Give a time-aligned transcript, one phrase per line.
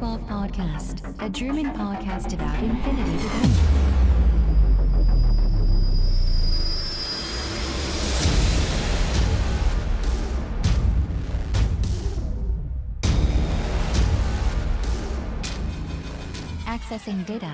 [0.00, 3.28] Welcome to the O12 Podcast, a German podcast about infinity.
[16.66, 17.52] Accessing Data.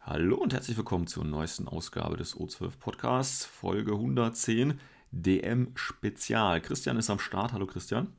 [0.00, 4.80] Hallo und herzlich willkommen zur neuesten Ausgabe des O12 Podcasts, Folge 110,
[5.10, 6.60] DM Spezial.
[6.60, 7.52] Christian ist am Start.
[7.52, 8.16] Hallo Christian.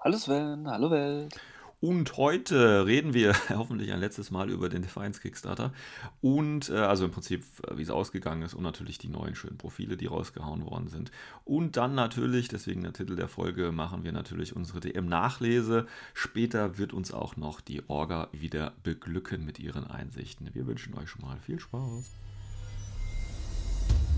[0.00, 1.38] Hallo Sven, hallo Welt.
[1.80, 5.72] Und heute reden wir hoffentlich ein letztes Mal über den Defiance Kickstarter
[6.20, 9.56] und äh, also im Prinzip, äh, wie es ausgegangen ist und natürlich die neuen schönen
[9.56, 11.10] Profile, die rausgehauen worden sind.
[11.44, 15.86] Und dann natürlich, deswegen der Titel der Folge, machen wir natürlich unsere DM-Nachlese.
[16.12, 20.50] Später wird uns auch noch die Orga wieder beglücken mit ihren Einsichten.
[20.52, 22.12] Wir wünschen euch schon mal viel Spaß.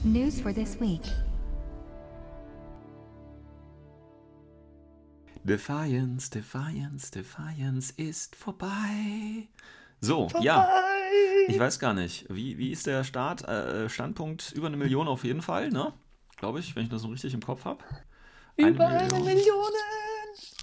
[0.02, 1.02] News for this week.
[5.44, 9.48] Defiance, Defiance, Defiance ist vorbei.
[10.00, 10.68] So, ja.
[11.48, 12.26] Ich weiß gar nicht.
[12.28, 13.46] Wie, wie ist der Start?
[13.48, 15.92] Äh, Standpunkt über eine Million auf jeden Fall, ne?
[16.36, 17.82] Glaube ich, wenn ich das so richtig im Kopf habe.
[18.56, 19.72] Über eine Million.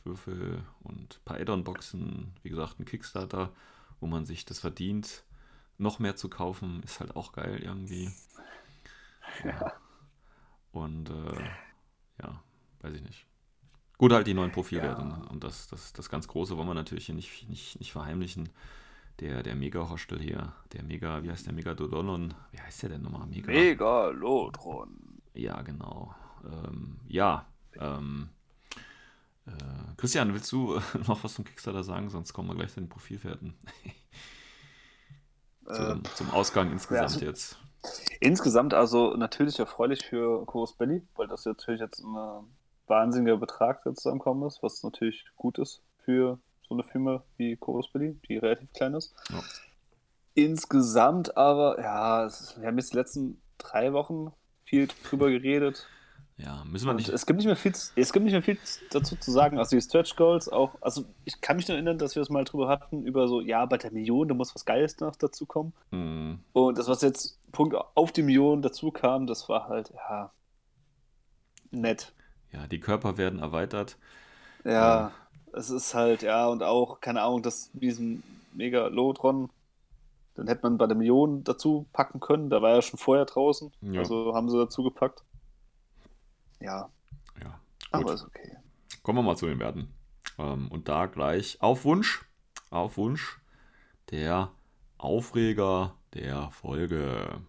[0.05, 3.53] Würfel und ein paar Add-on-Boxen, wie gesagt, ein Kickstarter,
[4.00, 5.25] wo man sich das verdient,
[5.78, 8.10] noch mehr zu kaufen, ist halt auch geil irgendwie.
[9.44, 9.72] Ja.
[10.72, 11.41] Und äh,
[12.22, 12.43] ja,
[12.81, 13.27] weiß ich nicht.
[13.99, 15.03] Gut, halt die neuen Profilwerte.
[15.03, 15.28] Ja.
[15.31, 18.49] Und das, das, das ganz Große wollen wir natürlich hier nicht, nicht, nicht verheimlichen.
[19.19, 22.33] Der, der Mega-Hostel hier, der Mega, wie heißt der Megadodon?
[22.53, 23.27] Wie heißt der denn nochmal?
[23.27, 23.53] Mega.
[23.53, 25.21] Megalodron.
[25.34, 26.15] Ja, genau.
[26.44, 27.47] Ähm, ja,
[27.78, 28.31] ähm,
[29.50, 32.11] äh, Christian, willst du äh, noch was zum Kickstarter sagen?
[32.11, 33.55] Sonst kommen wir gleich zu den Profilwerten.
[35.66, 37.59] zum, zum, Ausgang insgesamt ja, jetzt.
[38.21, 42.44] Insgesamt also natürlich erfreulich für Chorus Belly, weil das natürlich jetzt ein
[42.87, 47.91] wahnsinniger Betrag, der zusammenkommen ist, was natürlich gut ist für so eine Firma wie Chorus
[47.91, 49.15] Belly, die relativ klein ist.
[49.31, 49.43] Ja.
[50.34, 54.33] Insgesamt aber, ja, wir haben jetzt die letzten drei Wochen
[54.65, 55.87] viel drüber geredet.
[56.43, 57.09] Ja, müssen wir nicht.
[57.09, 58.59] es gibt nicht mehr viel, es gibt nicht mehr viel
[58.91, 59.59] dazu zu sagen.
[59.59, 62.45] Also die Stretch Goals auch, also ich kann mich nur erinnern, dass wir es mal
[62.45, 65.72] drüber hatten, über so, ja, bei der Million, da muss was Geiles noch dazu kommen.
[65.91, 66.41] Mhm.
[66.53, 70.31] Und das, was jetzt Punkt auf die Million dazu kam, das war halt, ja,
[71.71, 72.13] nett.
[72.53, 73.97] Ja, die Körper werden erweitert.
[74.65, 75.59] Ja, ähm.
[75.59, 78.22] es ist halt, ja, und auch, keine Ahnung, dass diesen
[78.54, 79.51] Megalotron,
[80.37, 83.72] dann hätte man bei der Million dazu packen können, da war ja schon vorher draußen.
[83.83, 84.01] Ja.
[84.01, 85.22] Also haben sie dazu gepackt.
[86.60, 86.91] Ja.
[87.42, 87.60] Ja.
[87.91, 88.57] Aber ist okay.
[89.03, 89.92] Kommen wir mal zu den Werten.
[90.39, 92.24] Ähm, und da gleich auf Wunsch,
[92.71, 93.41] auf Wunsch
[94.10, 94.51] der
[94.98, 97.41] Aufreger der Folge.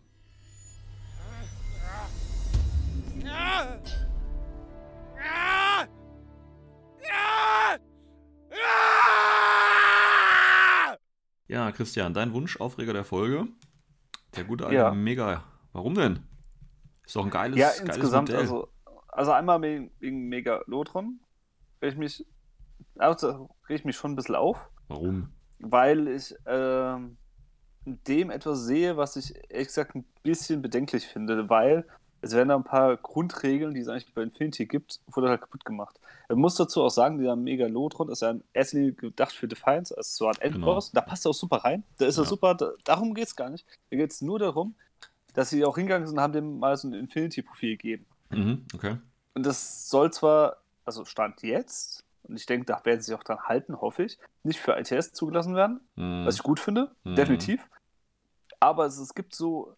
[11.47, 13.45] Ja, Christian, dein Wunsch, Aufreger der Folge.
[14.37, 14.91] Der gute alte ja.
[14.91, 15.43] Mega.
[15.73, 16.25] Warum denn?
[17.05, 18.41] Ist doch ein geiles, ja, geiles insgesamt, Modell.
[18.43, 18.70] Also,
[19.11, 21.19] also einmal wegen Megalotron,
[21.79, 22.25] weil ich mich
[22.97, 25.29] also rege ich mich schon ein bisschen auf, Warum?
[25.59, 27.17] weil ich ähm,
[27.85, 31.85] in dem etwas sehe, was ich ehrlich gesagt ein bisschen bedenklich finde, weil
[32.23, 35.65] es werden da ein paar Grundregeln, die es eigentlich bei Infinity gibt, wurde halt kaputt
[35.65, 35.99] gemacht.
[36.29, 38.35] Man muss dazu auch sagen, dieser Megalotron ist ja
[38.71, 40.91] Linie gedacht für Defiance, also so ein Endboss.
[40.91, 41.83] Da passt er auch super rein.
[41.97, 42.29] Da ist er Ja.
[42.29, 43.65] super, da, darum geht es gar nicht.
[43.89, 44.75] Da geht es nur darum,
[45.33, 48.05] dass sie auch hingegangen sind und haben dem mal so ein Infinity-Profil gegeben.
[48.31, 48.97] Mhm, okay.
[49.33, 53.23] Und das soll zwar, also Stand jetzt, und ich denke, da werden sie sich auch
[53.23, 56.25] dran halten, hoffe ich, nicht für ITS zugelassen werden, Mhm.
[56.25, 57.15] was ich gut finde, Mhm.
[57.15, 57.67] definitiv.
[58.59, 59.75] Aber es, es gibt so,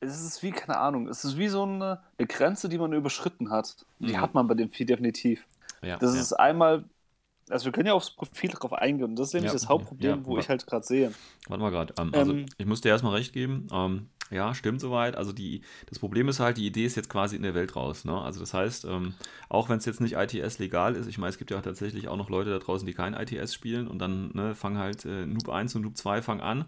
[0.00, 3.50] es ist wie, keine Ahnung, es ist wie so eine, eine Grenze, die man überschritten
[3.50, 3.84] hat.
[3.98, 4.20] Die Mhm.
[4.20, 5.46] hat man bei dem Vieh definitiv.
[5.82, 6.20] ja, Das ja.
[6.20, 6.84] ist einmal,
[7.48, 10.26] also wir können ja aufs Profil drauf eingehen, das ist nämlich Ja, das Hauptproblem, ja,
[10.26, 11.12] wo ich halt gerade sehe.
[11.48, 11.94] Warte mal gerade.
[11.98, 13.66] Ähm, also, Ähm, ich muss dir erstmal recht geben.
[13.72, 15.16] Ähm, ja, stimmt soweit.
[15.16, 18.04] Also, die, das Problem ist halt, die Idee ist jetzt quasi in der Welt raus.
[18.04, 18.18] Ne?
[18.20, 19.14] Also, das heißt, ähm,
[19.48, 22.16] auch wenn es jetzt nicht ITS legal ist, ich meine, es gibt ja tatsächlich auch
[22.16, 25.48] noch Leute da draußen, die kein ITS spielen und dann ne, fangen halt äh, Noob
[25.48, 26.64] 1 und Noob 2 fangen an.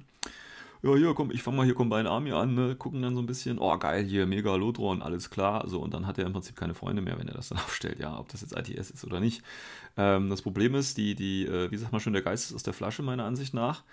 [0.85, 2.75] Ja, hier, komm, ich fange mal hier Combine Army an, ne?
[2.75, 5.69] gucken dann so ein bisschen, oh geil, hier, Megalodron, alles klar.
[5.69, 8.01] So, und dann hat er im Prinzip keine Freunde mehr, wenn er das dann aufstellt,
[8.01, 9.43] ja, ob das jetzt ITS ist oder nicht.
[9.97, 12.65] Ähm, das Problem ist, die, die, äh, wie sagt man schon, der Geist ist aus
[12.65, 13.85] der Flasche, meiner Ansicht nach.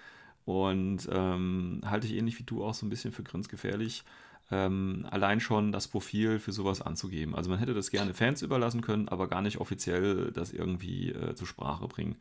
[0.46, 4.04] Und ähm, halte ich ähnlich wie du auch so ein bisschen für grenzgefährlich,
[4.52, 7.36] ähm, allein schon das Profil für sowas anzugeben.
[7.36, 11.36] Also man hätte das gerne Fans überlassen können, aber gar nicht offiziell das irgendwie äh,
[11.36, 12.16] zur Sprache bringen.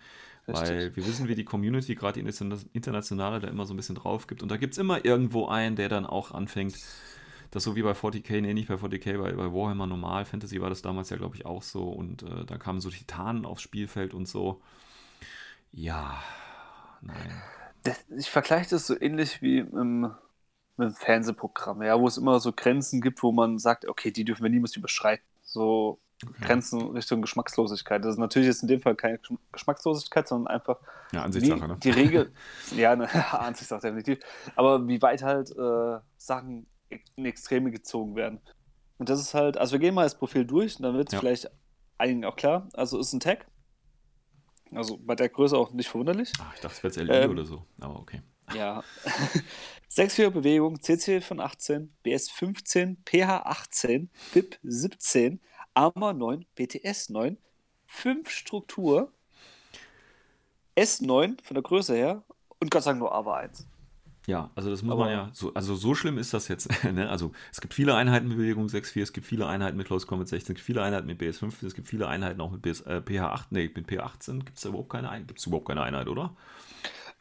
[0.46, 0.56] Richtig.
[0.60, 3.94] Weil wir wissen, wie die Community, gerade die interna- internationale, da immer so ein bisschen
[3.94, 4.42] drauf gibt.
[4.42, 6.76] Und da gibt es immer irgendwo einen, der dann auch anfängt,
[7.50, 10.68] das so wie bei 40k, nee, nicht bei 40k, bei, bei Warhammer Normal Fantasy war
[10.68, 11.88] das damals ja, glaube ich, auch so.
[11.88, 14.60] Und äh, da kamen so Titanen aufs Spielfeld und so.
[15.72, 16.22] Ja,
[17.00, 17.42] nein.
[17.84, 20.10] Das, ich vergleiche das so ähnlich wie im,
[20.76, 24.24] mit dem Fernsehprogramm, ja, wo es immer so Grenzen gibt, wo man sagt, okay, die
[24.24, 25.24] dürfen wir niemals überschreiten.
[25.42, 25.98] So
[26.40, 28.04] Grenzen Richtung Geschmackslosigkeit.
[28.04, 30.78] Das ist natürlich jetzt in dem Fall keine Geschm- Geschmackslosigkeit, sondern einfach
[31.12, 31.76] Ja, wie Ansichtssache, ne?
[31.82, 32.32] die Regel.
[32.76, 34.18] ja, ne, Ansichtssache definitiv.
[34.56, 36.66] Aber wie weit halt äh, Sachen
[37.16, 38.40] in Extreme gezogen werden.
[38.98, 41.12] Und das ist halt, also wir gehen mal das Profil durch und dann wird es
[41.14, 41.20] Ja.
[41.20, 41.50] vielleicht
[41.98, 42.68] einigen auch klar.
[42.72, 43.46] Also ist ein Tag.
[44.74, 46.32] Also bei der Größe auch nicht verwunderlich.
[46.40, 47.64] Ach, ich dachte, es wäre jetzt LI Ähm, oder so.
[47.80, 48.22] Aber okay.
[48.54, 48.82] Ja.
[49.90, 55.40] 6-4 Bewegung, CC von 18, BS 15, PH 18, BIP 17,
[55.74, 57.38] Armor 9, BTS 9,
[57.86, 59.12] 5 Struktur,
[60.76, 62.22] S9 von der Größe her
[62.60, 63.66] und Gott sei Dank nur AVA 1.
[64.28, 66.68] Ja, also das muss Aber- man ja, so, also so schlimm ist das jetzt.
[66.92, 67.08] Ne?
[67.08, 70.28] Also es gibt viele Einheiten mit Bewegung 6.4, es gibt viele Einheiten mit Close Combat
[70.28, 73.00] 16, es gibt viele Einheiten mit BS15, es gibt viele Einheiten auch mit BS, äh,
[73.04, 76.36] PH8, nee, mit P18 gibt es überhaupt keine Einheit, gibt es überhaupt keine Einheit, oder?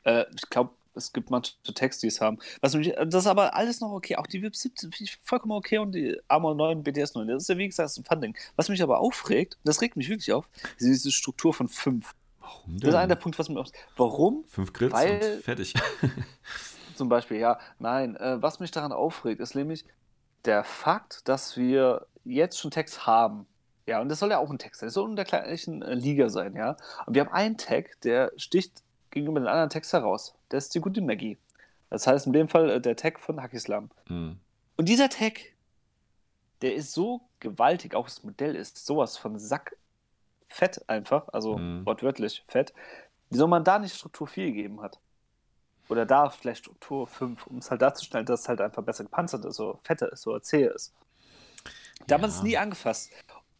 [0.03, 2.39] Äh, ich glaube, es gibt manche Texte, die es haben.
[2.59, 4.17] Was mich, das ist aber alles noch okay.
[4.17, 7.27] Auch die VIP 17 finde ich vollkommen okay und die Armor 9, BTS 9.
[7.29, 8.35] Das ist ja wie gesagt ein Funding.
[8.57, 12.13] Was mich aber aufregt, das regt mich wirklich auf, ist diese Struktur von 5.
[12.41, 13.67] Warum Das ist einer der Punkte, was mir auf.
[13.95, 15.73] Warum Fünf Grills Weil- und fertig.
[16.97, 17.37] zum Beispiel?
[17.37, 18.15] Ja, nein.
[18.17, 19.85] Äh, was mich daran aufregt, ist nämlich
[20.45, 23.47] der Fakt, dass wir jetzt schon Text haben.
[23.85, 24.87] Ja, und das soll ja auch ein Text sein.
[24.87, 26.75] Das soll in der gleichen äh, Liga sein, ja.
[27.05, 30.35] Und wir haben einen Tag, der sticht gegenüber den anderen Tags heraus.
[30.49, 31.37] Das ist die gute Magie.
[31.89, 33.89] Das heißt in dem Fall äh, der Tag von Hakislam.
[34.07, 34.37] Hm.
[34.75, 35.39] Und dieser Tag,
[36.61, 41.85] der ist so gewaltig, auch das Modell ist sowas von Sackfett einfach, also Mhm.
[41.85, 42.73] wortwörtlich fett.
[43.29, 44.99] Wieso man da nicht Struktur 4 gegeben hat?
[45.89, 49.45] Oder da vielleicht Struktur 5, um es halt darzustellen, dass es halt einfach besser gepanzert
[49.45, 50.93] ist, so fetter ist, so zäher ist.
[52.07, 52.43] Da hat man es Ja.
[52.43, 53.11] nie angefasst,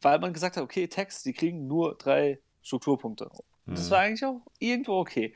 [0.01, 3.29] weil man gesagt hat, okay, Text, die kriegen nur drei Strukturpunkte.
[3.29, 3.91] Und das Mhm.
[3.91, 5.33] war eigentlich auch irgendwo okay.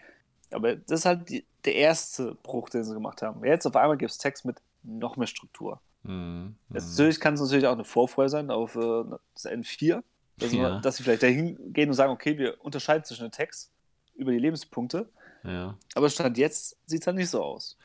[0.51, 3.43] Aber das ist halt die, der erste Bruch, den sie gemacht haben.
[3.45, 5.79] Jetzt auf einmal gibt es Text mit noch mehr Struktur.
[6.03, 6.55] Hm.
[6.73, 6.89] Jetzt Hm.
[6.91, 10.03] Natürlich kann es natürlich auch eine Vorfreude sein auf äh, das N4,
[10.37, 10.61] dass, Ja.
[10.69, 13.71] man, dass sie vielleicht dahin gehen und sagen, okay, wir unterscheiden zwischen den Text
[14.15, 15.09] über die Lebenspunkte.
[15.43, 17.77] Ja, Aber Stand jetzt sieht es halt nicht so aus.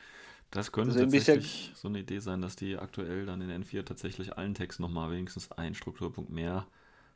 [0.51, 3.41] das könnte Deswegen bin ich ja- tatsächlich so eine Idee sein, dass die aktuell dann
[3.41, 6.67] in N4 tatsächlich allen Text nochmal wenigstens einen Strukturpunkt mehr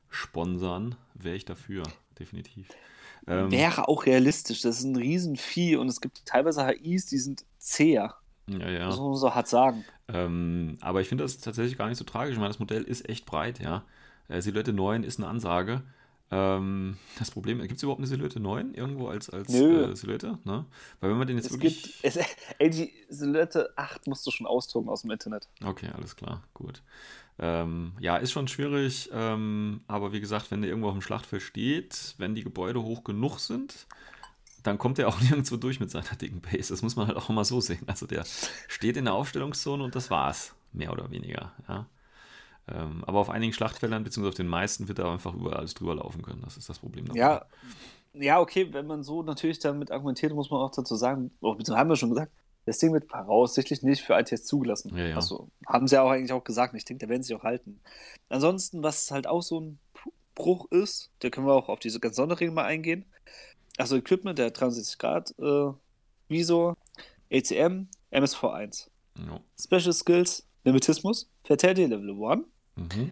[0.09, 0.95] sponsern.
[1.13, 1.83] Wäre ich dafür,
[2.19, 2.67] definitiv.
[3.27, 4.61] Ähm, Wäre auch realistisch.
[4.61, 8.15] Das ist ein Riesenvieh und es gibt teilweise HIs, die sind zäher.
[8.47, 8.87] ja, ja.
[8.87, 9.85] Das muss man so hart sagen.
[10.07, 12.33] Ähm, aber ich finde das tatsächlich gar nicht so tragisch.
[12.33, 13.85] Ich meine, das Modell ist echt breit, ja.
[14.27, 15.83] Äh, Silhouette 9 ist eine Ansage.
[16.33, 20.39] Ähm, das Problem, gibt es überhaupt eine Silhouette 9 irgendwo als, als äh, Silhouette?
[20.45, 20.65] Ne?
[21.01, 21.83] Weil wenn man den jetzt Es wirklich.
[21.83, 22.17] gibt, es,
[22.57, 25.49] ey, die Silhouette 8 musst du schon ausdrucken aus dem Internet.
[25.63, 26.81] Okay, alles klar, gut.
[27.37, 31.41] Ähm, ja, ist schon schwierig, ähm, aber wie gesagt, wenn der irgendwo auf dem Schlachtfeld
[31.41, 33.87] steht, wenn die Gebäude hoch genug sind,
[34.63, 36.71] dann kommt er auch nirgendwo durch mit seiner dicken Base.
[36.71, 37.83] Das muss man halt auch immer so sehen.
[37.87, 38.25] Also der
[38.67, 41.51] steht in der Aufstellungszone und das war's, mehr oder weniger.
[41.67, 41.87] Ja.
[42.73, 45.95] Ähm, aber auf einigen Schlachtfeldern, beziehungsweise auf den meisten, wird er einfach überall alles drüber
[45.95, 46.41] laufen können.
[46.43, 47.05] Das ist das Problem.
[47.05, 47.19] dabei.
[47.19, 47.45] Ja,
[48.13, 51.89] ja, okay, wenn man so natürlich damit argumentiert, muss man auch dazu sagen, oh, haben
[51.89, 52.31] wir schon gesagt,
[52.65, 54.95] das Ding wird voraussichtlich nicht für ITS zugelassen.
[54.95, 55.15] Ja, ja.
[55.15, 56.75] Also haben sie ja auch eigentlich auch gesagt.
[56.75, 57.79] Ich denke, da werden sie auch halten.
[58.29, 59.79] Ansonsten, was halt auch so ein
[60.35, 63.05] Bruch ist, da können wir auch auf diese ganz Sonderregeln mal eingehen.
[63.77, 65.71] Also Equipment, der 63 Grad äh,
[66.27, 66.77] Visor,
[67.31, 68.89] ACM, MSV1.
[69.17, 69.39] Ja.
[69.59, 73.11] Special Skills, Mimetismus, Fatality Level 1, Mhm.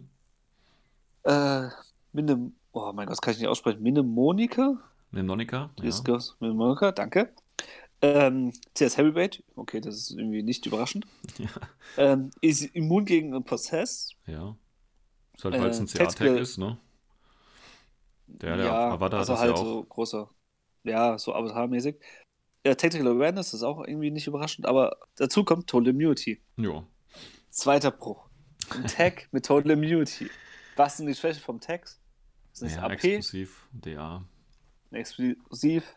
[1.24, 1.68] äh,
[2.12, 4.78] Minim, oh mein Gott, das kann ich nicht aussprechen, Mnemonika,
[5.12, 5.70] Mnemonica?
[5.82, 6.18] Die Ja.
[6.40, 7.34] Mnemonica, danke.
[8.02, 11.06] Ähm, CS Heavyweight, okay, das ist irgendwie nicht überraschend.
[11.38, 11.48] Ja.
[11.96, 14.56] Ähm, ist immun gegen Possess, ja.
[15.36, 16.78] Ist halt, weil es Äh, ein CA-Tag ist, ne?
[18.26, 19.64] Der, der ja, Avatar also das halt ja auch.
[19.64, 20.30] so großer,
[20.84, 21.96] ja, so Avatar-mäßig.
[22.66, 26.42] Ja, Tactical Awareness ist auch irgendwie nicht überraschend, aber dazu kommt Total Immunity.
[26.56, 26.86] Ja.
[27.50, 28.29] Zweiter Bruch.
[28.74, 30.30] Ein Tag mit Total Immunity.
[30.76, 31.82] Was sind die Schwäche vom Tag?
[32.52, 34.24] Das ist ja, AP, exklusiv, DA.
[34.90, 35.96] explosiv,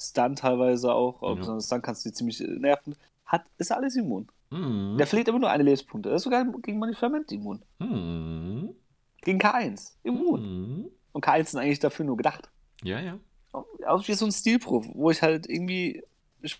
[0.00, 1.38] Stun teilweise auch, aber Ja.
[1.38, 2.94] besonders Stun kannst du die ziemlich äh, nerven.
[3.26, 4.28] Hat, ist alles immun.
[4.50, 4.96] Mhm.
[4.96, 6.08] Der verliert immer nur eine Lebenspunkte.
[6.10, 7.62] Er ist sogar gegen Manifament immun.
[7.78, 8.74] Mhm.
[9.22, 10.40] Gegen K1 immun.
[10.80, 10.90] Mhm.
[11.12, 12.50] Und K1 sind eigentlich dafür nur gedacht.
[12.82, 13.18] Ja, ja.
[13.52, 16.02] Auch wie so ein Stilproof, wo ich halt irgendwie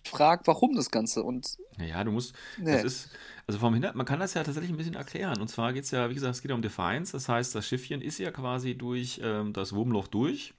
[0.04, 1.23] frage, warum das Ganze.
[1.23, 2.73] Und Ja, du musst, Nee.
[2.73, 3.11] das ist,
[3.47, 5.40] also vom Hintergrund, man kann das ja tatsächlich ein bisschen erklären.
[5.40, 7.12] Und zwar geht es ja, wie gesagt, es geht ja um Defiance.
[7.12, 10.54] Das heißt, das Schiffchen ist ja quasi durch ähm, das Wurmloch durch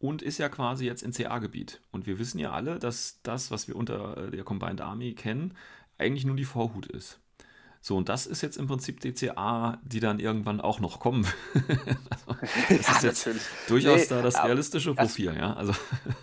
[0.00, 1.80] und ist ja quasi jetzt in CA-Gebiet.
[1.90, 5.54] Und wir wissen ja alle, dass das, was wir unter der Combined Army kennen,
[5.98, 7.18] eigentlich nur die Vorhut ist.
[7.80, 11.26] So, und das ist jetzt im Prinzip die CA, die dann irgendwann auch noch kommen.
[12.26, 13.42] also, das ist jetzt natürlich.
[13.68, 15.54] durchaus Nee, da das aber- realistische Profil, ja.
[15.54, 15.72] Also,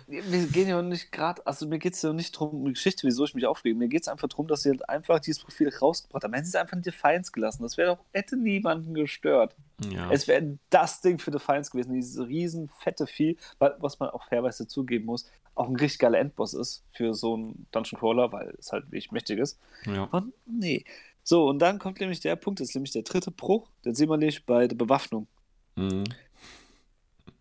[0.06, 3.24] Wir gehen ja nicht gerade, also mir geht es ja nicht darum, die Geschichte, wieso
[3.24, 3.74] ich mich aufrege.
[3.76, 6.32] Mir geht es einfach darum, dass sie halt einfach dieses Profil rausgebracht haben.
[6.34, 9.56] Hätten sie es einfach in Defiance gelassen, das wäre doch, hätte niemanden gestört.
[9.90, 10.10] ja.
[10.10, 14.24] Es wäre das Ding für Defiance gewesen, dieses riesen fette Vieh, wa- was man auch
[14.28, 18.54] fairweise zugeben muss, auch ein richtig geiler Endboss ist für so einen Dungeon Crawler, weil
[18.58, 19.58] es halt wirklich mächtig ist.
[19.86, 20.04] ja.
[20.04, 20.84] Und nee.
[21.28, 24.08] So, und dann kommt nämlich der Punkt, das ist nämlich der dritte Bruch, den sehen
[24.08, 25.26] wir nämlich bei der Bewaffnung.
[25.74, 26.04] Mhm.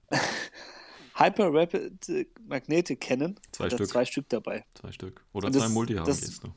[1.17, 3.87] Hyper Rapid Magnetic Cannon Zwei Stück.
[3.87, 4.65] zwei Stück dabei.
[4.73, 5.23] Zwei Stück.
[5.33, 6.51] Oder das- zwei Multi-HMGs, das- ne?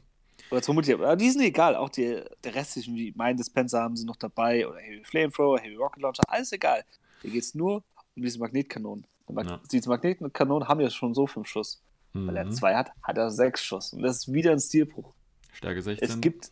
[0.51, 3.95] Oder zum Multi aber die sind egal, auch die, der restlichen, wie mein Dispenser haben
[3.95, 6.83] sie noch dabei, oder Heavy Flamethrower, Heavy Rocket Launcher, alles egal.
[7.21, 7.85] Hier geht es nur
[8.17, 9.05] um diese Magnetkanonen.
[9.31, 9.61] Mag Ja.
[9.71, 11.83] Diese Magnetkanonen haben ja schon so fünf Schuss.
[12.15, 12.53] Weil er Mhm.
[12.53, 13.93] zwei hat, hat er sechs Schuss.
[13.93, 15.13] Und das ist wieder ein Stilbruch.
[15.53, 16.51] Stärke 16 Es gibt,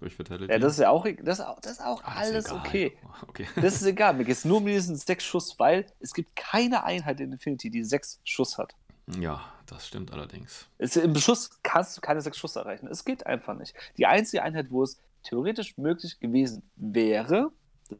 [0.00, 0.52] durch Fatality.
[0.52, 2.58] ja, das ist ja auch, das ist auch, das ist auch Ah, ist alles egal.
[2.58, 2.98] okay.
[3.28, 3.46] okay.
[3.56, 4.14] Das ist egal.
[4.14, 7.70] Mir geht es nur um diesen sechs Schuss, weil es gibt keine Einheit in Infinity,
[7.70, 8.74] die sechs Schuss hat.
[9.18, 10.66] Ja, das stimmt allerdings.
[10.78, 12.86] Es, Im Beschuss kannst du keine sechs Schuss erreichen.
[12.88, 13.74] Es geht einfach nicht.
[13.96, 17.50] Die einzige Einheit, wo es theoretisch möglich gewesen wäre,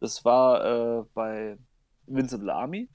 [0.00, 1.57] das war äh, bei
[2.07, 2.88] Invincible Army.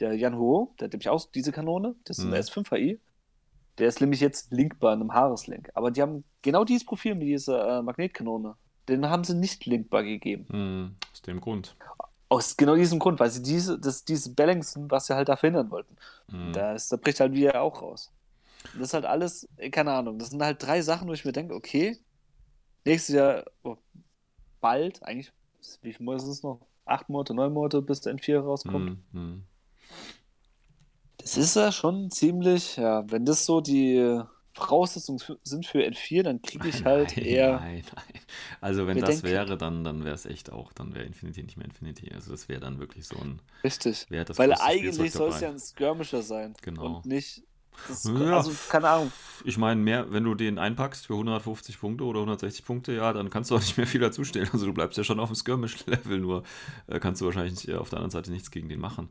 [0.00, 1.94] Der Jan Ho, der hat nämlich auch diese Kanone.
[2.04, 2.34] Das ist ein Mhm.
[2.36, 3.00] S5 HI.
[3.78, 5.70] Der ist nämlich jetzt linkbar in einem Haareslink.
[5.74, 8.56] Aber die haben genau dieses Profil mit dieser äh, Magnetkanone.
[8.88, 10.46] Den haben sie nicht linkbar gegeben.
[10.50, 11.76] Hm, aus dem Grund.
[12.28, 15.70] Aus genau diesem Grund, weil sie diese, das, diese Balancen, was sie halt da verhindern
[15.70, 15.96] wollten.
[16.30, 16.52] Hm.
[16.52, 18.12] Da, ist, da bricht halt wieder auch raus.
[18.72, 21.24] Und das ist halt alles, äh, keine Ahnung, das sind halt drei Sachen, wo ich
[21.24, 21.98] mir denke, okay,
[22.84, 23.76] nächstes Jahr oh,
[24.60, 25.32] bald, eigentlich,
[25.82, 26.60] wie viel Monate sind es noch?
[26.84, 28.98] Acht Monate, neun Monate, bis der N4 rauskommt.
[29.12, 29.44] Hm.
[31.24, 34.20] Das ist ja schon ziemlich, ja, wenn das so die
[34.52, 37.52] Voraussetzungen sind für N4, dann kriege ich halt nein, eher.
[37.60, 38.22] Nein, nein.
[38.60, 41.64] Also wenn das wäre, dann, dann wäre es echt auch, dann wäre Infinity nicht mehr
[41.64, 42.12] Infinity.
[42.12, 44.06] Also das wäre dann wirklich so ein, Richtig.
[44.10, 46.54] Weil eigentlich soll es ja ein Skirmisher sein.
[46.60, 46.96] Genau.
[46.96, 47.42] Und nicht.
[47.88, 48.36] Das, Ja.
[48.36, 49.12] Also, keine Ahnung.
[49.46, 53.28] Ich meine, mehr, wenn du den einpackst für 150 Punkte oder 160 Punkte, ja, dann
[53.30, 54.48] kannst du auch nicht mehr viel dazustellen.
[54.52, 56.44] Also du bleibst ja schon auf dem Skirmish-Level, nur
[56.86, 59.08] äh, kannst du wahrscheinlich äh, auf der anderen Seite nichts gegen den machen.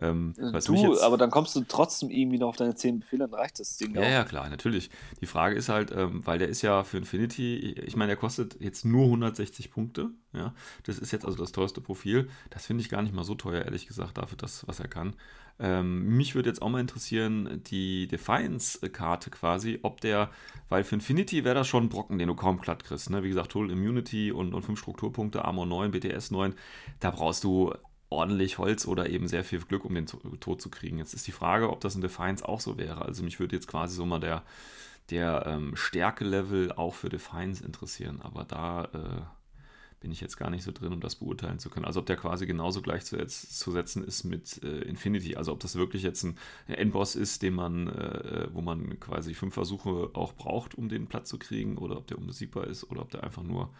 [0.00, 3.28] Ähm, mich Du, jetzt- aber dann kommst du trotzdem irgendwie noch auf deine 10 Befehle,
[3.28, 4.10] dann reicht das Ding Ja, auch.
[4.10, 4.90] ja, klar, natürlich.
[5.20, 8.60] Die Frage ist halt, ähm, weil der ist ja für Infinity, ich meine, der kostet
[8.60, 10.10] jetzt nur 160 Punkte.
[10.32, 10.52] Ja,
[10.84, 12.28] das ist jetzt also das teuerste Profil.
[12.50, 15.14] Das finde ich gar nicht mal so teuer, ehrlich gesagt, dafür das, was er kann.
[15.58, 20.30] Ähm, mich würde jetzt auch mal interessieren, die Defiance-Karte quasi, ob der,
[20.68, 23.08] weil für Infinity wäre das schon ein Brocken, den du kaum platt kriegst.
[23.10, 23.22] Ne?
[23.22, 26.54] Wie gesagt, Total Immunity und, und 5 Strukturpunkte, Armor 9, BTS 9,
[27.00, 27.72] da brauchst du
[28.10, 30.98] ordentlich Holz oder eben sehr viel Glück, um den to- tot zu kriegen.
[30.98, 33.02] Jetzt ist die Frage, ob das in Defiance auch so wäre.
[33.04, 34.42] Also mich würde jetzt quasi so mal der,
[35.10, 39.22] der ähm, Stärke-Level auch für Defiance interessieren, aber da äh,
[40.06, 41.84] bin ich jetzt gar nicht so drin, um das beurteilen zu können.
[41.84, 46.22] Also ob der quasi genauso gleichzusetzen ist mit äh, Infinity, also ob das wirklich jetzt
[46.22, 51.08] ein Endboss ist, den man, äh, wo man quasi fünf Versuche auch braucht, um den
[51.08, 53.74] platt zu kriegen, oder ob der unbesiegbar ist, oder ob der einfach nur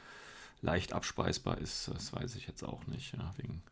[0.62, 3.12] leicht abspeisbar ist, das weiß ich jetzt auch nicht.
[3.12, 3.62] Ja, wegen,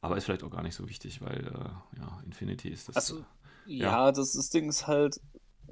[0.00, 2.96] aber ist vielleicht auch gar nicht so wichtig, weil äh, ja, Infinity ist das.
[2.96, 3.24] Also,
[3.66, 5.20] Ja, das, das Ding ist halt,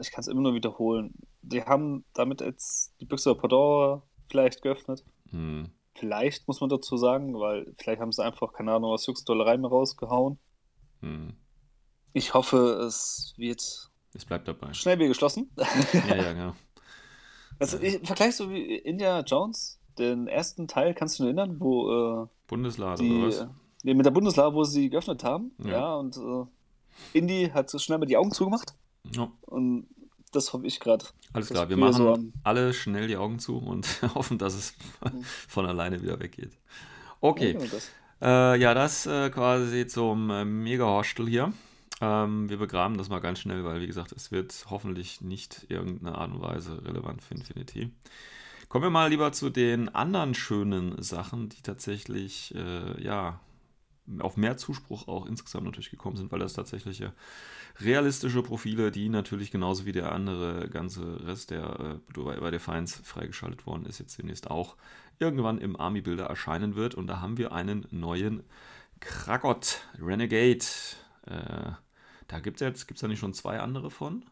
[0.00, 1.14] ich kann es immer nur wiederholen.
[1.42, 5.02] Die haben damit jetzt die Büchse der Pandora vielleicht geöffnet.
[5.30, 5.68] Hm.
[6.02, 9.70] Vielleicht muss man dazu sagen, weil vielleicht haben sie einfach, keine Ahnung, aus Höchstdollerei mehr
[9.70, 10.36] rausgehauen.
[11.00, 11.34] Hm.
[12.12, 12.56] Ich hoffe,
[12.88, 13.60] es wird
[14.12, 14.72] Es bleibt dabei.
[14.74, 15.52] schnell wieder geschlossen.
[16.08, 16.54] Ja, ja, genau.
[17.60, 22.24] Also, ich vergleiche so wie Indiana Jones, den ersten Teil, kannst du dich erinnern, wo
[22.24, 23.40] äh, Bundeslade die, oder was?
[23.42, 23.46] äh,
[23.84, 25.52] nee, mit der Bundeslade, wo sie geöffnet haben.
[25.62, 25.70] Ja.
[25.70, 28.74] Ja, und äh, Indy hat so schnell mal die Augen zugemacht.
[29.12, 29.86] Ja, Und
[30.32, 31.04] das hoffe ich gerade.
[31.32, 31.68] alles klar.
[31.68, 34.74] Wir machen so alle schnell die Augen zu und hoffen, dass es
[35.04, 35.22] Mhm.
[35.24, 36.52] von alleine wieder weggeht.
[37.20, 37.52] Okay.
[37.52, 37.90] Ja, das.
[38.20, 41.52] Äh, ja, das äh, quasi zum äh, Mega-Hostel hier.
[42.00, 46.16] Ähm, wir begraben das mal ganz schnell, weil, wie gesagt, es wird hoffentlich nicht irgendeine
[46.16, 47.90] Art und Weise relevant für Infinity.
[48.68, 53.38] Kommen wir mal lieber zu den anderen schönen Sachen, die tatsächlich, äh, ja,
[54.18, 57.02] auf mehr Zuspruch auch insgesamt natürlich gekommen sind, weil das tatsächlich
[57.80, 63.66] realistische Profile, die natürlich genauso wie der andere ganze Rest, der äh, bei, Defiance freigeschaltet
[63.66, 64.76] worden ist, jetzt demnächst auch
[65.18, 66.94] irgendwann im Army-Bilder erscheinen wird.
[66.94, 68.42] Und da haben wir einen neuen
[69.00, 70.64] Krakot Renegade.
[71.26, 71.72] Äh,
[72.28, 74.24] da gibt es jetzt, gibt es da nicht schon zwei andere von?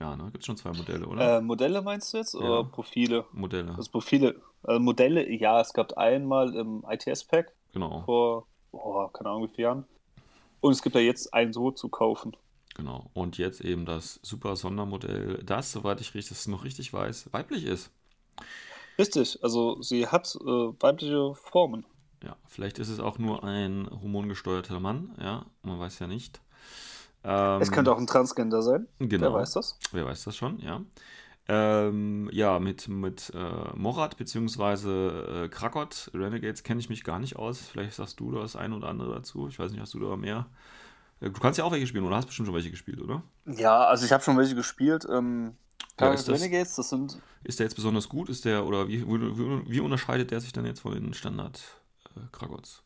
[0.00, 0.24] Ja, ne?
[0.24, 1.38] Gibt es schon zwei Modelle, oder?
[1.38, 2.40] Äh, Modelle meinst du jetzt Ja.
[2.40, 3.24] oder Profile?
[3.32, 4.40] Modelle, Das Profile.
[4.66, 8.46] Äh, Modelle, ja, es gab einmal im ITS-Pack genau, vor,
[8.82, 9.84] oh, keine Ahnung wie vielen Jahren.
[10.60, 12.36] Und es gibt ja jetzt einen so zu kaufen.
[12.74, 13.10] genau.
[13.14, 17.90] Und jetzt eben das super Sondermodell, das, soweit ich richtig- noch richtig weiß, weiblich ist.
[18.98, 20.44] Richtig, also sie hat äh,
[20.80, 21.84] weibliche Formen.
[22.22, 26.40] Ja, vielleicht ist es auch nur ein hormongesteuerter Mann, ja, man weiß ja nicht.
[27.24, 28.86] Ähm, es könnte auch ein Transgender sein.
[28.98, 29.32] genau.
[29.32, 29.78] Wer weiß das?
[29.92, 30.80] Wer weiß das schon, ja.
[31.46, 35.44] Ähm, ja, mit, mit äh, Morat bzw.
[35.44, 37.58] Äh, Krakot, Renegades kenne ich mich gar nicht aus.
[37.60, 39.48] Vielleicht sagst du das ein oder andere dazu.
[39.48, 40.46] Ich weiß nicht, hast du da mehr?
[41.20, 43.22] Äh, Du kannst ja auch welche spielen, oder hast bestimmt schon welche gespielt, oder?
[43.46, 45.06] Ja, also ich habe schon welche gespielt.
[45.10, 45.54] Ähm,
[46.00, 48.30] Ja, ist das- Renegades, das sind Ist der jetzt besonders gut?
[48.30, 51.60] Ist der, oder wie, wie, wie unterscheidet der sich dann jetzt von den Standard
[52.16, 52.83] äh, Krakots?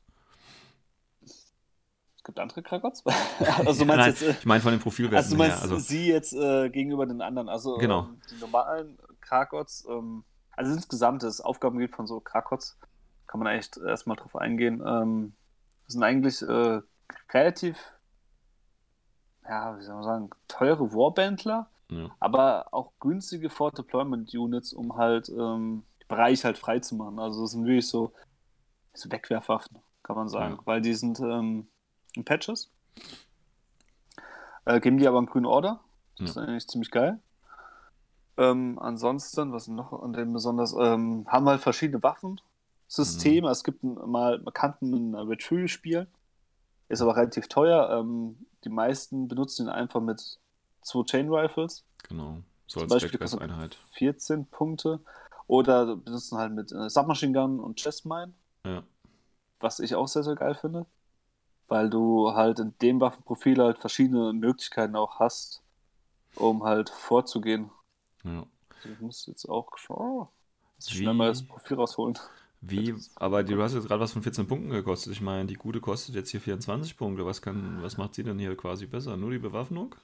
[2.29, 3.03] Es gibt andere Krakots?
[3.65, 5.63] also meinst Nein, jetzt, äh, ich meine von den Profilwerten also du meinst her.
[5.63, 7.49] Also, sie jetzt äh, gegenüber den anderen.
[7.49, 8.01] Also Genau.
[8.01, 12.79] ähm, die normalen Krakots, ähm, also insgesamt das Aufgabengebiet von so Krakots,
[13.27, 14.83] kann man echt erstmal drauf eingehen.
[14.87, 15.33] Ähm,
[15.87, 16.83] das sind eigentlich äh,
[17.33, 17.79] relativ,
[19.49, 25.85] ja, wie soll man sagen, teure Warbandler, ja, aber auch günstige For-Deployment-Units, um halt ähm,
[26.03, 27.19] den Bereich halt frei zu machen.
[27.19, 28.13] Also das sind wirklich so,
[28.93, 30.67] so Wegwerfwaffen, kann man sagen, Ja.
[30.67, 31.69] weil die sind ähm,
[32.19, 32.71] in Patches.
[34.65, 35.81] Äh, geben die aber einen grünen Order.
[36.19, 37.21] Das ist eigentlich ziemlich geil.
[38.37, 43.49] Ähm, ansonsten, was noch an dem besonders, ähm, haben halt verschiedene Waffensysteme.
[43.49, 46.07] Es gibt mal, man kann ein Retrieve-Spiel,
[46.89, 47.89] ist aber relativ teuer.
[47.91, 50.39] Ähm, die meisten benutzen ihn einfach mit
[50.83, 51.85] zwei Chain Rifles.
[52.09, 52.39] genau.
[52.71, 53.79] So Zum als Backpass-Einheit.
[53.93, 55.01] 14 Punkte.
[55.47, 58.35] Oder benutzen halt mit äh, Submachine Gun und Chestmine,
[58.67, 58.83] Ja,
[59.61, 60.85] was ich auch sehr, sehr geil finde.
[61.69, 65.63] Weil du halt in dem Waffenprofil halt verschiedene Möglichkeiten auch hast,
[66.35, 67.71] um halt vorzugehen.
[68.25, 68.47] ja.
[68.85, 70.29] Ich muss jetzt auch oh,
[70.81, 72.19] schnell mal das Profil rausholen.
[72.61, 75.13] Wie, aber du hast jetzt gerade was von 14 Punkten gekostet.
[75.13, 77.25] Ich meine, die gute kostet jetzt hier 24 Punkte.
[77.27, 79.17] Was kann, was macht sie denn hier quasi besser?
[79.17, 79.95] Nur die Bewaffnung?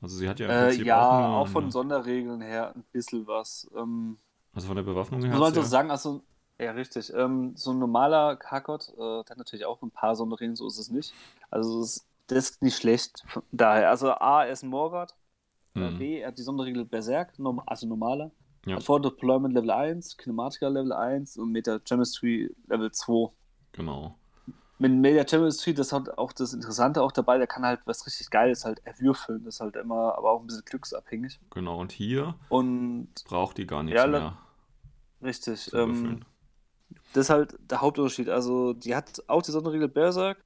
[0.00, 2.84] Also sie hat ja im Äh, ja, auch, nur auch von eine- Sonderregeln her ein
[2.92, 3.68] bisschen was.
[3.76, 4.18] Ähm,
[4.54, 5.30] Also von der Bewaffnung her.
[5.30, 6.22] man hat's so ja- sagen, also,
[6.58, 7.12] ja, richtig.
[7.14, 10.78] Ähm, so ein normaler Karkot, äh, der hat natürlich auch ein paar Sonderregeln, so ist
[10.78, 11.12] es nicht.
[11.50, 13.22] Also, ist, das ist nicht schlecht.
[13.26, 15.14] Von daher, also, A, er ist ein Morgat.
[15.74, 15.98] Äh, Mhm.
[15.98, 18.30] B, er hat die Sonderregel Berserk, norm- also normaler.
[18.66, 18.76] Ja.
[18.76, 23.30] Hat vor Deployment Level 1, Kinematiker Level 1 und Meta Chemistry Level 2.
[23.72, 24.16] Genau.
[24.80, 28.30] Mit Media Chemistry, das hat auch das Interessante auch dabei, der kann halt was richtig
[28.30, 29.44] Geiles halt erwürfeln.
[29.44, 31.40] Das ist halt immer, aber auch ein bisschen glücksabhängig.
[31.50, 31.80] Genau.
[31.80, 34.36] Und hier Und braucht die gar nichts Ja, mehr
[35.22, 36.24] richtig, ähm.
[37.12, 38.28] Das ist halt der Hauptunterschied.
[38.28, 40.44] Also, die hat auch die Sonderregel Berserk.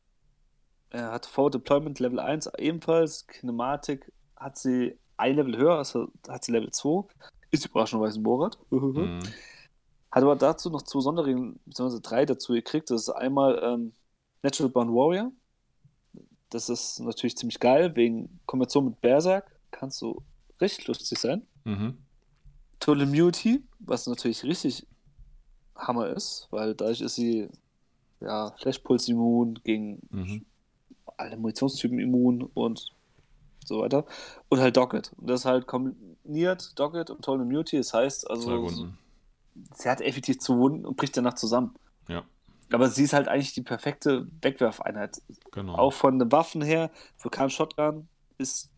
[0.90, 3.26] Er hat vor Deployment Level 1 ebenfalls.
[3.26, 7.04] Kinematik hat sie ein Level höher, also hat sie Level 2.
[7.50, 8.58] Ist überraschenderweise ein Borat.
[8.70, 9.20] Mhm.
[10.10, 12.90] Hat aber dazu noch zwei Sonderregeln, beziehungsweise drei dazu gekriegt.
[12.90, 13.92] Das ist einmal ähm,
[14.42, 15.32] Natural Born Warrior.
[16.50, 20.22] Das ist natürlich ziemlich geil, wegen Kombination mit Berserk kannst du
[20.60, 21.46] richtig lustig sein.
[21.64, 21.96] Mhm.
[22.78, 24.86] Total Immunity, was natürlich richtig
[25.76, 27.48] Hammer ist, weil dadurch ist sie
[28.20, 30.44] ja Flashpuls immun, gegen Mhm.
[31.16, 32.92] alle Munitionstypen immun und
[33.64, 34.04] so weiter.
[34.48, 35.12] Und halt Docket.
[35.16, 37.76] Und das halt kombiniert Docket und Total Immunity.
[37.76, 38.50] Das heißt, also
[39.74, 41.74] sie hat effektiv zu Wunden und bricht danach zusammen.
[42.08, 42.24] Ja,
[42.72, 45.20] Aber sie ist halt eigentlich die perfekte Wegwerfeinheit.
[45.52, 45.74] genau.
[45.76, 48.08] Auch von den Waffen her, für keinen Shotgun
[48.38, 48.70] ist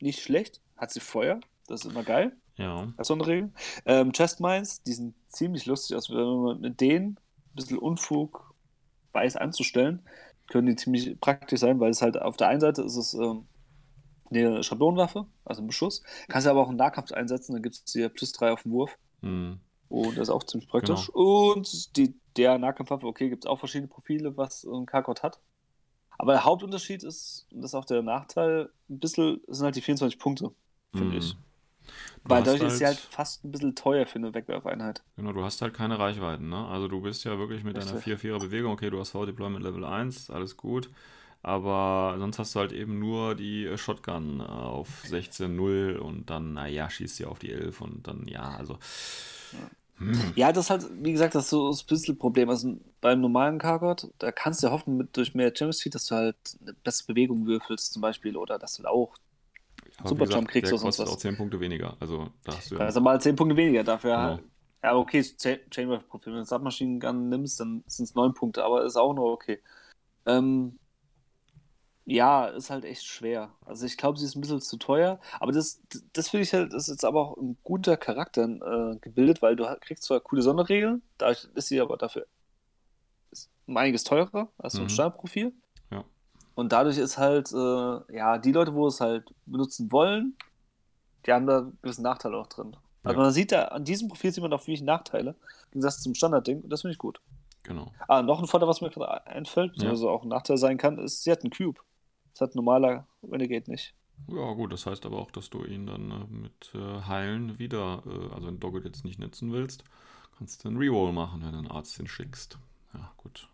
[0.00, 2.36] nicht schlecht, hat sie Feuer, das ist immer geil.
[2.58, 2.92] Ja.
[2.96, 3.52] Als so eine Regel.
[3.86, 8.54] Ähm, Chest Mines, die sind ziemlich lustig, also wenn man mit denen ein bisschen Unfug
[9.12, 10.02] weiß anzustellen,
[10.48, 13.46] können die ziemlich praktisch sein, weil es halt auf der einen Seite ist es ähm,
[14.30, 16.02] eine Schablonenwaffe, also ein Beschuss.
[16.28, 18.72] Kannst du aber auch einen Nahkampf einsetzen, dann gibt es hier plus 3 auf den
[18.72, 18.98] Wurf.
[19.22, 19.60] Hm.
[19.88, 21.08] Und das ist auch ziemlich praktisch.
[21.10, 25.40] Und die, der Nahkampfwaffe, okay, gibt es auch verschiedene Profile, was ein Karkot hat.
[26.18, 29.80] Aber der Hauptunterschied ist, und das ist auch der Nachteil, ein bisschen sind halt die
[29.82, 30.50] 24 Punkte,
[30.92, 31.18] finde Hm.
[31.18, 31.36] ich.
[32.24, 35.02] Du Weil dadurch ist sie halt fast ein bisschen teuer für eine Wegwerfeinheit.
[35.16, 36.66] Genau, du hast halt keine Reichweiten, ne?
[36.66, 38.20] Also du bist ja wirklich mit deiner Richtig.
[38.20, 40.90] 4-4er Bewegung, okay, du hast V-Deployment Level 1, alles gut.
[41.42, 46.90] Aber sonst hast du halt eben nur die Shotgun äh, auf 16-0 und dann, naja,
[46.90, 48.78] schießt sie auf die 11 und dann, ja, also.
[49.98, 50.32] Hm.
[50.36, 52.50] Ja, das ist halt, wie gesagt, das ist so das bisschen Problem.
[52.50, 56.14] Also beim normalen Kargott, da kannst du ja hoffen, mit, durch mehr Speed, dass du
[56.14, 59.16] halt eine bessere Bewegung würfelst, zum Beispiel, oder dass du da auch
[59.98, 61.10] Aber Super wie Jump kriegst oder sonst was.
[61.10, 61.96] auch 10 Punkte weniger.
[62.00, 62.80] Also da hast du ja.
[62.82, 64.16] Also mal 10 Punkte weniger dafür.
[64.16, 64.48] Genau.
[64.82, 66.32] Ja, okay, Cha- Chainwave-Profil.
[66.32, 69.60] Wenn du Submachine Gun nimmst, dann sind es 9 Punkte, aber ist auch noch okay.
[70.26, 70.78] Ähm,
[72.04, 73.52] ja, ist halt echt schwer.
[73.66, 75.82] Also ich glaube, sie ist ein bisschen zu teuer, aber das,
[76.12, 79.56] das finde ich halt, das ist jetzt aber auch ein guter Charakter äh, gebildet, weil
[79.56, 82.26] du kriegst zwar coole Sonderregeln, da ist sie aber dafür
[83.66, 84.88] einiges teurer als so ein Mhm.
[84.88, 85.52] Standardprofil.
[86.58, 86.62] Ja.
[86.62, 90.36] Und dadurch ist halt, äh, ja, die Leute, wo es halt benutzen wollen,
[91.26, 92.76] die haben da gewissen Nachteile auch drin.
[93.04, 93.24] Also Ja.
[93.24, 95.30] man sieht da, an diesem Profil sieht man auch wirklich Nachteile.
[95.66, 97.20] Im Gegensatz zum Standardding, und das finde ich gut.
[97.62, 97.92] Genau.
[98.08, 101.22] Ah, noch ein Vorteil, was mir gerade einfällt, beziehungsweise auch ein Nachteil sein kann, ist,
[101.22, 101.80] sie hat einen Cube.
[102.32, 103.94] Das hat ein normaler Renegade nicht.
[104.28, 108.02] Ja, gut, das heißt aber auch, dass du ihn dann äh, mit äh, Heilen wieder,
[108.06, 109.84] äh, also wenn Dogget jetzt nicht nutzen willst,
[110.38, 112.58] kannst du einen Reroll machen, wenn du einen Arzt hinschickst.
[112.94, 113.48] Ja, gut.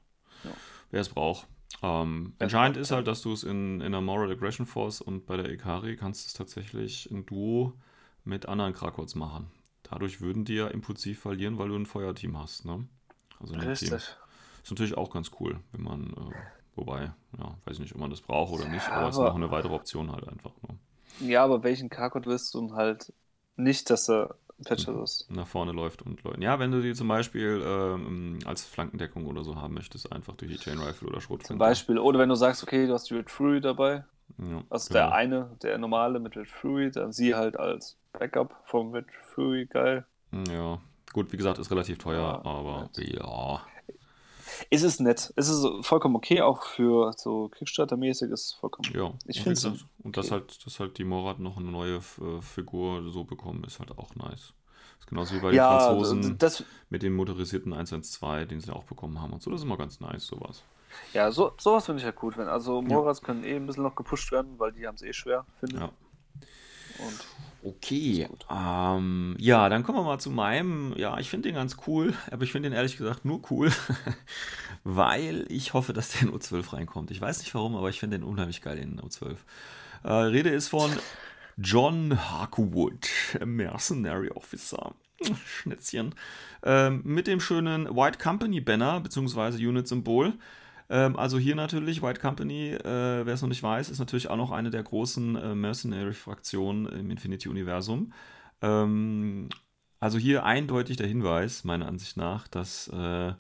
[0.45, 0.51] Ja.
[0.90, 1.47] Wer es braucht.
[1.83, 5.37] Ähm, entscheidend ist halt, dass du es in, in der Moral Aggression Force und bei
[5.37, 7.74] der Ikari kannst du es tatsächlich in Duo
[8.24, 9.50] mit anderen Krakots machen.
[9.83, 12.87] Dadurch würden die ja impulsiv verlieren, weil du ein Feuerteam hast, ne?
[13.38, 13.94] Also ein Team.
[13.94, 16.35] Ist natürlich auch ganz cool, wenn man, äh,
[16.74, 19.35] wobei, ja, weiß ich nicht, ob man das braucht oder nicht, aber es ist noch
[19.35, 20.53] eine weitere Option halt einfach.
[20.66, 21.29] Ne?
[21.29, 23.12] Ja, aber welchen Karkot willst du halt
[23.57, 25.31] nicht, dass er ist?
[25.31, 26.40] nach vorne läuft und läuft.
[26.40, 30.53] Ja, wenn du die zum Beispiel ähm, als Flankendeckung oder so haben möchtest, einfach durch
[30.53, 31.49] die Chain Rifle oder Schrotflinte.
[31.49, 31.99] Zum Beispiel.
[31.99, 34.05] Oder wenn du sagst, okay, du hast die Red Fury dabei,
[34.38, 35.07] Ja, also genau.
[35.07, 39.67] der eine, der normale mit Red Fury, dann sie halt als Backup vom Red Fury,
[39.67, 40.05] geil.
[40.49, 40.81] Ja,
[41.12, 43.62] gut, wie gesagt, ist relativ teuer, Ja, aber ja.
[44.71, 45.33] Es ist nett.
[45.37, 49.87] Es ist vollkommen okay, auch für so Kickstarter-mäßig ist es vollkommen Ja, Ich find's gesagt,
[50.03, 50.33] Und dass okay.
[50.33, 54.14] halt, dass halt die Morat noch eine neue äh, Figur so bekommen, ist halt auch
[54.14, 54.53] nice.
[54.99, 58.85] ist genauso wie bei den Ja, Franzosen das, mit dem motorisierten 112, den sie auch
[58.85, 59.51] bekommen haben und so.
[59.51, 60.64] Das ist immer ganz nice, sowas.
[61.12, 62.37] ja so, sowas finde ich ja gut.
[62.37, 65.12] Wenn, also Morats können eh ein bisschen noch gepusht werden, weil die haben es eh
[65.12, 65.83] schwer, finde ich.
[65.83, 65.93] Ja.
[66.98, 67.26] Und
[67.64, 70.92] Okay, ähm, ja, dann kommen wir mal zu meinem.
[70.98, 73.72] Ja, ich finde den ganz cool, aber ich finde den ehrlich gesagt nur cool,
[74.85, 77.11] weil ich hoffe, dass der in O12 reinkommt.
[77.11, 79.37] Ich weiß nicht warum, aber ich finde den unheimlich geil in O12.
[80.02, 80.90] Äh, Rede ist von
[81.57, 83.09] John Harkwood,
[83.42, 84.92] Mercenary Officer.
[85.46, 86.14] Schnitzchen.
[86.64, 90.35] Ähm, mit dem schönen White Company Banner, beziehungsweise Unit-Symbol.
[90.90, 94.37] Ähm, also hier natürlich, White Company, äh, wer es noch nicht weiß, ist natürlich auch
[94.37, 98.12] noch eine der großen äh, Mercenary-Fraktionen im Infinity-Universum.
[98.61, 99.49] Ähm,
[100.01, 103.33] also hier eindeutig der Hinweis, meiner Ansicht nach, dass, äh,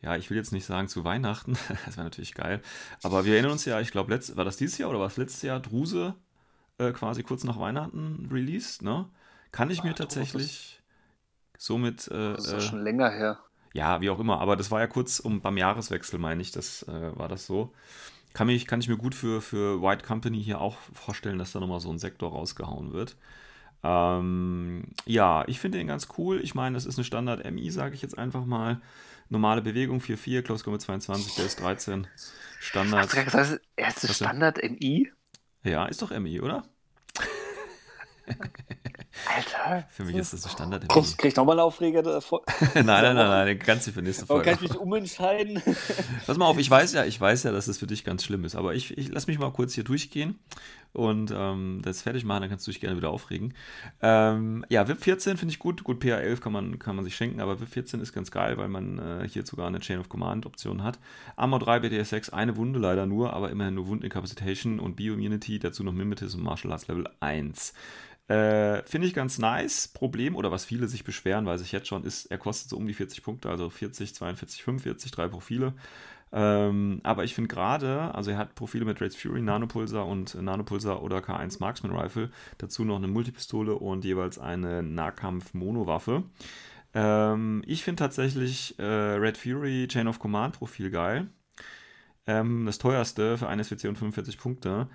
[0.00, 1.52] ja, ich will jetzt nicht sagen zu Weihnachten,
[1.84, 2.62] das wäre natürlich geil,
[3.02, 5.42] aber wir erinnern uns ja, ich glaube, war das dieses Jahr oder war es letztes
[5.42, 6.14] Jahr, Druse
[6.78, 9.08] äh, quasi kurz nach Weihnachten released, ne?
[9.50, 10.82] Kann ich mir Ach, Druse tatsächlich
[11.58, 13.38] somit äh, das ist ja äh, schon länger her.
[13.72, 16.82] Ja, wie auch immer, aber das war ja kurz um beim Jahreswechsel, meine ich, das
[16.84, 17.72] äh, war das so.
[18.34, 21.60] Kann, mich, kann ich mir gut für, für White Company hier auch vorstellen, dass da
[21.60, 23.16] nochmal so ein Sektor rausgehauen wird.
[23.84, 26.40] Ähm, ja, ich finde den ganz cool.
[26.42, 28.80] Ich meine, das ist eine Standard-MI, sage ich jetzt einfach mal.
[29.28, 32.06] Normale Bewegung 4-4, Close Combat 22, der ist 13.
[32.60, 33.04] Standard.
[33.04, 34.14] Du gerade gesagt, er ist Was denn?
[34.14, 35.10] Standard MI?
[35.64, 36.64] Ja, ist doch MI, oder?
[39.26, 39.86] Alter.
[39.90, 40.88] Für mich ist das eine Standard-MI.
[40.88, 42.42] Krieg, krieg ich nochmal eine Aufreger davor?
[42.74, 44.44] nein, nein, nein, nein, den kannst du für nächste Aber Folge.
[44.44, 45.62] kann ich mich umentscheiden?
[46.26, 48.44] Pass mal auf, ich weiß ja, ich weiß ja, dass es für dich ganz schlimm
[48.44, 50.38] ist, aber ich, ich lass mich mal kurz hier durchgehen
[50.92, 53.54] und ähm, das fertig machen, dann kannst du dich gerne wieder aufregen.
[54.02, 55.84] Ähm, ja, VIP 14 finde ich gut.
[55.84, 58.58] Gut, PA 11 kann man, kann man sich schenken, aber VIP 14 ist ganz geil,
[58.58, 60.98] weil man äh, hier sogar eine Chain of Command Option hat.
[61.36, 65.82] Armor 3, BDS 6, eine Wunde leider nur, aber immerhin nur Wundenincapacitation und Bio-Immunity, dazu
[65.82, 67.72] noch Mimetism und Martial Arts Level 1.
[68.28, 69.88] Äh, Finde ich ganz nice.
[69.88, 72.86] Problem, oder was viele sich beschweren, weiß ich jetzt schon, ist, er kostet so um
[72.86, 75.74] die 40 Punkte, also 40, 42, 45, drei Profile.
[76.34, 81.02] Ähm, aber ich finde gerade, also er hat Profile mit Raids Fury, Nanopulsar und Nanopulsar
[81.02, 86.22] oder K1 Marksman Rifle, dazu noch eine Multipistole und jeweils eine Nahkampf-Mono-Waffe.
[86.94, 91.28] Ähm, ich finde tatsächlich äh, Red Fury Chain of Command Profil geil.
[92.26, 94.88] Ähm, das teuerste für eine SWC und 45 Punkte.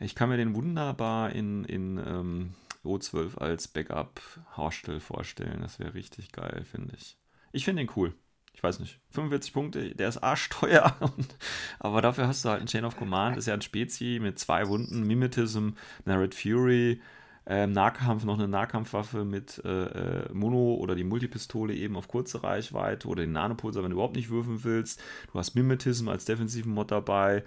[0.00, 2.52] Ich kann mir den wunderbar in, in
[2.84, 5.60] ähm, O12 als Backup-Hostel vorstellen.
[5.62, 7.16] Das wäre richtig geil, finde ich.
[7.52, 8.14] Ich finde ihn cool.
[8.52, 10.96] Ich weiß nicht, 45 Punkte, der ist arschteuer.
[11.78, 13.36] aber dafür hast du halt einen Chain of Command.
[13.36, 15.70] Das ist ja ein Spezi mit zwei Wunden, Mimetism,
[16.04, 17.00] einer Fury,
[17.46, 22.42] ähm, Nahkampf noch eine Nahkampfwaffe mit äh, äh, Mono oder die Multipistole eben auf kurze
[22.42, 25.02] Reichweite oder den Nanopulsar, wenn du überhaupt nicht würfeln willst.
[25.32, 27.44] Du hast Mimetism als defensiven Mod dabei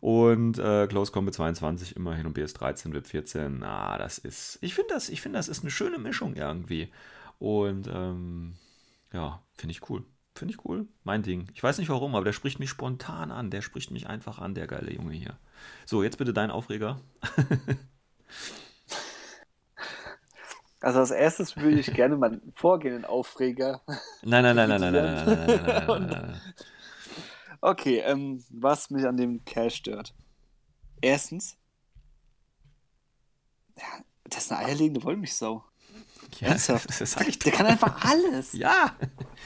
[0.00, 3.58] und äh, Close Combat 22 immerhin und BS 13 wird 14.
[3.60, 6.92] Na, das ist, ich finde das, ich finde das ist eine schöne Mischung irgendwie
[7.38, 8.54] und ähm,
[9.12, 10.04] ja, finde ich cool.
[10.34, 10.86] Finde ich cool.
[11.02, 11.48] Mein Ding.
[11.54, 13.50] Ich weiß nicht warum, aber der spricht mich spontan an.
[13.50, 15.36] Der spricht mich einfach an, der geile Junge hier.
[15.84, 17.00] So, jetzt bitte dein Aufreger.
[20.80, 23.82] Also als erstes würde ich gerne meinen vorgehenden Aufreger.
[24.22, 26.40] Nein, nein, nein, nein, nein, nein, nein, nein, nein, nein, nein.
[27.60, 30.14] Okay, ähm, was mich an dem Cash stört.
[31.00, 31.56] Erstens,
[33.76, 33.82] ja,
[34.24, 35.64] das ist eine eierlegende Wollmilchsau.
[36.40, 36.88] Ja, Ernsthaft?
[37.00, 37.58] das sag ich Der doch.
[37.58, 38.52] kann einfach alles.
[38.52, 38.94] Ja.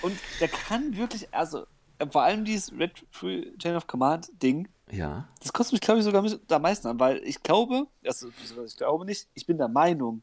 [0.03, 1.66] Und der kann wirklich, also
[1.99, 5.29] äh, vor allem dieses Red Free Chain of Command Ding, Ja.
[5.40, 8.29] das kostet mich, glaube ich, sogar am meisten an, weil ich glaube, also
[8.66, 10.23] ich glaube nicht, ich bin der Meinung,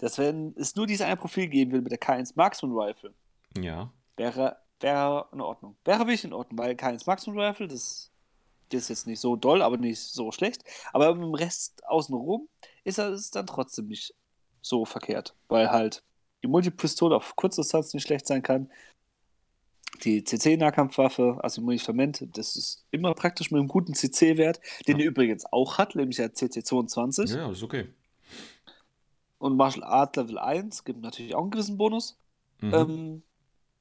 [0.00, 3.14] dass wenn es nur dieses eine Profil geben will mit der K1 Marksman Rifle,
[3.56, 3.92] Ja.
[4.16, 5.76] wäre, wäre in Ordnung.
[5.84, 8.10] Wäre wirklich in Ordnung, weil K1 Marksman Rifle, das,
[8.70, 10.64] das ist jetzt nicht so doll, aber nicht so schlecht.
[10.92, 12.48] Aber im Rest außenrum
[12.84, 14.14] ist es dann trotzdem nicht
[14.62, 16.02] so verkehrt, weil halt
[16.42, 18.70] die Multipistole auf Kurzdistanz nicht schlecht sein kann.
[20.04, 25.04] Die CC-Nahkampfwaffe, also Multifament, das ist immer praktisch mit einem guten CC-Wert, den Ja.
[25.04, 27.36] er übrigens auch hat, nämlich der CC22.
[27.36, 27.88] Ja, ist okay.
[29.40, 32.18] Und Martial Art Level 1 gibt natürlich auch einen gewissen Bonus.
[32.60, 32.74] Mhm.
[32.74, 33.22] Ähm,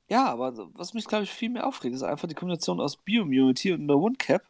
[0.10, 3.74] ja, aber was mich, glaube ich, viel mehr aufregt, ist einfach die Kombination aus Biomunity
[3.74, 4.41] und einer Wundcap.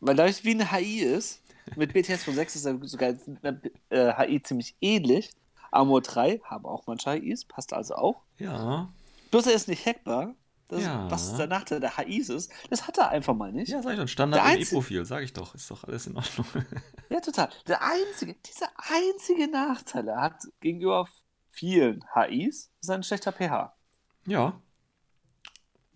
[0.00, 1.42] Weil dadurch wie eine HI ist,
[1.74, 5.30] mit BTS von 6 ist er sogar eine äh, HI ziemlich ähnlich.
[5.70, 8.20] Amor 3 haben auch manche HIs, passt also auch.
[8.38, 8.92] Ja.
[9.30, 10.34] Bloß er ist nicht hackbar.
[10.68, 11.10] Das, Ja.
[11.10, 13.68] Was der Nachteil der HIs ist, das hat er einfach mal nicht.
[13.70, 14.08] Ja, sag ich doch.
[14.08, 15.54] Standard Der im E-Profil, sag ich doch.
[15.54, 16.46] Ist doch alles in Ordnung.
[17.10, 17.48] Ja, total.
[17.68, 21.06] Der einzige, dieser einzige Nachteil er hat gegenüber
[21.50, 23.74] vielen HIs, ist ein schlechter pH.
[24.26, 24.60] ja.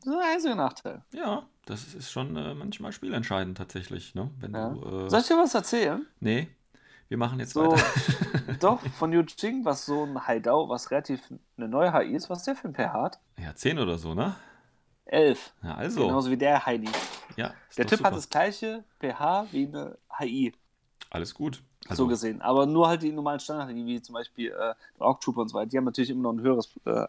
[0.05, 1.03] Das ist der einzige Nachteil.
[1.13, 1.47] Ja.
[1.67, 4.31] Das ist schon äh, manchmal spielentscheidend tatsächlich, ne?
[4.39, 4.69] Wenn Ja.
[4.71, 5.07] du.
[5.07, 6.07] Äh, Soll ich dir was erzählen?
[6.21, 6.49] nee.
[7.09, 8.55] Wir machen jetzt So, weiter.
[8.61, 11.23] doch, von Yu Jing, was so ein Haidao, was relativ
[11.57, 13.19] eine neue HI ist, was der für ein pH hat?
[13.39, 14.37] Ja, 10 oder so, ne?
[15.09, 15.53] 11.
[15.63, 16.07] Ja, also.
[16.07, 16.89] Genauso wie der Heidi.
[17.37, 18.11] Ja, Der Typ super.
[18.11, 20.53] hat das gleiche pH wie eine HI,
[21.11, 21.63] Alles gut.
[21.91, 22.41] so gesehen.
[22.43, 25.67] Aber nur halt die normalen Standard, wie zum Beispiel äh, Orc Trooper und so weiter,
[25.71, 27.07] die haben natürlich immer noch ein höheres äh,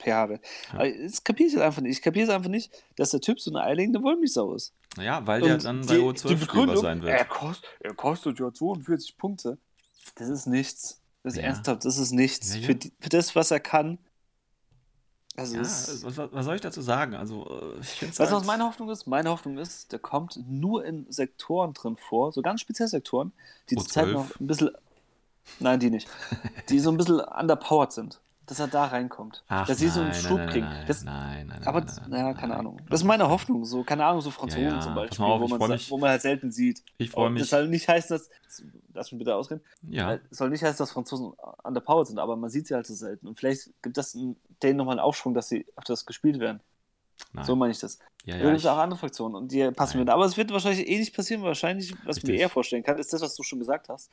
[0.00, 0.44] pH-Wert.
[0.72, 0.74] Ja.
[0.78, 1.92] Aber das kapiere ich halt einfach nicht.
[1.98, 4.74] Ich kapiere es einfach nicht, dass der Typ so eine eierlegende Wollmilchsau ist.
[4.98, 7.12] Ja, weil der Und dann die- bei die O12 spielbar Begründung, sein wird.
[7.18, 9.58] Er, kost, er kostet ja 42 Punkte.
[10.16, 11.00] Das ist nichts.
[11.22, 11.44] Das ist Ja.
[11.46, 12.52] ernsthaft, das ist nichts.
[12.54, 12.66] Ja, ja.
[12.66, 13.98] Für, die, für das, was er kann.
[15.36, 17.14] Also, Ja, was, was soll ich dazu sagen?
[17.14, 19.06] Also, äh, ich finde weißt du, was meine Hoffnung ist?
[19.06, 23.32] Meine Hoffnung ist, der kommt nur in Sektoren drin vor, so ganz spezielle Sektoren,
[23.70, 24.12] die Oh, zurzeit 12?
[24.12, 24.70] noch ein bisschen.
[25.58, 26.08] Nein, die nicht.
[26.68, 28.20] Die so ein bisschen underpowered sind.
[28.46, 29.44] Dass er da reinkommt.
[29.46, 30.66] Ach, dass sie so einen Schub nein, kriegen.
[30.66, 32.56] Nein, Das, nein, nein, aber, nein, nein, naja, nein, keine.
[32.56, 32.80] Ahnung.
[32.90, 33.64] Das ist meine Hoffnung.
[33.64, 34.80] So, keine Ahnung, so Franzosen Ja, ja.
[34.80, 36.82] zum Beispiel, auf, wo, man, mich- wo man halt selten sieht.
[36.98, 37.40] Ich freue mich.
[37.42, 38.28] Das soll nicht heißen, dass.
[38.94, 39.62] Lass mich bitte ausreden.
[39.88, 42.94] Ja, Es soll nicht heißen, dass Franzosen underpowered sind, aber man sieht sie halt so
[42.94, 43.28] selten.
[43.28, 44.12] Und vielleicht gibt das
[44.62, 46.60] denen nochmal einen Aufschwung, dass sie auf das gespielt werden.
[47.32, 47.44] nein.
[47.44, 47.98] So meine ich das.
[48.24, 50.06] ja, Ja, ja, gibt es ich, auch andere Fraktionen und die passen Nein.
[50.06, 50.10] mit.
[50.12, 51.42] Aber es wird wahrscheinlich eh nicht passieren.
[51.42, 54.10] Wahrscheinlich, was ich mir eher vorstellen kann, ist das, was du schon gesagt hast.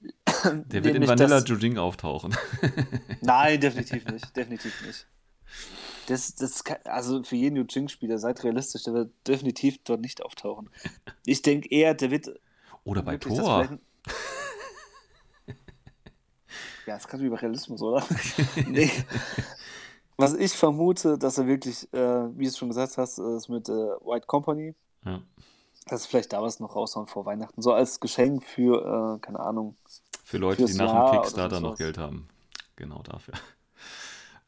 [0.44, 2.36] der wird in Vanilla Jujing auftauchen.
[3.20, 4.36] Nein, definitiv nicht.
[4.36, 5.06] Definitiv nicht.
[6.06, 10.70] Das, das kann, also für jeden Yu-Jing-Spieler, seid realistisch, der wird definitiv dort nicht auftauchen.
[11.26, 12.28] Ich denke eher, der wird.
[12.84, 13.78] Oder bei Tor.
[16.86, 18.02] Ja, das kannst du über Realismus, oder?
[18.66, 18.90] nee.
[20.16, 21.98] Was ich vermute, dass er wirklich, äh,
[22.36, 25.22] wie du es schon gesagt hast, ist mit äh, White Company, Ja.
[25.90, 27.60] Dass vielleicht da was noch raushauen vor Weihnachten.
[27.62, 29.76] So als Geschenk für, äh, keine Ahnung.
[30.24, 31.76] Für Leute, die nach Jahr dem Kickstarter noch.
[31.76, 32.28] Geld haben.
[32.76, 33.34] Genau dafür.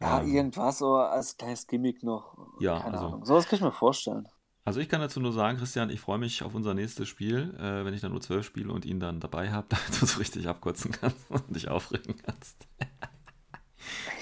[0.01, 2.37] Ja, Ähm, irgendwas oder als kleines Gimmick noch.
[2.61, 3.25] Ja, keine also- Ahnung.
[3.25, 4.29] Sowas kann ich mir vorstellen.
[4.65, 7.85] Also ich kann dazu nur sagen, Christian, ich freue mich auf unser nächstes Spiel, äh,
[7.85, 10.49] wenn ich dann nur zwölf spiele und ihn dann dabei habe, damit du so richtig
[10.49, 12.57] abkürzen kannst und dich aufregen kannst.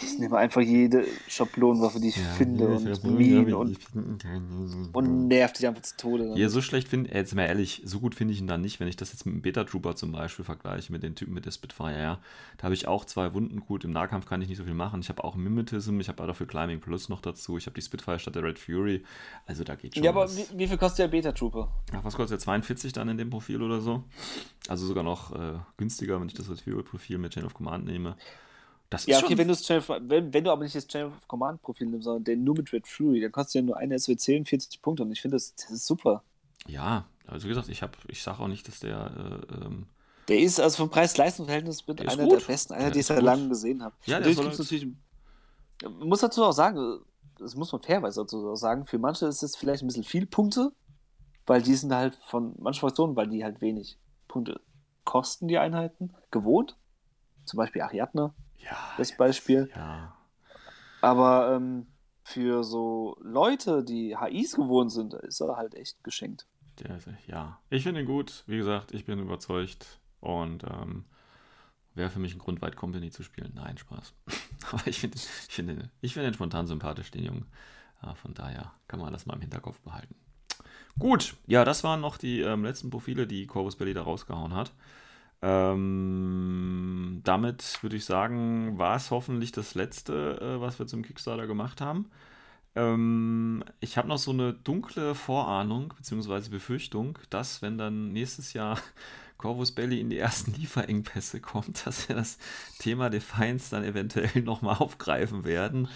[0.02, 3.78] Ich nehme einfach jede Schablonenwaffe, die ich finde und Minen und,
[4.92, 6.24] und nervt dich einfach zu Tode.
[6.24, 6.38] damit.
[6.38, 8.88] Ja, so schlecht finde jetzt mal ehrlich, so gut finde ich ihn dann nicht, wenn
[8.88, 11.50] ich das jetzt mit dem Beta Trooper zum Beispiel vergleiche, mit den Typen mit der
[11.50, 12.18] Spitfire, ja.
[12.56, 15.00] Da habe ich auch zwei Wunden gut, im Nahkampf kann ich nicht so viel machen.
[15.00, 18.18] Ich habe auch Mimetism, ich habe dafür Climbing Plus noch dazu, ich habe die Spitfire
[18.18, 19.02] statt der Red Fury.
[19.46, 20.04] Also da geht schon.
[20.04, 20.36] Ja, aber was.
[20.36, 21.70] wie, wie viel kostet der Beta Trooper?
[21.92, 24.04] Ach, was kostet der 42 dann in dem Profil oder so?
[24.68, 27.84] Also sogar noch äh, günstiger, wenn ich das Red Fury Profil mit Chain of Command
[27.86, 28.16] nehme.
[28.90, 31.26] Das ist Ja, okay, schon wenn, of, wenn, wenn du aber nicht das Chain of
[31.29, 34.44] Command Profil nimmst, sondern den nur mit Red Fury, dann kostet ja nur eine SWC
[34.44, 36.22] 40 Punkte und ich finde, das, das ist super.
[36.66, 39.87] Ja, also wie gesagt, ich habe, ich sage auch nicht, dass der äh, ähm,
[40.29, 42.40] Der ist also vom Preis-Leistungs-Verhältnis mit ist einer gut.
[42.40, 43.94] der besten, einer, Der die ich ist seit langem gesehen habe.
[44.07, 45.98] Ja, der natürlich soll gibt's jetzt- natürlich.
[46.00, 46.98] Man muss dazu auch sagen,
[47.38, 50.26] das muss man fairweise dazu auch sagen, für manche ist es vielleicht ein bisschen viel
[50.26, 50.72] Punkte,
[51.46, 53.96] weil die sind halt von manchen Fraktionen, weil die halt wenig
[54.29, 54.61] Punkte
[55.05, 56.76] kosten, die Einheiten, gewohnt.
[57.46, 59.70] Zum Beispiel Ariadne, ja, das Beispiel.
[59.74, 60.14] ja,
[61.00, 61.86] Aber ähm,
[62.24, 66.46] für so Leute, die HIs gewohnt sind, ist er halt echt geschenkt.
[66.80, 68.44] Der ist, ja, ich finde ihn gut.
[68.46, 71.04] Wie gesagt, ich bin überzeugt und ähm,
[71.94, 73.52] wäre für mich ein Grund, White Company zu spielen.
[73.54, 74.14] Nein, Spaß.
[74.72, 77.46] Aber ich finde ich find, ihn- ich find ihn spontan sympathisch, den Jungen.
[78.02, 80.14] Ja, von daher kann man das mal im Hinterkopf behalten.
[80.98, 84.72] Gut, ja, das waren noch die ähm, letzten Profile, die Corvus Belly da rausgehauen hat.
[85.42, 91.46] Ähm, damit würde ich sagen, war es hoffentlich das letzte, äh, was wir zum Kickstarter
[91.46, 92.11] gemacht haben.
[92.76, 96.50] Ähm, ich habe noch so eine dunkle Vorahnung bzw.
[96.50, 98.79] Befürchtung, dass wenn dann nächstes Jahr
[99.40, 102.37] Corvus Belly in die ersten Lieferengpässe kommt, dass wir das
[102.79, 105.88] Thema Defiance dann eventuell nochmal aufgreifen werden.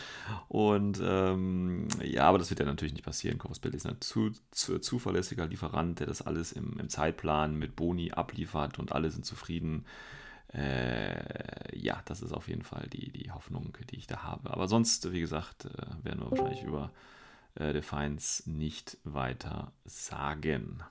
[0.48, 3.36] Und ähm, ja, aber das wird ja natürlich nicht passieren.
[3.36, 7.76] Corvus Belly ist ein zu, zu, zuverlässiger Lieferant, der das alles im, im Zeitplan mit
[7.76, 9.84] Boni abliefert und alle sind zufrieden.
[10.54, 14.50] Äh, ja, das ist auf jeden Fall die, die Hoffnung, die ich da habe.
[14.52, 16.92] Aber sonst, wie gesagt, äh, werden wir wahrscheinlich über
[17.56, 20.82] äh, Defiance nicht weiter sagen.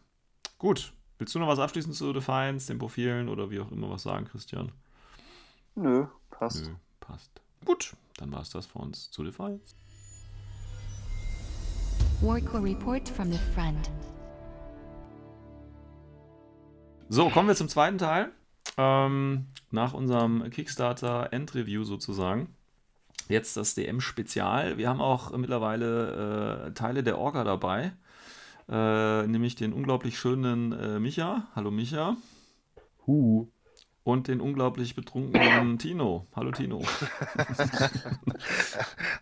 [0.60, 4.04] Gut, willst du noch was abschließend zu Defiance, den Profilen oder wie auch immer was
[4.04, 4.72] sagen, Christian?
[5.76, 6.66] Nö, passt.
[6.66, 7.42] Nö, passt.
[7.66, 9.76] Gut, dann war es das für uns zu Defiance.
[12.22, 13.92] Warcore Report from the front.
[17.10, 18.32] So, kommen wir zum zweiten Teil.
[18.78, 22.56] Ähm, nach unserem Kickstarter End-Review sozusagen.
[23.28, 24.78] Jetzt das DM-Spezial.
[24.78, 27.94] Wir haben auch mittlerweile äh, Teile der Orga dabei.
[28.70, 31.48] Äh, nämlich den unglaublich schönen äh, Micha.
[31.56, 32.16] Hallo Micha.
[33.06, 33.48] Hu.
[34.06, 36.28] Und den unglaublich betrunkenen Tino.
[36.36, 36.82] Hallo Tino.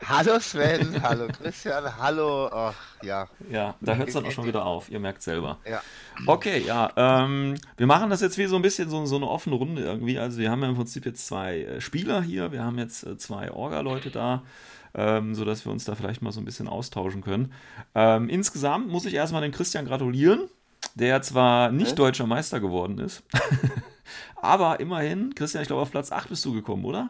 [0.07, 2.49] Hallo Sven, hallo Christian, hallo.
[2.51, 2.73] Ach,
[3.03, 4.89] ja, Ja, da hört es dann auch schon wieder auf.
[4.89, 5.59] Ihr merkt selber.
[5.65, 5.81] ja.
[6.25, 6.91] Okay, ja.
[6.95, 10.17] Ähm, wir machen das jetzt wie so ein bisschen so, so eine offene Runde irgendwie.
[10.19, 13.17] Also wir haben ja im Prinzip jetzt zwei äh, Spieler hier, wir haben jetzt äh,
[13.17, 14.41] zwei Orga-Leute da,
[14.93, 17.53] ähm, sodass wir uns da vielleicht mal so ein bisschen austauschen können.
[17.95, 20.49] Ähm, insgesamt muss ich erstmal den Christian gratulieren,
[20.95, 23.23] der zwar nicht deutscher Meister geworden ist,
[24.35, 27.09] aber immerhin, Christian, ich glaube auf Platz 8 bist du gekommen, oder?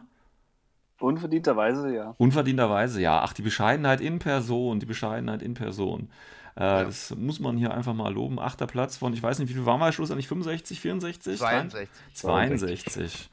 [1.02, 2.14] Unverdienterweise, ja.
[2.18, 3.22] Unverdienterweise, ja.
[3.22, 6.10] Ach, die Bescheidenheit in Person, die Bescheidenheit in Person.
[6.56, 6.84] Äh, Ja.
[6.84, 8.38] Das muss man hier einfach mal loben.
[8.38, 10.28] Achter Platz von, ich weiß nicht, wie viel waren wir schlussendlich?
[10.28, 11.38] 65, 64?
[11.38, 11.88] 62.
[12.14, 13.30] 62.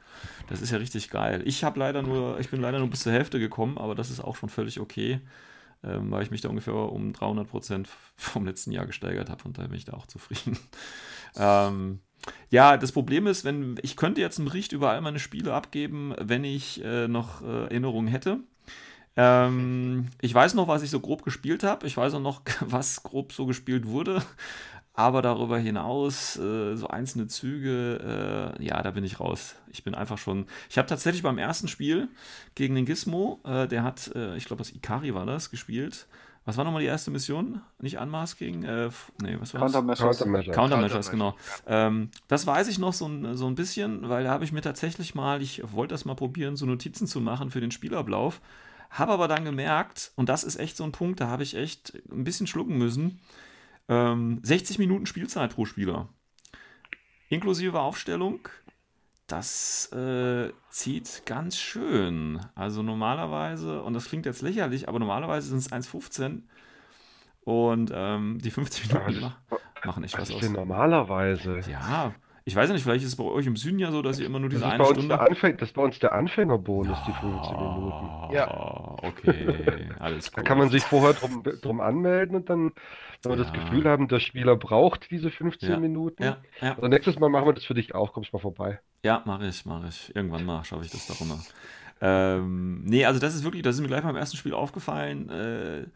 [0.48, 1.42] Das ist ja richtig geil.
[1.44, 4.20] Ich habe leider nur, ich bin leider nur bis zur Hälfte gekommen, aber das ist
[4.20, 5.20] auch schon völlig okay,
[5.84, 9.42] ähm, weil ich mich da ungefähr um 300 Prozent vom letzten Jahr gesteigert habe.
[9.42, 10.58] Von daher bin ich da auch zufrieden.
[11.36, 12.00] ähm,
[12.50, 16.14] ja, das Problem ist, wenn ich könnte jetzt einen Bericht über all meine Spiele abgeben,
[16.18, 18.40] wenn ich äh, noch äh, Erinnerungen hätte.
[19.16, 21.86] Ähm, ich weiß noch, was ich so grob gespielt habe.
[21.86, 24.22] Ich weiß auch noch, was grob so gespielt wurde.
[24.92, 29.54] Aber darüber hinaus, äh, so einzelne Züge, äh, ja, da bin ich raus.
[29.72, 30.46] Ich bin einfach schon.
[30.68, 32.08] Ich habe tatsächlich beim ersten Spiel
[32.54, 36.06] gegen den Gizmo, äh, der hat, äh, ich glaube, das Ikari war das, gespielt.
[36.44, 37.60] Was war nochmal die erste Mission?
[37.80, 38.64] Nicht Unmasking?
[38.64, 38.90] Äh,
[39.22, 39.72] nee, was war das?
[39.72, 40.18] Countermeasures.
[40.18, 40.54] Countermeasure.
[40.54, 41.36] Countermeasures, Countermeasures, genau.
[41.66, 44.62] Ähm, das weiß ich noch so ein, so ein bisschen, weil da habe ich mir
[44.62, 48.40] tatsächlich mal, ich wollte das mal probieren, so Notizen zu machen für den Spielablauf.
[48.90, 51.94] Habe aber dann gemerkt, und das ist echt so ein Punkt, da habe ich echt
[52.10, 53.20] ein bisschen schlucken müssen,
[53.88, 56.08] ähm, 60 Minuten Spielzeit pro Spieler.
[57.28, 58.48] Inklusive Aufstellung,
[59.28, 62.40] das äh, zieht ganz schön.
[62.56, 66.48] Also normalerweise, und das klingt jetzt lächerlich, aber normalerweise sind es 1,15
[67.42, 69.40] und ähm, die 50 Minuten ma-
[69.84, 70.56] machen echt Was was ist aus.
[70.56, 71.60] normalerweise?
[71.70, 72.12] Ja,
[72.50, 74.26] ich weiß ja nicht, vielleicht ist es bei euch im Süden ja so, dass ihr
[74.26, 75.08] immer nur Das diese ist, eine bei uns Stunde.
[75.08, 78.14] der Anfäng das ist bei uns der Anfängerbonus, die 15 Minuten.
[78.28, 78.46] Ja,
[79.02, 80.44] okay, alles Da gut.
[80.44, 82.72] kann man sich vorher drum, drum anmelden und dann,
[83.22, 83.52] wenn wir das Ja.
[83.52, 86.22] Gefühl haben, der Spieler braucht diese 15 Ja, Minuten.
[86.24, 88.80] Ja, ja, Also nächstes Mal machen wir das für dich auch, kommst mal vorbei.
[89.04, 90.14] ja, mache ich, mache ich.
[90.14, 91.38] Irgendwann mal schaffe ich das doch immer.
[92.00, 95.28] Ähm, nee, also das ist wirklich, das ist mir gleich beim ersten Spiel aufgefallen.
[95.30, 95.86] Äh,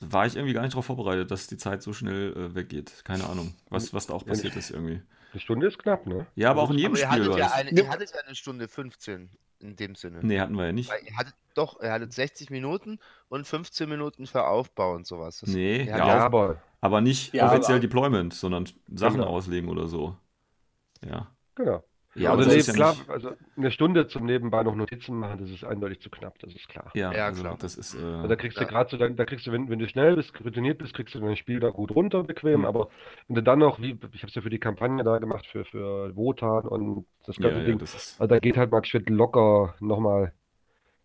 [0.00, 3.02] war ich irgendwie gar nicht darauf vorbereitet, dass die Zeit so schnell äh, weggeht.
[3.04, 5.02] Keine Ahnung, was, was da auch passiert ist irgendwie.
[5.34, 6.26] Eine Stunde ist knapp, ne?
[6.36, 8.20] Ja, aber auch in jedem Aber ihr Spiel hattet, war ja eine, ihr hattet ja
[8.24, 9.30] eine Stunde 15
[9.60, 10.20] in dem Sinne.
[10.22, 10.88] Nee, hatten wir ja nicht.
[10.90, 15.40] Weil ihr hattet, doch, ihr hattet 60 Minuten und 15 Minuten für Aufbau und sowas.
[15.40, 19.28] Das, Nee, ihr ja, hattet- aber Aber nicht Ja, offiziell aber- Deployment, sondern Sachen Genau.
[19.30, 20.16] auslegen oder so.
[21.04, 21.26] Ja.
[21.54, 21.82] genau.
[22.14, 24.74] Ja, also aber nee, das ist ja klar, nicht- also eine Stunde zum Nebenbei noch
[24.76, 26.92] Notizen machen, das ist eindeutig zu knapp, das ist klar.
[26.94, 27.58] Ja, Ja, also klar.
[27.58, 27.94] das ist.
[28.20, 28.66] Also Äh, da kriegst du Ja.
[28.66, 31.20] gerade so, dann, da kriegst du, wenn, wenn du schnell bist, routiniert bist, kriegst du
[31.20, 32.64] dein Spiel da gut runter, bequem, Hm.
[32.64, 32.88] aber
[33.28, 35.64] wenn du dann noch, wie, ich habe es ja für die Kampagne da gemacht, für,
[35.64, 38.18] für Wotan und das ja, ganze ja, Ding, das ist.
[38.18, 40.32] also da geht halt Max Schmidt locker nochmal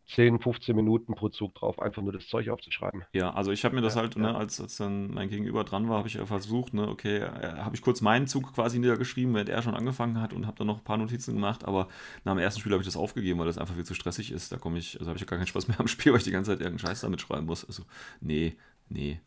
[0.10, 3.06] 10, 15 Minuten pro Zug drauf, einfach nur das Zeug aufzuschreiben.
[3.12, 4.30] Ja, also ich habe mir das Ja, halt, ja.
[4.30, 7.58] ne, als, als dann mein Gegenüber dran war, habe ich ja versucht, ne, okay, äh,
[7.58, 10.68] habe ich kurz meinen Zug quasi niedergeschrieben, während er schon angefangen hat und habe dann
[10.68, 11.88] noch ein paar Notizen gemacht, aber
[12.24, 14.52] nach dem ersten Spiel habe ich das aufgegeben, weil das einfach viel zu stressig ist.
[14.52, 16.24] Da komme ich, also habe ich ja gar keinen Spaß mehr am Spiel, weil ich
[16.26, 17.66] die ganze Zeit irgendeinen Scheiß damit schreiben muss.
[17.66, 17.82] Also,
[18.22, 18.56] nee,
[18.90, 19.20] nee.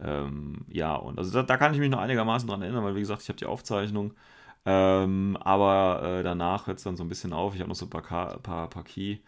[0.00, 3.00] Ähm, ja, und also da, da kann ich mich noch einigermaßen dran erinnern, weil wie
[3.00, 4.14] gesagt, ich habe die Aufzeichnung.
[4.66, 7.54] Ähm, aber äh, danach hört es dann so ein bisschen auf.
[7.54, 8.02] Ich habe noch so ein paar,
[8.40, 9.18] paar, paar Key.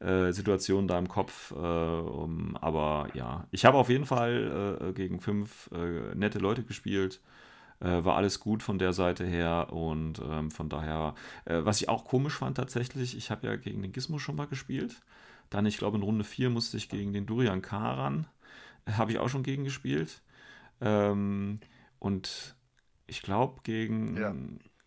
[0.00, 1.52] Äh, Situationen da im Kopf.
[1.52, 6.62] Äh, um, aber ja, ich habe auf jeden Fall äh, gegen fünf äh, nette Leute
[6.64, 7.20] gespielt.
[7.80, 11.14] Äh, war alles gut von der Seite her und ähm, von daher,
[11.46, 14.46] äh, was ich auch komisch fand tatsächlich, ich habe ja gegen den Gizmo schon mal
[14.46, 15.00] gespielt.
[15.48, 18.26] Dann, ich glaube, in Runde 4 musste ich gegen den Durian Karan,
[18.84, 20.22] äh, habe ich auch schon gegen gespielt.
[20.80, 21.60] Ähm,
[21.98, 22.54] und
[23.06, 24.16] ich glaube, gegen.
[24.16, 24.34] Ja.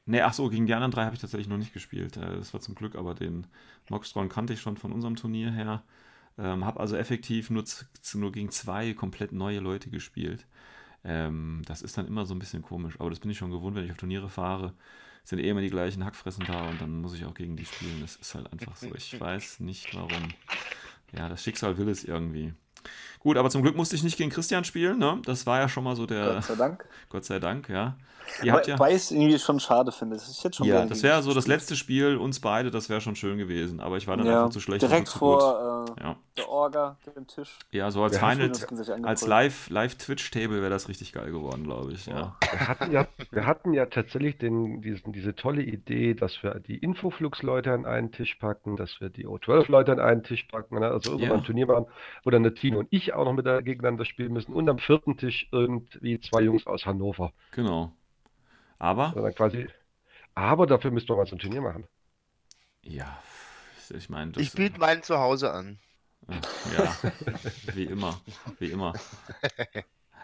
[0.05, 2.17] Ne, ach so, gegen die anderen drei habe ich tatsächlich noch nicht gespielt.
[2.17, 3.47] Äh, Das war zum Glück, aber den
[3.89, 5.83] Moxtron kannte ich schon von unserem Turnier her.
[6.37, 7.63] Ähm, habe also effektiv nur,
[8.15, 10.47] nur gegen zwei komplett neue Leute gespielt.
[11.03, 13.75] Ähm, das ist dann immer so ein bisschen komisch, aber das bin ich schon gewohnt,
[13.75, 14.73] wenn ich auf Turniere fahre.
[15.25, 18.01] Sind eh immer die gleichen Hackfressen da und dann muss ich auch gegen die spielen.
[18.01, 18.93] Das ist halt einfach so.
[18.95, 20.33] Ich weiß nicht warum.
[21.15, 22.53] Ja, das Schicksal will es irgendwie.
[23.19, 25.21] Gut, aber zum Glück musste ich nicht gegen Christian spielen, ne?
[25.23, 26.33] Das war ja schon mal so der.
[26.33, 26.85] Gott sei Dank.
[27.09, 27.97] Gott sei Dank, ja.
[28.41, 28.79] Ihr habt ja.
[28.79, 30.17] Weil ich es irgendwie schon schade finde.
[30.19, 33.79] Schon Ja, das wäre so das letzte Spiel, uns beide, das wäre schon schön gewesen.
[33.79, 36.15] Aber ich war dann Ja, einfach zu schlecht direkt zu vor äh, Ja.
[36.37, 37.57] der Orga, dem Tisch.
[37.71, 39.27] ja, so als Final, Das als angeguckt.
[39.27, 42.05] Live- Live-Twitch-Table wäre das richtig geil geworden, glaube ich.
[42.07, 42.35] Ja.
[42.51, 46.77] Wir hatten ja, wir hatten ja tatsächlich den, diesen, diese tolle Idee, dass wir die
[46.77, 50.87] Infoflux-Leute an einen Tisch packen, dass wir die O12-Leute an einen Tisch packen, ne?
[50.87, 51.35] also irgendwann Ja.
[51.37, 51.85] ein Turnier machen,
[52.23, 55.17] wo dann der Tino und ich auch noch mit gegeneinander spielen müssen und am vierten
[55.17, 57.31] Tisch irgendwie zwei Jungs aus Hannover.
[57.51, 57.91] Genau.
[58.83, 59.67] Aber, quasi,
[60.35, 61.87] aber dafür müssten wir mal so ein Turnier machen.
[62.83, 63.21] ja,
[63.89, 64.43] ich meine, das.
[64.43, 65.79] Ich biete meinen zu Hause an.
[66.63, 66.97] Ja,
[67.73, 68.21] wie immer.
[68.59, 68.97] Wie immer.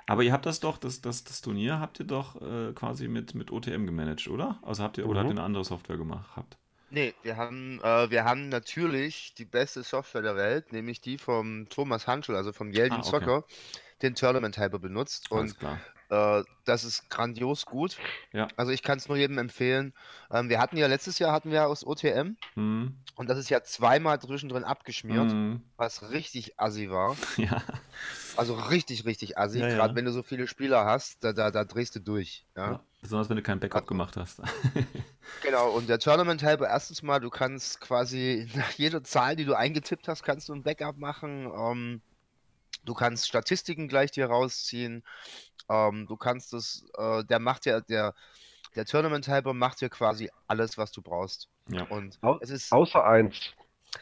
[0.07, 3.34] Aber ihr habt das doch, das, das, das Turnier habt ihr doch äh, quasi mit,
[3.36, 4.60] mit OTM gemanagt, oder?
[4.62, 5.22] Also habt ihr, oder Mhm.
[5.22, 6.36] habt ihr eine andere Software gemacht?
[6.36, 6.57] Habt?
[6.91, 11.68] Nee, wir haben, äh, wir haben natürlich die beste Software der Welt, nämlich die vom
[11.70, 13.30] Thomas Hanschel, also vom Yeldin Ah, okay.
[13.30, 13.45] Soccer,
[14.01, 15.32] den Tournament Hyper benutzt.
[15.32, 15.82] Alles Und klar.
[16.10, 17.97] Äh, das ist grandios gut.
[18.32, 18.47] Ja.
[18.55, 19.93] Also ich kann es nur jedem empfehlen.
[20.32, 23.64] Ähm, wir hatten ja letztes Jahr hatten wir aus OTM Hm, und das ist ja
[23.64, 27.16] zweimal zwischendrin abgeschmiert, hm, was richtig assi war.
[27.38, 27.62] ja.
[28.38, 29.60] Also richtig, richtig assi.
[29.60, 29.70] Ja.
[29.70, 32.45] Gerade wenn du so viele Spieler hast, da, da, da drehst du durch.
[32.55, 32.82] Ja?
[33.01, 34.41] Besonders wenn du kein Backup gemacht hast.
[35.43, 39.53] Genau, und der Tournament Helper, erstens mal, du kannst quasi nach jeder Zahl, die du
[39.55, 41.47] eingetippt hast, kannst du ein Backup machen.
[41.55, 42.01] Ähm,
[42.90, 45.04] du kannst Statistiken gleich dir rausziehen.
[45.70, 48.16] Ähm, du kannst das, äh, der macht ja, der,
[48.76, 51.50] der Tournament Helper macht dir quasi alles, was du brauchst.
[51.72, 51.90] ja.
[51.90, 53.54] Und Au- es ist, Außer eins.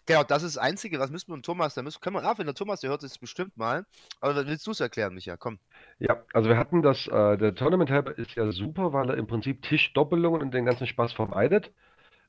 [0.06, 2.38] genau, das ist das Einzige, was müssen wir mit Thomas, da müssen, können wir, ah,
[2.38, 3.86] wenn der Thomas, der hört es bestimmt mal.
[4.20, 5.60] Aber dann willst du es erklären, Micha, komm.
[6.00, 9.28] Ja, also wir hatten das, äh, der Tournament Helper ist ja super, weil er im
[9.28, 11.74] Prinzip Tischdoppelungen und den ganzen Spaß vermeidet.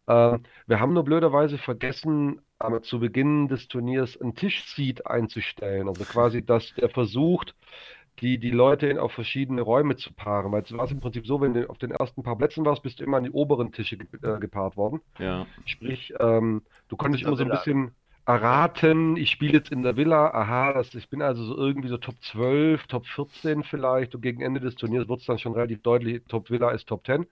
[0.08, 5.88] Ähm, wir haben nur blöderweise vergessen, ähm, zu Beginn des Turniers ein Tischseat einzustellen.
[5.88, 7.54] Also quasi, dass der versucht,
[8.20, 10.52] die, die Leute in auf verschiedene Räume zu paaren.
[10.52, 13.00] Weil es war im Prinzip so, wenn du auf den ersten paar Plätzen warst, bist
[13.00, 15.00] du immer an die oberen Tische ge äh, gepaart worden.
[15.18, 15.46] ja.
[15.64, 17.92] Sprich, ähm, du konntest immer so ein bisschen
[18.28, 21.96] erraten, ich spiele jetzt in der Villa, aha, das, ich bin also so irgendwie so
[21.96, 25.80] Top 12, Top 14 vielleicht und gegen Ende des Turniers wird es dann schon relativ
[25.80, 27.26] deutlich, Top Villa ist Top 10.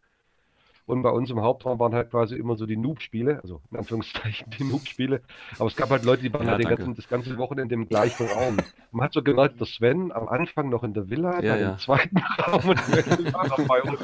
[0.86, 4.48] Und bei uns im Hauptraum waren halt quasi immer so die Noob-Spiele, also in Anführungszeichen
[4.56, 5.20] die Noob-Spiele.
[5.58, 8.26] Aber es gab halt Leute, die waren Ja, halt ganzen, das ganze Wochenende im gleichen
[8.28, 8.56] Raum.
[8.92, 11.70] Man hat so gemerkt, dass Sven am Anfang noch in der Villa, Ja, dann ja.
[11.72, 13.98] im zweiten Raum und war noch bei uns.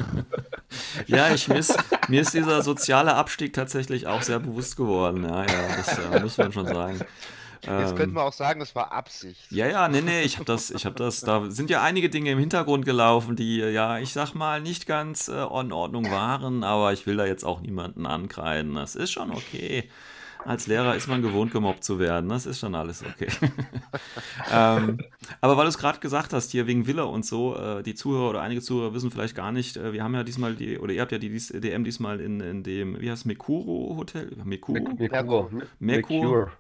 [1.07, 1.77] Ja, ich miss,
[2.09, 5.23] mir ist dieser soziale Abstieg tatsächlich auch sehr bewusst geworden.
[5.25, 6.99] Ja, ja, das äh, muss man schon sagen.
[7.65, 9.51] Jetzt Ähm, könnten wir auch sagen, das war Absicht.
[9.51, 12.33] Ja, ja, nee, nee, ich habe das, ich habe das, da sind ja einige Dinge
[12.33, 16.93] im Hintergrund gelaufen, die, ja, ich sag mal, nicht ganz äh, in Ordnung waren, aber
[16.93, 18.75] ich will da jetzt auch niemanden ankreiden.
[18.75, 19.89] Das ist schon okay.
[20.45, 22.29] Als Lehrer ist man gewohnt, gemobbt zu werden.
[22.29, 23.29] Das ist schon alles okay.
[24.53, 24.99] ähm,
[25.41, 28.31] aber weil du es gerade gesagt hast, hier wegen Villa und so, äh, die Zuhörer
[28.31, 31.01] oder einige Zuhörer wissen vielleicht gar nicht, äh, wir haben ja diesmal die, oder ihr
[31.01, 34.31] habt ja die DM diesmal in, in dem, wie heißt Mekuro Hotel?
[34.45, 34.79] Mekuro?
[35.79, 36.53] Merkur.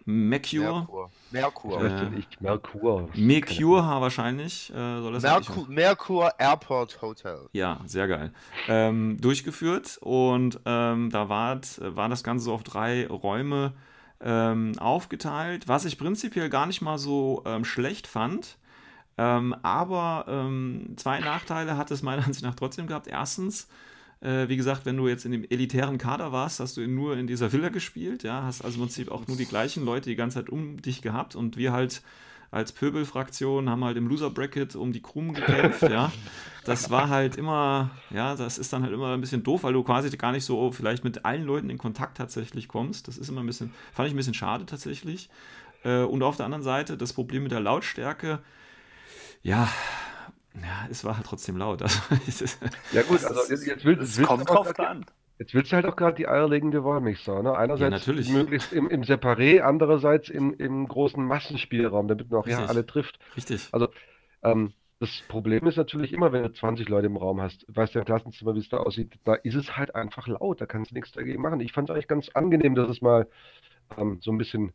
[0.64, 1.10] Merkur.
[1.32, 1.80] Merkur.
[1.80, 2.12] Merkur.
[2.12, 3.08] Äh, Ich Merkur.
[3.14, 7.48] Mercure wahrscheinlich äh, soll das Merkur, Merkur Airport Hotel.
[7.52, 8.32] Ja, sehr geil.
[8.68, 13.72] Ähm, durchgeführt und ähm, da war, war das Ganze so auf drei Räume
[14.20, 18.58] ähm, aufgeteilt, was ich prinzipiell gar nicht mal so ähm, schlecht fand.
[19.18, 23.06] Ähm, aber ähm, zwei Nachteile hat es meiner Ansicht nach trotzdem gehabt.
[23.08, 23.68] Erstens,
[24.22, 27.26] äh, wie gesagt, wenn du jetzt in dem elitären Kader warst, hast du nur in
[27.26, 30.38] dieser Villa gespielt, ja, hast also im Prinzip auch nur die gleichen Leute die ganze
[30.38, 32.02] Zeit um dich gehabt und wir halt
[32.52, 36.12] als Pöbelfraktion haben halt im Loser-Bracket um die Krumen gekämpft, ja.
[36.64, 39.82] Das war halt immer, ja, das ist dann halt immer ein bisschen doof, weil du
[39.82, 43.08] quasi gar nicht so vielleicht mit allen Leuten in Kontakt tatsächlich kommst.
[43.08, 45.30] Das ist immer ein bisschen, fand ich ein bisschen schade tatsächlich.
[45.82, 48.38] Äh, und auf der anderen Seite das Problem mit der Lautstärke,
[49.42, 49.68] ja,
[50.60, 51.82] ja, es war halt trotzdem laut.
[51.82, 51.98] Also,
[52.92, 55.06] Ja gut, also jetzt, jetzt, will, Es willst kommt drauf an.
[55.38, 57.42] jetzt willst du halt auch gerade die eierlegende Wollmilchsau.
[57.42, 57.56] Ne?
[57.56, 58.28] Einerseits natürlich.
[58.28, 63.18] möglichst im, im Separé, andererseits im, im großen Massenspielraum, damit man auch ja alle trifft.
[63.36, 63.68] richtig.
[63.72, 63.88] Also,
[64.42, 67.98] ähm, das Problem ist natürlich immer, wenn du 20 Leute im Raum hast, weißt du
[67.98, 70.92] ja im Klassenzimmer, wie es da aussieht, da ist es halt einfach laut, da kannst
[70.92, 71.60] du nichts dagegen machen.
[71.60, 73.28] Ich fand es eigentlich ganz angenehm, dass es mal
[73.96, 74.72] ähm, so ein bisschen,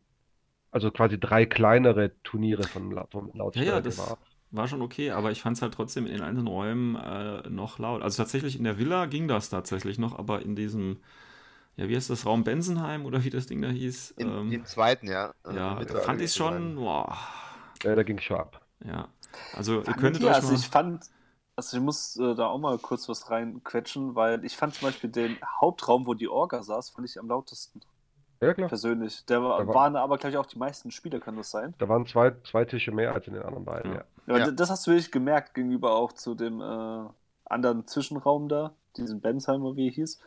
[0.70, 4.18] also quasi drei kleinere Turniere von, von Lautstärke Ja, ja, das war.
[4.50, 7.78] War schon okay, aber ich fand es halt trotzdem in den einzelnen Räumen äh, noch
[7.78, 8.02] laut.
[8.02, 10.98] Also tatsächlich in der Villa ging das tatsächlich noch, aber in diesem,
[11.76, 14.64] ja, wie heißt das, Raum Bensenheim oder wie das Ding da hieß, Im, ähm, im
[14.64, 15.34] zweiten, ja.
[15.46, 17.16] Äh, ja, mit fand ich schon, boah,
[17.84, 18.60] Äh, da ging es schon ab.
[18.84, 19.08] ja.
[19.54, 20.28] Also ihr Fand könntet ihr?
[20.28, 21.04] euch also mal, ich fand,
[21.54, 25.10] also ich muss äh, da auch mal kurz was reinquetschen, weil ich fand zum Beispiel
[25.10, 27.80] den Hauptraum, wo die Orga saß, fand ich am lautesten,
[28.40, 28.68] Ja, klar.
[28.68, 29.24] persönlich.
[29.26, 31.74] Der war, Da war- waren aber, glaube ich, auch die meisten Spieler, kann das sein?
[31.78, 34.04] Da waren zwei, zwei Tische mehr als in den anderen beiden, Ja.
[34.26, 34.38] ja.
[34.38, 37.04] Ja, Das hast du wirklich gemerkt gegenüber auch zu dem äh,
[37.46, 40.20] anderen Zwischenraum da, diesen Bensheimer, wie er hieß.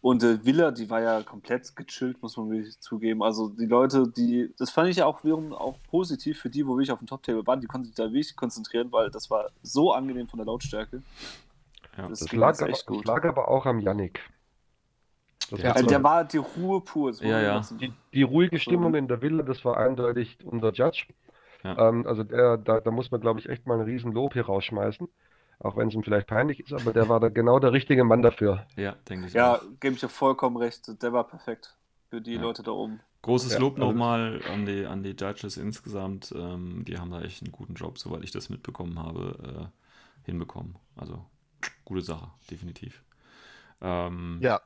[0.00, 3.22] Und äh, Villa, die war ja komplett gechillt, muss man wirklich zugeben.
[3.22, 6.76] Also die Leute, die, das fand ich ja auch wiederum auch positiv für die, wo
[6.76, 9.92] wir auf dem Top-Table waren, die konnten sich da wirklich konzentrieren, weil das war so
[9.92, 11.02] angenehm von der Lautstärke.
[11.96, 12.08] Ja.
[12.08, 13.06] Das, Das ging lag, aber, echt das gut.
[13.06, 14.28] lag aber auch am Yannick.
[15.60, 17.08] Ja, war Also so- der war die Ruhe pur.
[17.10, 17.60] muss Ja, ja.
[17.80, 21.06] Die, die ruhige Stimmung in der Villa, das war eindeutig unser Judge.
[21.64, 21.88] Ja.
[21.88, 24.46] Ähm, also der, da, da muss man, glaube ich, echt mal ein riesen Lob hier
[24.46, 25.08] rausschmeißen.
[25.60, 28.20] Auch wenn es ihm vielleicht peinlich ist, aber der war da genau der richtige Mann
[28.22, 28.66] dafür.
[28.76, 31.00] ja, denke ich Ja, gebe ich dir vollkommen recht.
[31.02, 31.76] Der war perfekt
[32.10, 32.40] für die Ja.
[32.40, 32.98] Leute da oben.
[33.22, 36.34] Großes Ja, Lob also- nochmal an die, an die Judges insgesamt.
[36.36, 40.74] Ähm, die haben da echt einen guten Job, soweit ich das mitbekommen habe, äh, hinbekommen.
[40.96, 41.24] Also
[41.84, 43.04] gute Sache, definitiv.
[43.80, 44.60] Ähm, Ja,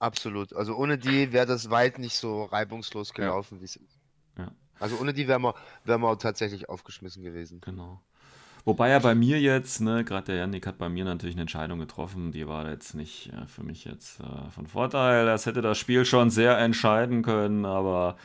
[0.00, 0.52] absolut.
[0.52, 3.98] Also ohne die wäre das weit nicht so reibungslos gelaufen, wie es ist.
[4.36, 4.50] Ja.
[4.80, 7.60] Also ohne die wären wir, wären wir tatsächlich aufgeschmissen gewesen.
[7.60, 8.00] Genau.
[8.64, 11.78] Wobei ja bei mir jetzt, ne, gerade der Yannick hat bei mir natürlich eine Entscheidung
[11.78, 15.24] getroffen, die war jetzt nicht äh, für mich jetzt äh, von Vorteil.
[15.26, 18.16] Das hätte das Spiel schon sehr entscheiden können, aber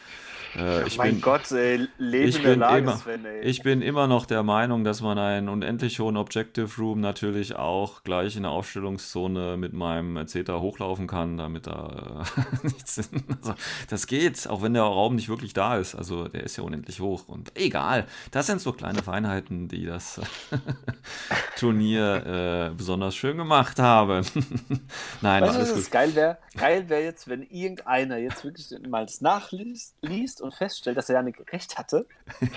[0.58, 3.26] äh, ich mein bin, Gott, ey, ich bin Lage, immer- Sven.
[3.44, 8.04] Ich bin immer noch der Meinung, dass man einen unendlich hohen Objective Room natürlich auch
[8.04, 12.98] gleich in der Aufstellungszone mit meinem Zeta hochlaufen kann, damit da äh, nichts.
[13.42, 13.56] Also,
[13.90, 15.96] das geht, auch wenn der Raum nicht wirklich da ist.
[15.96, 17.28] Also der ist ja unendlich hoch.
[17.28, 20.20] Und egal, das sind so kleine Feinheiten, die das
[21.58, 24.26] Turnier äh, besonders schön gemacht haben.
[25.22, 25.78] Nein, Weißt alles was gut.
[25.84, 26.38] das geil wäre?
[26.58, 31.16] Geil wäre jetzt, wenn irgendeiner jetzt wirklich mal das nachliest liest und feststellt, dass er
[31.16, 32.06] ja nicht recht hatte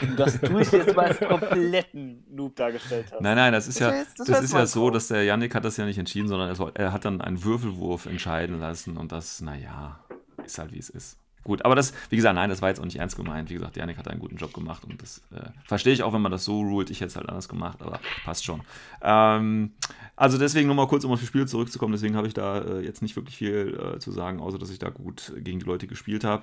[0.02, 3.20] und dass du dich jetzt mal als kompletten Noob dargestellt hast.
[3.20, 4.92] Nein, nein, das ist Das ja, wär jetzt- das das wär ist ja so, drauf.
[4.94, 7.42] dass der Yannick hat das ja nicht entschieden, sondern er, soll, er hat dann einen
[7.44, 9.98] Würfelwurf entscheiden lassen und das, naja,
[10.44, 11.16] ist halt wie es ist.
[11.44, 13.48] Gut, aber das, wie gesagt, nein, das war jetzt auch nicht ernst gemeint.
[13.50, 16.20] Wie gesagt, Yannick hat einen guten Job gemacht und das äh, verstehe ich auch, wenn
[16.20, 16.90] man das so ruled.
[16.90, 18.62] Ich hätte es halt anders gemacht, aber passt schon.
[19.02, 19.72] Ähm,
[20.16, 23.02] also deswegen nochmal kurz, um auf das Spiel zurückzukommen, deswegen habe ich da äh, jetzt
[23.02, 26.24] nicht wirklich viel äh, zu sagen, außer dass ich da gut gegen die Leute gespielt
[26.24, 26.42] habe.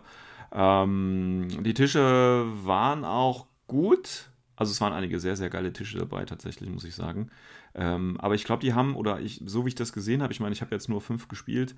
[0.52, 4.30] Ähm, die Tische waren auch gut.
[4.56, 7.30] Also es waren einige sehr, sehr geile Tische dabei, tatsächlich, muss ich sagen.
[7.74, 10.39] Ähm, aber ich glaube, die haben, oder ich, so wie ich das gesehen habe, ich
[10.39, 11.76] meine, ich habe jetzt nur fünf gespielt,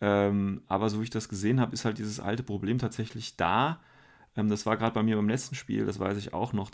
[0.00, 3.80] ähm, aber so wie ich das gesehen habe, ist halt dieses alte Problem tatsächlich da.
[4.36, 6.70] Ähm, das war gerade bei mir beim letzten Spiel, das weiß ich auch noch,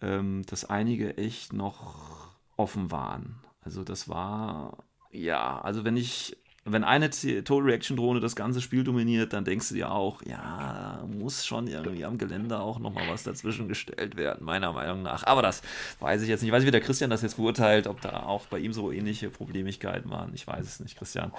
[0.00, 3.40] ähm, dass einige echt noch offen waren.
[3.62, 8.84] Also das war, ja, also wenn ich, wenn eine Total Reaction Drohne das ganze Spiel
[8.84, 13.08] dominiert, dann denkst du dir auch, ja, da muss schon irgendwie am Gelände auch nochmal
[13.08, 15.24] was dazwischen gestellt werden, meiner Meinung nach.
[15.24, 15.62] Aber das
[15.98, 16.48] weiß ich jetzt nicht.
[16.48, 18.92] Ich weiß nicht, wie der Christian das jetzt beurteilt, ob da auch bei ihm so
[18.92, 20.32] ähnliche Problemigkeiten waren.
[20.34, 21.32] Ich weiß es nicht, Christian.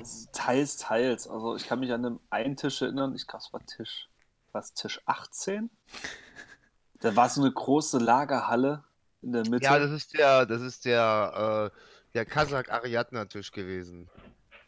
[0.00, 1.26] Ist teils, teils.
[1.26, 4.08] Also ich kann mich an einem einen Tisch erinnern, ich glaube, es war Tisch
[4.52, 5.70] was, Tisch 18?
[7.00, 8.82] Da war so eine große Lagerhalle
[9.22, 9.66] in der Mitte.
[9.66, 11.78] Ja, das ist der, das ist der, äh,
[12.12, 14.10] der Kasach Ariadna Tisch gewesen.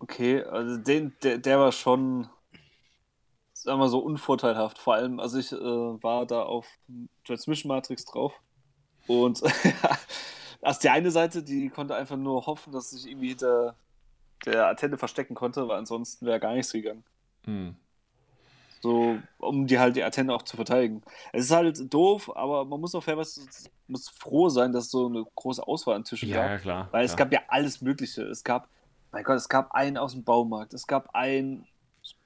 [0.01, 2.29] Okay, also den, der, der war schon,
[3.53, 4.79] sagen wir so, unvorteilhaft.
[4.79, 6.67] Vor allem, also ich äh, war da auf
[7.25, 8.41] Transmission Matrix drauf
[9.07, 9.43] und
[10.63, 13.77] also die eine Seite, die konnte einfach nur hoffen, dass sich irgendwie hinter
[14.47, 17.05] der Antenne verstecken konnte, weil ansonsten wäre gar nichts gegangen.
[17.45, 17.77] Hm.
[18.83, 21.03] So, um die halt die Antenne auch zu verteidigen.
[21.33, 24.91] Es ist halt doof, aber man muss auch fair was, muss froh sein, dass es
[24.91, 26.51] so eine große Auswahl an Tischen Ja, gab.
[26.51, 26.89] ja, klar.
[26.91, 27.29] Weil es klar.
[27.29, 28.23] gab ja alles Mögliche.
[28.23, 28.71] Es gab,
[29.13, 30.75] mein Gott, es gab einen aus dem Baumarkt.
[30.75, 31.67] Es gab einen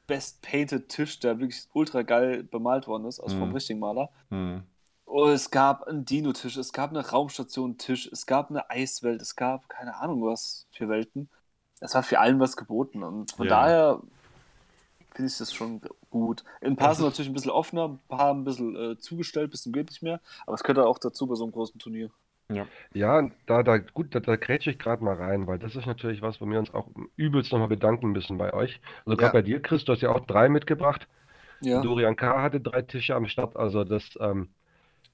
[0.06, 3.54] Best Painted Tisch, der wirklich ultra geil bemalt worden ist, aus vom Mhm.
[3.54, 4.10] richtigen Maler.
[4.30, 4.62] Hm.
[5.06, 9.68] Und es gab einen Dino-Tisch, es gab eine Raumstation-Tisch, es gab eine Eiswelt, es gab
[9.68, 11.28] keine Ahnung was für Welten.
[11.80, 13.02] Es war für allen was geboten.
[13.02, 13.50] Und von Ja.
[13.50, 14.02] daher
[15.14, 15.80] finde ich das schon
[16.10, 16.44] gut.
[16.60, 19.62] Ein paar sind natürlich ein bisschen offener, ein paar haben ein bisschen äh, zugestellt, bis
[19.62, 20.20] zum geht nicht mehr.
[20.46, 22.10] Aber es gehört auch dazu bei so einem großen Turnier.
[22.94, 26.22] Ja, da, da, gut, da, da grätsche ich gerade mal rein, weil das ist natürlich
[26.22, 28.80] was, wo wir uns auch übelst nochmal bedanken müssen bei euch.
[29.04, 29.32] Also gerade Ja.
[29.32, 31.08] bei dir, Chris, du hast ja auch drei mitgebracht.
[31.60, 31.82] Ja.
[31.82, 32.42] Dorian K.
[32.42, 34.50] hatte drei Tische am Start, also das ähm,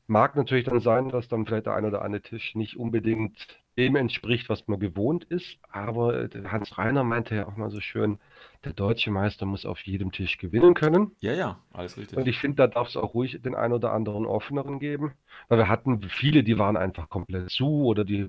[0.07, 3.97] mag natürlich dann sein, dass dann vielleicht der ein oder andere Tisch nicht unbedingt dem
[3.97, 8.19] entspricht, was man gewohnt ist, aber äh, Hans Reiner meinte ja auch mal so schön,
[8.65, 11.13] der deutsche Meister muss auf jedem Tisch gewinnen können.
[11.21, 12.19] Ja, ja, alles richtig.
[12.19, 15.15] Und ich finde, da darf es auch ruhig den ein oder anderen offeneren geben,
[15.49, 18.29] weil wir hatten viele, die waren einfach komplett zu oder die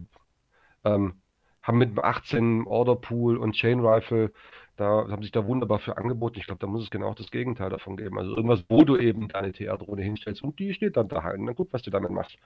[0.86, 1.16] ähm,
[1.62, 4.32] haben mit dem 18 Orderpool und Chain Rifle,
[4.78, 6.39] da haben sich da wunderbar für angeboten.
[6.39, 8.18] Ich glaube, da muss es genau das Gegenteil davon geben.
[8.18, 11.43] Also irgendwas, wo du eben deine TR-Drohne hinstellst und die steht dann daheim.
[11.43, 12.38] Na gut, was du damit machst.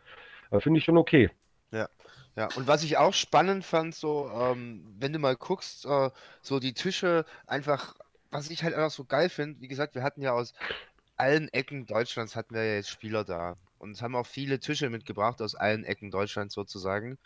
[0.60, 1.30] Finde ich schon okay.
[2.36, 6.09] Ja, und was ich auch spannend fand, so, ähm, wenn du mal guckst, äh,
[6.41, 7.95] so die Tische einfach,
[8.30, 10.53] was ich halt einfach so geil finde, wie gesagt, wir hatten ja aus
[11.17, 15.41] allen Ecken Deutschlands hatten wir ja jetzt Spieler da und haben auch viele Tische mitgebracht
[15.41, 17.17] aus allen Ecken Deutschlands sozusagen.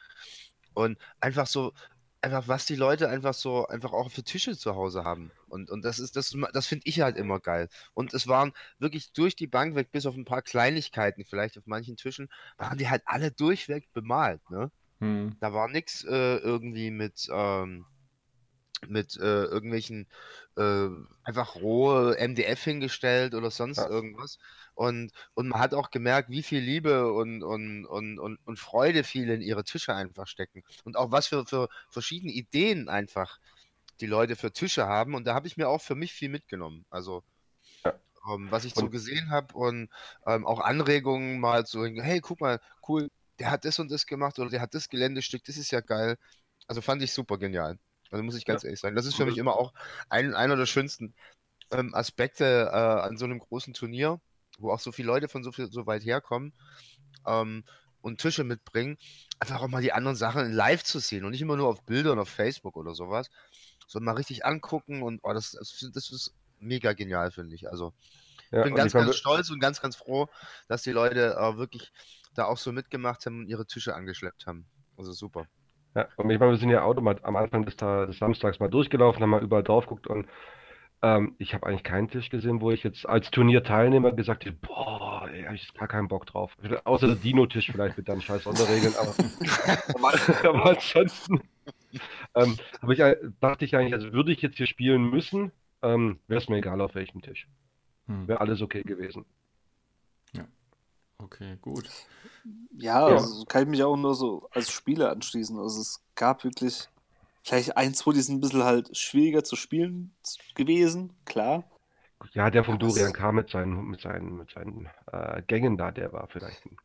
[0.74, 1.74] Und einfach so,
[2.22, 5.32] einfach was die Leute einfach so, einfach auch für Tische zu Hause haben.
[5.50, 7.70] Und, und das ist, das, das finde ich halt immer geil.
[7.94, 11.66] Und es waren wirklich durch die Bank weg, bis auf ein paar Kleinigkeiten, vielleicht auf
[11.66, 14.72] manchen Tischen, waren die halt alle durchweg bemalt, ne?
[15.02, 15.36] Hm.
[15.42, 17.86] Da war nichts äh, irgendwie mit, ähm,
[18.88, 20.08] mit äh, irgendwelchen
[20.56, 20.88] äh,
[21.24, 23.90] einfach rohe MDF hingestellt oder sonst Ja.
[23.90, 24.38] irgendwas.
[24.74, 29.04] Und, und man hat auch gemerkt, wie viel Liebe und, und, und, und, und Freude
[29.04, 30.64] viele in ihre Tische einfach stecken.
[30.86, 33.40] Und auch was für, für verschiedene Ideen einfach
[34.02, 35.16] die Leute für Tische haben.
[35.16, 36.86] Und da habe ich mir auch für mich viel mitgenommen.
[36.90, 37.24] Also
[37.86, 37.94] Ja.
[38.34, 39.90] ähm, was ich so Und- gesehen habe und
[40.26, 44.38] ähm, auch Anregungen mal so, hey, guck mal, cool, der hat das und das gemacht
[44.40, 46.18] oder der hat das Geländestück, das ist ja geil.
[46.68, 47.78] Also fand ich super genial.
[48.12, 48.96] Also muss ich ganz ehrlich sagen.
[48.96, 49.74] Das ist für mich immer auch
[50.10, 51.14] ein, einer der schönsten
[51.72, 54.20] ähm, Aspekte äh, an so einem großen Turnier,
[54.58, 56.54] wo auch so viele Leute von so, viel, so weit herkommen
[57.28, 57.64] ähm,
[58.02, 58.98] und Tische mitbringen.
[59.40, 62.18] Einfach auch mal die anderen Sachen live zu sehen und nicht immer nur auf Bildern
[62.20, 63.30] auf Facebook oder sowas,
[63.90, 67.70] sondern mal richtig angucken und oh, das, das, das ist mega genial, finde ich.
[67.70, 67.92] Also
[68.52, 70.28] Ja, ich bin und ganz, ganz stolz und ganz, ganz froh,
[70.68, 71.92] dass die Leute äh, wirklich
[72.36, 74.68] da auch so mitgemacht haben und ihre Tische angeschleppt haben.
[74.96, 75.46] Also super.
[75.96, 78.70] Ja, und ich meine, wir sind ja auch mal am Anfang des, des Samstags mal
[78.70, 80.28] durchgelaufen, haben mal überall drauf geguckt und
[81.02, 85.28] ähm, ich habe eigentlich keinen Tisch gesehen, wo ich jetzt als Turnierteilnehmer gesagt hätte, boah,
[85.32, 86.56] ey, hab ich jetzt gar keinen Bock drauf.
[86.84, 89.16] Außer der Dino-Tisch vielleicht mit dann scheiß Sonderregeln, aber,
[90.50, 91.42] aber ansonsten
[92.36, 93.00] ähm, habe ich,
[93.40, 95.52] dachte ich eigentlich, also würde ich jetzt hier spielen müssen,
[95.82, 97.48] ähm, wäre es mir egal auf welchem Tisch.
[98.08, 98.28] Hm.
[98.28, 99.26] Wäre alles okay gewesen.
[101.22, 101.90] Okay, gut.
[102.72, 103.16] Ja, Ja.
[103.18, 105.60] also kann ich mich auch nur so als Spieler anschließen.
[105.60, 106.88] Also es gab wirklich
[107.44, 110.16] vielleicht ein, zwei, die sind ein bisschen halt schwieriger zu spielen
[110.56, 111.70] gewesen, klar.
[112.32, 113.34] Ja, der vom Aber es- Dorian K.
[113.34, 116.78] mit seinen, mit seinen, mit seinen äh, Gängen da, der war vielleicht ein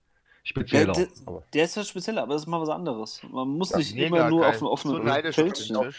[0.45, 0.93] spezieller.
[0.93, 3.21] der, aber der ist ja speziell, aber das ist mal was anderes.
[3.31, 4.51] Man muss Ja, nicht immer nur geil.
[4.51, 5.95] auf einem offenen So Feld stehen.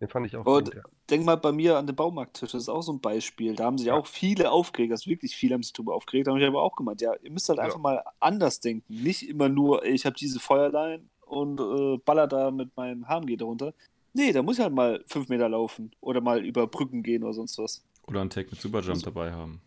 [0.00, 0.74] Den fand ich auch Und gut.
[0.74, 0.82] Ja.
[1.10, 3.54] denk mal bei mir an den Baumarkttisch, das ist auch so ein Beispiel.
[3.54, 3.94] Da haben sich Ja.
[3.94, 6.26] auch viele aufgeregt, also wirklich viele haben sich drüber aufgeregt.
[6.26, 7.66] Da habe ich aber auch gemeint, ja, ihr müsst halt Ja.
[7.66, 8.82] einfach mal anders denken.
[8.92, 13.36] Nicht immer nur, ey, ich habe diese Feuerlein und äh, baller da mit meinem HMG
[13.36, 13.74] darunter.
[14.12, 17.32] Nee, da muss ich halt mal fünf Meter laufen oder mal über Brücken gehen oder
[17.34, 17.84] sonst was.
[18.08, 19.60] Oder einen Tag mit Superjump dabei haben.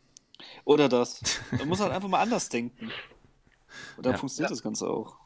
[0.66, 1.22] Oder das.
[1.58, 2.92] Man muss halt einfach mal anders denken.
[3.96, 4.20] Und dann Ja.
[4.20, 5.18] funktioniert das Ganze auch.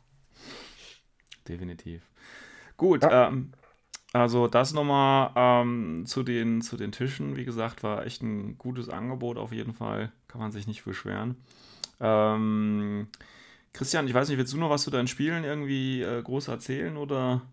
[1.48, 2.04] Definitiv.
[2.78, 3.28] Gut, Ja.
[3.30, 3.54] ähm,
[4.14, 7.36] also das nochmal ähm, zu, den, zu den Tischen.
[7.38, 10.12] Wie gesagt, war echt ein gutes Angebot auf jeden Fall.
[10.28, 11.38] Kann man sich nicht beschweren.
[12.00, 13.08] Ähm,
[13.74, 16.98] Christian, ich weiß nicht, willst du noch was zu deinen Spielen irgendwie äh, groß erzählen
[16.98, 17.44] oder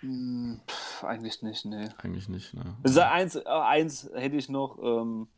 [0.00, 1.88] Hm, pff, eigentlich nicht, nee.
[1.98, 2.54] eigentlich nicht?
[2.54, 2.76] Ne?
[2.82, 4.78] Also eins, äh, eins hätte ich noch.
[4.82, 5.28] Ähm,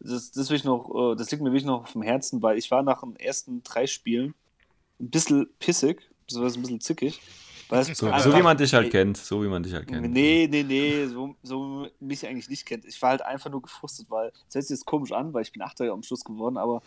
[0.00, 2.58] das, das, will ich noch, äh, das liegt mir wirklich noch auf dem Herzen, weil
[2.58, 4.34] ich war nach den ersten drei Spielen
[5.00, 7.20] ein bisschen pissig, beziehungsweise ein bisschen zickig.
[7.68, 9.16] So, einfach- so wie man dich halt ey, kennt.
[9.16, 10.12] So wie man dich halt kennt.
[10.12, 12.84] Nee, nee, nee, so, so mich eigentlich nicht kennt.
[12.84, 15.52] Ich war halt einfach nur gefrustet, weil das hört sich jetzt komisch an, weil ich
[15.52, 16.80] bin Achter am Schluss geworden, aber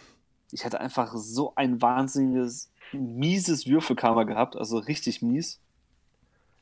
[0.52, 5.60] ich hatte einfach so ein wahnsinniges, mieses Würfelkarma gehabt, also richtig mies.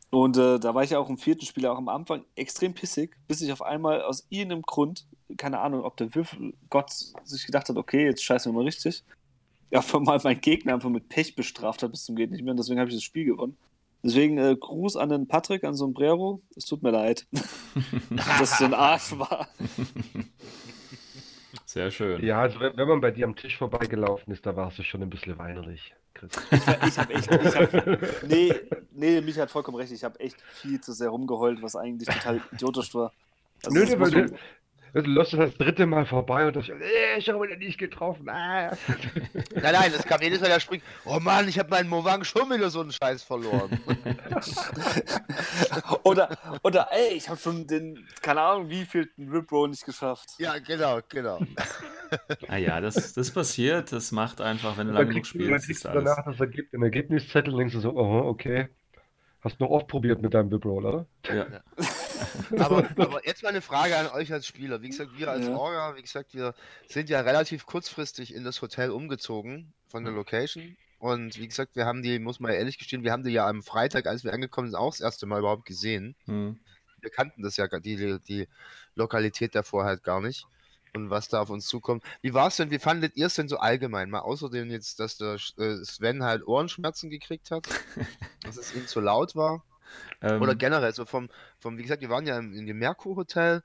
[0.10, 3.16] Und äh, da war ich ja auch im vierten Spiel auch am Anfang extrem pissig,
[3.28, 5.06] bis ich auf einmal aus irgendeinem Grund,
[5.36, 6.92] keine Ahnung, ob der Würfelgott
[7.24, 9.04] sich gedacht hat, okay, jetzt scheißen wir mal richtig,
[9.72, 12.58] einfach mal meinen Gegner einfach mit Pech bestraft hat bis zum geht nicht mehr und
[12.58, 13.58] deswegen habe ich das Spiel gewonnen.
[14.04, 16.42] Deswegen äh, Gruß an den Patrick, an Sombrero.
[16.56, 17.26] Es tut mir leid,
[18.12, 19.48] dass es so ein Arsch war.
[21.66, 22.24] Sehr schön.
[22.24, 25.02] Ja, also wenn, wenn man bei dir am Tisch vorbeigelaufen ist, da warst du schon
[25.02, 26.32] ein bisschen weinerlich, Chris.
[26.52, 28.54] Ich habe echt, ich hab, nee,
[28.94, 29.92] nee, mich hat vollkommen recht.
[29.92, 33.12] Ich habe echt viel zu sehr rumgeheult, was eigentlich total idiotisch war.
[33.66, 34.36] Also Nö, weil du,
[34.94, 38.30] du läufst das dritte Mal vorbei und das, äh, ich habe ihn nicht getroffen.
[38.30, 38.72] Ah.
[39.54, 40.84] Nein, nein, das kam jedes Mal der springt.
[41.06, 43.80] Oh Mann, ich habe meinen Movang schon wieder so einen Scheiß verloren.
[46.04, 50.30] oder, oder ey, ich habe schon den, keine Ahnung, wie viel Ripro nicht geschafft.
[50.38, 51.40] ja, genau, genau.
[52.48, 53.92] Ah ja, das, das passiert.
[53.92, 56.06] Das macht einfach, wenn du lange genug kriegst, du, dann spielst, du alles.
[56.06, 58.70] danach das Ergebnis, den Ergebniszettel und denkst du so, oh, okay.
[59.48, 61.06] Hast du noch oft probiert mit deinem Vibroll, oder?
[61.34, 61.46] Ja.
[62.60, 64.82] Aber, aber jetzt mal eine Frage an euch als Spieler.
[64.82, 65.56] Wie gesagt, wir als Ja.
[65.56, 66.54] Orga, wie gesagt, wir
[66.88, 70.76] sind ja relativ kurzfristig in das Hotel umgezogen von der Location.
[71.00, 73.62] Und wie gesagt, wir haben die, muss man ehrlich gestehen, wir haben die ja am
[73.64, 76.16] Freitag, als wir angekommen sind, auch das erste Mal überhaupt gesehen.
[76.26, 76.60] Hm.
[77.02, 78.48] Wir kannten das ja, gar- die, die
[78.96, 80.46] Lokalität davor halt gar nicht.
[80.98, 82.04] Und was da auf uns zukommt.
[82.22, 84.10] Wie war es denn, wie fandet ihr es denn so allgemein?
[84.10, 87.68] Mal außerdem jetzt, dass der äh, Sven halt Ohrenschmerzen gekriegt hat,
[88.44, 89.64] dass es ihm zu laut war.
[90.22, 91.30] Ähm, Oder generell, so vom,
[91.60, 93.64] vom, wie gesagt, wir waren ja im, in dem Merkur-Hotel.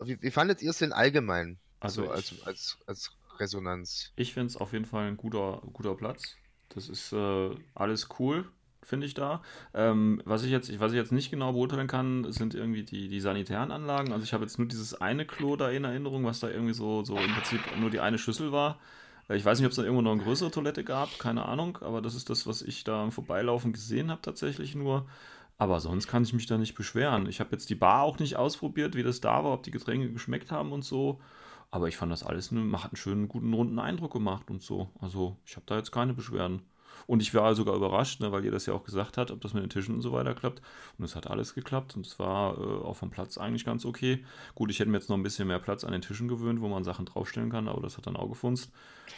[0.00, 1.58] Wie, wie fandet ihr es denn allgemein?
[1.78, 4.12] Also so als, ich- als, als Resonanz.
[4.16, 6.36] Ich finde es auf jeden Fall ein guter, guter Platz.
[6.70, 8.50] Das ist äh, alles cool,
[8.82, 9.42] finde ich da.
[9.74, 13.20] Ähm, was, ich jetzt, was ich jetzt nicht genau beurteilen kann, sind irgendwie die, die
[13.20, 14.12] sanitären Anlagen.
[14.12, 17.04] Also ich habe jetzt nur dieses eine Klo da in Erinnerung, was da irgendwie so,
[17.04, 18.78] so im Prinzip nur die eine Schüssel war.
[19.28, 21.78] Äh, Ich weiß nicht, ob es da irgendwo noch eine größere Toilette gab, keine Ahnung,
[21.80, 25.06] aber das ist das, was ich da im Vorbeilaufen gesehen habe tatsächlich nur.
[25.58, 27.26] Aber sonst kann ich mich da nicht beschweren.
[27.28, 30.10] Ich habe jetzt die Bar auch nicht ausprobiert, wie das da war, ob die Getränke
[30.12, 31.20] geschmeckt haben und so.
[31.70, 34.90] Aber ich fand das alles, hat einen schönen, guten, runden Eindruck gemacht und so.
[35.00, 36.62] Also ich habe da jetzt keine Beschwerden.
[37.06, 39.54] Und ich war sogar überrascht, ne, weil ihr das ja auch gesagt habt, ob das
[39.54, 40.62] mit den Tischen und so weiter klappt.
[40.98, 44.24] Und es hat alles geklappt und es war äh, auch vom Platz eigentlich ganz okay.
[44.54, 46.68] Gut, ich hätte mir jetzt noch ein bisschen mehr Platz an den Tischen gewöhnt, wo
[46.68, 48.70] man Sachen draufstellen kann, aber das hat dann auch gefunzt.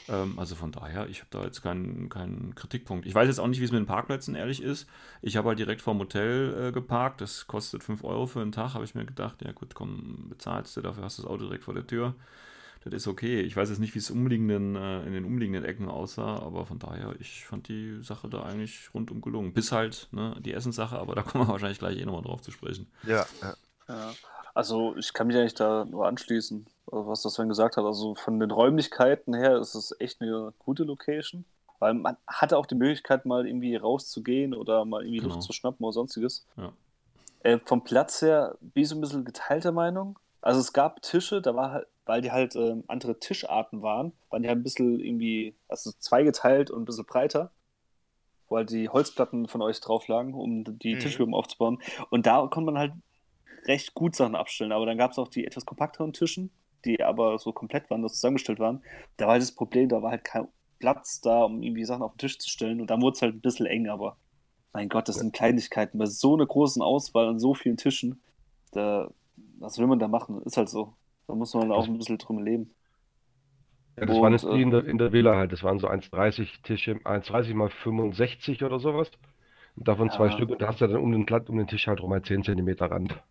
[0.09, 3.07] Ähm, also von daher, ich habe da jetzt keinen, keinen Kritikpunkt.
[3.07, 4.89] Ich weiß jetzt auch nicht, wie es mit den Parkplätzen ehrlich ist.
[5.23, 7.21] Ich habe halt direkt vorm Hotel äh, geparkt.
[7.21, 8.75] Das kostet 5 Euro für einen Tag.
[8.75, 11.65] Habe ich mir gedacht, ja gut, komm, bezahlst du, dafür hast du das Auto direkt
[11.65, 12.15] vor der Tür.
[12.85, 13.41] Das ist okay.
[13.41, 16.79] Ich weiß jetzt nicht, wie es umliegenden, äh, in den umliegenden Ecken aussah, aber von
[16.79, 19.53] daher, ich fand die Sache da eigentlich rundum gelungen.
[19.53, 22.51] Bis halt ne, die Essenssache, aber da kommen wir wahrscheinlich gleich eh nochmal drauf zu
[22.51, 22.87] sprechen.
[23.07, 23.55] Ja, ja.
[23.89, 24.13] Ja.
[24.55, 27.85] Also ich kann mich eigentlich da nur anschließen, was das Sven gesagt hat.
[27.85, 31.45] Also von den Räumlichkeiten her ist es echt eine gute Location,
[31.81, 35.35] weil man hatte auch die Möglichkeit, mal irgendwie rauszugehen oder mal irgendwie Genau.
[35.35, 36.47] Luft zu schnappen oder sonstiges.
[36.57, 36.73] Ja.
[37.41, 40.19] Äh, vom Platz her bin ich so ein bisschen geteilter Meinung.
[40.41, 44.43] Also es gab Tische, da war halt, weil die halt ähm, andere Tischarten waren, waren
[44.43, 47.51] die halt ein bisschen irgendwie, also zweigeteilt und ein bisschen breiter,
[48.49, 50.99] wo halt die Holzplatten von euch drauf lagen, um die Mhm.
[50.99, 51.81] Tischgruppen aufzubauen.
[52.11, 52.93] Und da konnte man halt
[53.67, 54.73] recht gut Sachen abstellen.
[54.73, 56.51] Aber dann gab es auch die etwas kompakteren Tischen,
[56.85, 58.83] die aber so komplett waren, dass zusammengestellt waren.
[59.17, 60.49] Da war halt das Problem, da war halt kein
[60.79, 62.81] Platz da, um irgendwie Sachen auf den Tisch zu stellen.
[62.81, 64.17] Und da wurde es halt ein bisschen eng, aber
[64.73, 65.99] mein Gott, das sind Kleinigkeiten.
[65.99, 68.21] Bei so einer großen Auswahl an so vielen Tischen,
[68.73, 69.11] da,
[69.59, 70.43] was will man da machen?
[70.43, 70.95] Ist halt so.
[71.27, 72.75] Da muss man auch ein bisschen drum leben.
[73.99, 75.51] Ja, das Und, waren jetzt äh, die in der, in der Villa halt.
[75.53, 79.11] Das waren so 1,30 Tische, 1,30 mal 65 oder sowas.
[79.77, 80.31] Und davon zwei Ja.
[80.31, 80.51] Stück.
[80.51, 82.69] Und da hast du dann um den, um den Tisch halt rum ein 10 cm
[82.81, 83.23] Rand.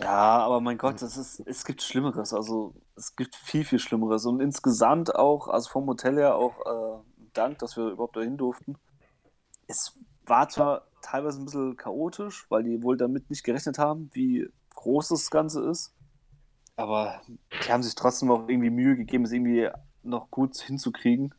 [0.00, 2.34] Ja, aber mein Gott, das ist, es gibt Schlimmeres.
[2.34, 4.26] Also es gibt viel, viel Schlimmeres.
[4.26, 8.76] Und insgesamt auch, also vom Hotel her auch äh, Dank, dass wir überhaupt dahin durften.
[9.68, 14.48] Es war zwar teilweise ein bisschen chaotisch, weil die wohl damit nicht gerechnet haben, wie
[14.76, 15.95] groß das Ganze ist.
[16.76, 17.22] Aber
[17.64, 19.68] die haben sich trotzdem auch irgendwie Mühe gegeben, es irgendwie
[20.02, 21.34] noch gut hinzukriegen.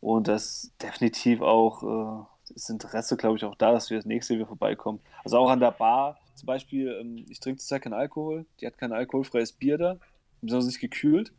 [0.00, 4.06] Und das ist definitiv auch äh, das Interesse, glaube ich, auch da, dass wir das
[4.06, 5.00] nächste Jahr wieder vorbeikommen.
[5.24, 8.78] Also auch an der Bar zum Beispiel, ähm, ich trinke zurzeit keinen Alkohol, die hat
[8.78, 9.98] kein alkoholfreies Bier da,
[10.40, 11.32] besonders nicht gekühlt.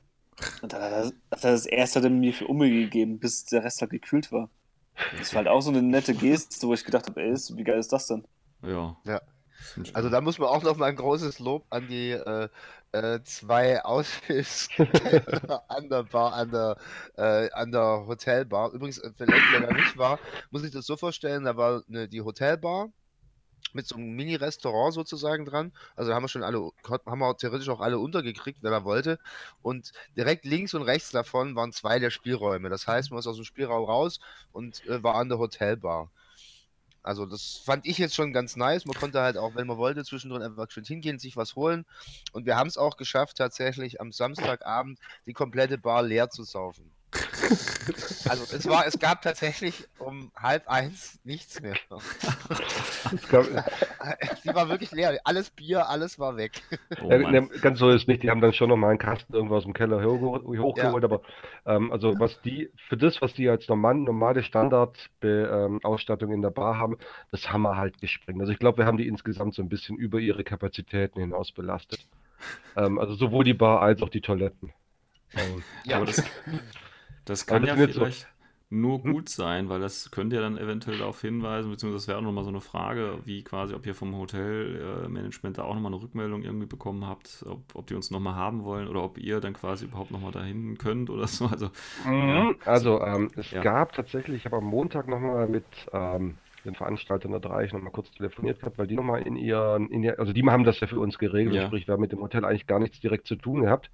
[0.62, 3.64] Und dann hat er, hat er das erste er mir für Umme gegeben, bis der
[3.64, 4.50] Rest halt gekühlt war.
[5.18, 7.64] Das war halt auch so eine nette Geste, wo ich gedacht habe, ey, ist- wie
[7.64, 8.26] geil ist das denn?
[9.06, 9.22] Ja.
[9.94, 12.50] Also da muss man auch noch mal ein großes Lob an die äh,
[12.92, 16.78] äh, zwei Aushilfskellner an der Bar, an der,
[17.18, 18.72] äh, an der Hotelbar.
[18.72, 20.20] Übrigens, äh, für Leute, der da nicht war,
[20.50, 22.90] muss ich das so vorstellen, da war eine, die Hotelbar
[23.74, 25.72] mit so einem Mini-Restaurant sozusagen dran.
[25.96, 26.72] Also haben wir schon alle,
[27.06, 29.20] haben wir theoretisch auch alle untergekriegt, wer da wollte.
[29.62, 32.70] Und direkt links und rechts davon waren zwei der Spielräume.
[32.70, 34.20] Das heißt, man ist aus dem Spielraum raus
[34.52, 36.12] und äh, war an der Hotelbar.
[37.04, 38.86] Also das fand ich jetzt schon ganz nice.
[38.86, 41.86] Man konnte halt auch, wenn man wollte, zwischendrin einfach schön hingehen, sich was holen.
[42.32, 46.92] Und wir haben es auch geschafft, tatsächlich am Samstagabend die komplette Bar leer zu saufen.
[48.30, 51.74] Also es war, es gab tatsächlich um halb eins nichts mehr.
[54.46, 55.20] Die war wirklich leer.
[55.26, 56.62] Alles Bier, alles war weg.
[57.02, 58.24] Oh ne, ganz so ist es nicht.
[58.24, 60.94] Die haben dann schon noch mal einen Kasten irgendwo aus dem Keller hochgeholt, ja.
[60.94, 61.22] aber
[61.66, 66.52] ähm, also was die für das, was die als normal, normale Standardausstattung ähm, in der
[66.52, 66.98] Bar haben,
[67.32, 68.40] das haben wir halt gesprengt.
[68.40, 72.08] Also ich glaube, wir haben die insgesamt so ein bisschen über ihre Kapazitäten hinaus belastet.
[72.78, 74.74] Ähm, also sowohl die Bar als auch die Toiletten.
[75.34, 76.24] Ähm, ja, aber das,
[77.32, 78.28] das kann ja vielleicht
[78.72, 79.14] nur hm?
[79.14, 82.46] gut sein, weil das könnte ja dann eventuell darauf hinweisen, beziehungsweise das wäre auch nochmal
[82.46, 86.68] so eine Frage, wie quasi, ob ihr vom Hotelmanagement da auch nochmal eine Rückmeldung irgendwie
[86.68, 90.12] bekommen habt, ob, ob die uns nochmal haben wollen oder ob ihr dann quasi überhaupt
[90.12, 91.48] nochmal dahin könnt oder so.
[91.48, 91.70] Also,
[92.06, 92.30] mhm.
[92.30, 92.52] ja.
[92.66, 93.62] also ähm, es ja.
[93.62, 98.12] gab tatsächlich, ich habe am Montag nochmal mit ähm, den Veranstaltern der Dreieich nochmal kurz
[98.12, 101.00] telefoniert gehabt, weil die nochmal in ihren, in ihr, also die haben das ja für
[101.00, 101.66] uns geregelt, ja.
[101.66, 103.90] sprich, wir haben mit dem Hotel eigentlich gar nichts direkt zu tun gehabt.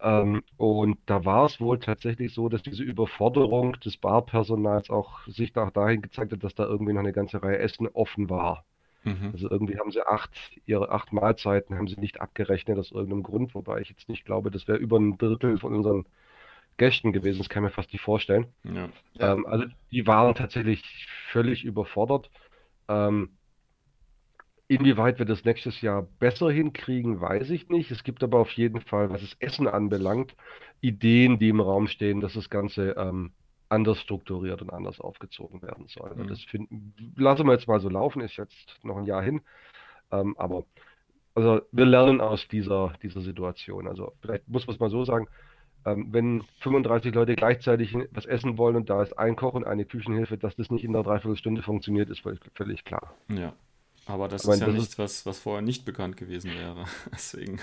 [0.00, 5.54] Ähm, und da war es wohl tatsächlich so, dass diese Überforderung des Barpersonals auch sich
[5.54, 8.64] nach dahin gezeigt hat, dass da irgendwie noch eine ganze Reihe Essen offen war.
[9.04, 9.30] Mhm.
[9.32, 10.30] Also irgendwie haben sie acht,
[10.66, 14.50] ihre acht Mahlzeiten haben sie nicht abgerechnet aus irgendeinem Grund, wobei ich jetzt nicht glaube,
[14.50, 16.06] das wäre über ein Drittel von unseren
[16.76, 18.46] Gästen gewesen, das kann ich mir fast nicht vorstellen.
[18.64, 18.88] Ja.
[19.20, 20.82] Ähm, also die waren tatsächlich
[21.30, 22.30] völlig überfordert.
[22.88, 23.30] Ähm,
[24.74, 27.90] Inwieweit wir das nächstes Jahr besser hinkriegen, weiß ich nicht.
[27.90, 30.34] Es gibt aber auf jeden Fall, was das Essen anbelangt,
[30.80, 33.32] Ideen, die im Raum stehen, dass das Ganze ähm,
[33.68, 36.10] anders strukturiert und anders aufgezogen werden soll.
[36.10, 36.28] Also mhm.
[36.28, 39.40] Das finden, lassen wir jetzt mal so laufen, ist jetzt noch ein Jahr hin.
[40.12, 40.64] Ähm, aber
[41.34, 43.88] also wir lernen aus dieser, dieser Situation.
[43.88, 45.26] Also vielleicht muss man es mal so sagen,
[45.84, 49.84] ähm, wenn 35 Leute gleichzeitig was essen wollen und da ist ein Koch und eine
[49.84, 53.14] Küchenhilfe, dass das nicht in einer Dreiviertelstunde funktioniert, ist völlig, völlig klar.
[53.28, 53.52] Ja.
[54.06, 56.84] Aber das aber ist ja nichts, was, was vorher nicht bekannt gewesen wäre.
[57.12, 57.60] Deswegen.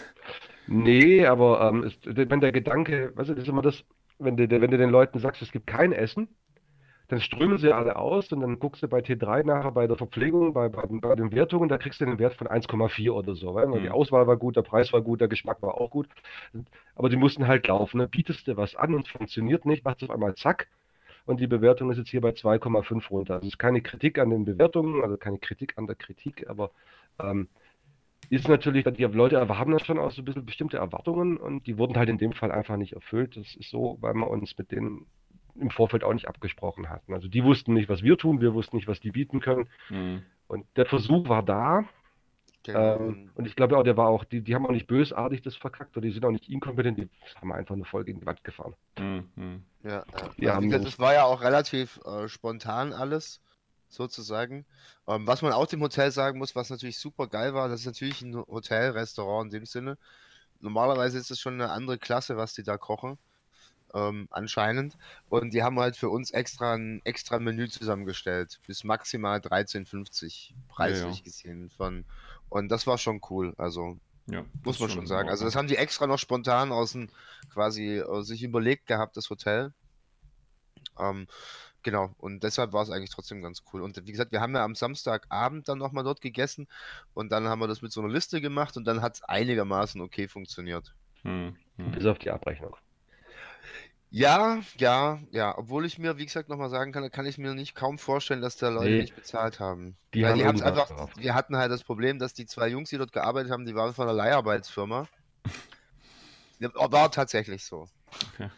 [0.67, 3.83] Nee, aber ähm, ist, wenn der Gedanke, weißt du, das ist immer das,
[4.19, 6.29] wenn du, wenn du den Leuten sagst, es gibt kein Essen,
[7.11, 10.53] dann strömen sie alle aus und dann guckst du bei T3 nachher bei der Verpflegung,
[10.53, 13.53] bei, bei, bei den Wertungen, da kriegst du den Wert von 1,4 oder so.
[13.53, 13.83] Weil mhm.
[13.83, 16.07] Die Auswahl war gut, der Preis war gut, der Geschmack war auch gut.
[16.95, 17.97] Aber die mussten halt laufen.
[17.97, 18.07] Ne?
[18.07, 20.69] Bietest du was an und es funktioniert nicht, machst du auf einmal zack,
[21.25, 23.35] und die Bewertung ist jetzt hier bei 2,5 runter.
[23.39, 26.71] Das ist keine Kritik an den Bewertungen, also keine Kritik an der Kritik, aber
[27.19, 27.47] ähm,
[28.29, 31.77] ist natürlich, die Leute haben das schon auch so ein bisschen bestimmte Erwartungen und die
[31.77, 33.35] wurden halt in dem Fall einfach nicht erfüllt.
[33.35, 35.05] Das ist so, weil wir uns mit denen
[35.59, 37.13] im Vorfeld auch nicht abgesprochen hatten.
[37.13, 39.67] Also die wussten nicht, was wir tun, wir wussten nicht, was die bieten können.
[39.89, 40.23] Mhm.
[40.47, 41.83] Und der Versuch war da.
[42.67, 45.55] Ähm, und ich glaube auch, der war auch, die, die haben auch nicht bösartig das
[45.55, 47.09] verkackt oder die sind auch nicht inkompetent, die
[47.39, 48.75] haben einfach eine Folge in die Wand gefahren.
[48.99, 49.63] Mhm.
[49.83, 50.03] Ja,
[50.37, 50.57] ja.
[50.57, 53.41] Also, das war ja auch relativ äh, spontan alles,
[53.89, 54.65] sozusagen.
[55.07, 57.85] Ähm, was man auch dem Hotel sagen muss, was natürlich super geil war, das ist
[57.85, 59.97] natürlich ein Hotel, Restaurant in dem Sinne.
[60.59, 63.17] Normalerweise ist es schon eine andere Klasse, was die da kochen.
[63.93, 64.97] Ähm, anscheinend.
[65.29, 68.59] Und die haben halt für uns extra ein extra Menü zusammengestellt.
[68.65, 71.23] Bis maximal 13,50 preislich ja, ja.
[71.23, 71.69] gesehen.
[71.75, 72.05] Von
[72.51, 73.53] und das war schon cool.
[73.57, 73.97] Also
[74.27, 75.29] ja, muss man schon sagen.
[75.29, 77.09] Also das haben die extra noch spontan aus dem
[77.49, 79.73] quasi äh, sich überlegt gehabt, das Hotel.
[80.99, 81.27] Ähm,
[81.81, 83.81] genau, und deshalb war es eigentlich trotzdem ganz cool.
[83.81, 86.67] Und wie gesagt, wir haben ja am Samstagabend dann nochmal dort gegessen
[87.13, 90.01] und dann haben wir das mit so einer Liste gemacht und dann hat es einigermaßen
[90.01, 90.93] okay funktioniert.
[91.21, 91.91] Hm, hm.
[91.91, 92.75] Bis auf die Abrechnung.
[94.13, 95.57] Ja, ja, ja.
[95.57, 98.57] Obwohl ich mir, wie gesagt, nochmal sagen kann, kann ich mir nicht kaum vorstellen, dass
[98.57, 99.95] da Leute Nee, nicht bezahlt haben.
[100.13, 102.67] die Weil haben die haben es einfach, wir hatten halt das Problem, dass die zwei
[102.67, 105.07] Jungs, die dort gearbeitet haben, die waren von einer Leiharbeitsfirma.
[106.59, 107.87] War tatsächlich so.
[108.33, 108.49] Okay.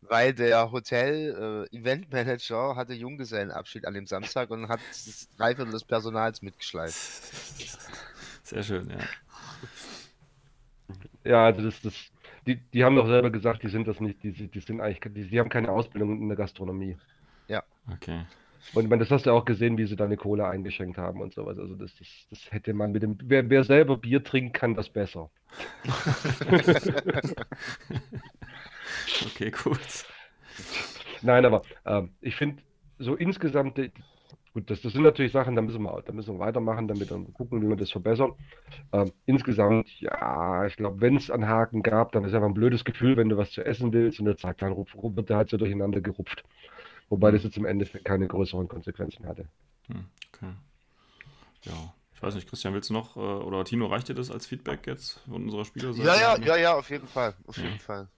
[0.00, 6.40] Weil der Hotel-Eventmanager äh, hatte Junggesellenabschied an dem Samstag und hat das Dreiviertel des Personals
[6.42, 6.96] mitgeschleift.
[8.42, 8.98] Sehr schön, ja.
[11.24, 11.94] Ja, also das, das
[12.46, 15.28] die, die haben doch selber gesagt, die sind das nicht, die, die sind eigentlich, die,
[15.28, 16.96] die haben keine Ausbildung in der Gastronomie.
[17.48, 17.62] Ja.
[17.92, 18.24] Okay.
[18.74, 21.20] Und man, das hast du ja auch gesehen, wie sie da eine Cola eingeschenkt haben
[21.20, 21.58] und sowas.
[21.58, 23.18] Also das, das, das hätte man mit dem.
[23.24, 25.30] Wer, wer selber Bier trinkt, kann das besser.
[29.26, 30.06] okay, gut.
[31.22, 32.62] Nein, aber äh, ich finde
[32.98, 33.78] so insgesamt,
[34.54, 37.32] Gut, das, das sind natürlich Sachen, da müssen wir, da müssen wir weitermachen, damit dann
[37.32, 38.32] gucken, wie wir das verbessern.
[38.92, 42.84] Ähm, insgesamt, ja, ich glaube, wenn es einen Haken gab, dann ist einfach ein blödes
[42.84, 46.02] Gefühl, wenn du was zu essen willst und der Zeitplan wird der halt so durcheinander
[46.02, 46.44] gerupft.
[47.08, 49.46] Wobei das jetzt im Endeffekt keine größeren Konsequenzen hatte.
[49.88, 50.52] Hm, okay.
[51.64, 51.94] Ja.
[52.14, 54.86] Ich weiß nicht, Christian, willst du noch, äh, oder Tino, reicht dir das als Feedback
[54.86, 56.08] jetzt von unserer Spielerseite?
[56.08, 57.34] Ja, ja, ja, ja, auf jeden Fall.
[57.46, 57.64] Auf Ja.
[57.64, 58.08] jeden Fall.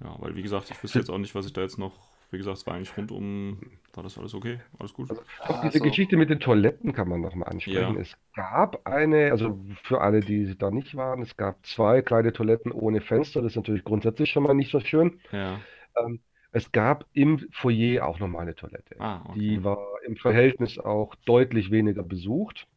[0.00, 1.92] Ja, weil wie gesagt, ich wüsste jetzt auch nicht, was ich da jetzt noch,
[2.30, 3.58] wie gesagt, es war eigentlich rundum,
[3.98, 4.60] war das alles okay?
[4.78, 5.10] Alles gut?
[5.10, 7.96] Auch diese Also- Geschichte mit den Toiletten kann man nochmal ansprechen.
[7.96, 8.00] Ja.
[8.00, 12.70] Es gab eine, also für alle, die da nicht waren, es gab zwei kleine Toiletten
[12.70, 13.42] ohne Fenster.
[13.42, 15.18] Das ist natürlich grundsätzlich schon mal nicht so schön.
[15.32, 15.58] Ja.
[16.00, 16.20] Ähm,
[16.52, 18.94] es gab im Foyer auch nochmal eine Toilette.
[19.00, 19.38] Ah, okay.
[19.38, 22.68] Die war im Verhältnis auch deutlich weniger besucht.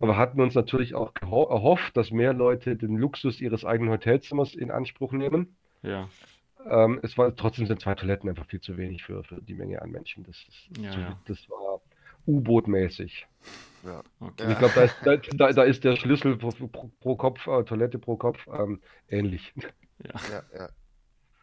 [0.00, 4.54] Aber wir hatten uns natürlich auch erhofft, dass mehr Leute den Luxus ihres eigenen Hotelzimmers
[4.56, 5.56] in Anspruch nehmen.
[5.82, 6.08] Ja,
[6.68, 9.80] Ähm, es war trotzdem sind zwei Toiletten einfach viel zu wenig für, für die Menge
[9.82, 10.24] an Menschen.
[10.24, 11.18] Das, ist Ja, zu, ja.
[11.26, 11.80] das war
[12.26, 13.26] U-Boot-mäßig.
[13.84, 14.44] okay.
[14.44, 17.46] Und ich glaube, da ist, da, da, da ist der Schlüssel pro, pro, pro Kopf,
[17.46, 19.52] äh, Toilette pro Kopf ähm, ähnlich.
[20.04, 20.68] Ja, ja.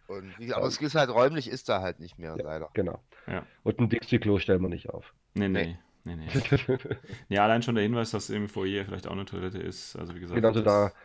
[0.07, 2.43] Und wie, aber es ist halt räumlich, ist da halt nicht mehr, Ja.
[2.43, 2.69] leider.
[2.73, 3.01] Genau.
[3.27, 3.43] Ja.
[3.63, 5.13] Und ein Dixie-Klo stellen wir nicht auf.
[5.33, 5.77] Nee, nee.
[6.05, 6.27] Nee, nee.
[7.27, 9.97] Ja, allein schon der Hinweis, dass im Foyer vielleicht auch eine Toilette ist.
[9.97, 10.97] Also wie gesagt, Genau, also das- da,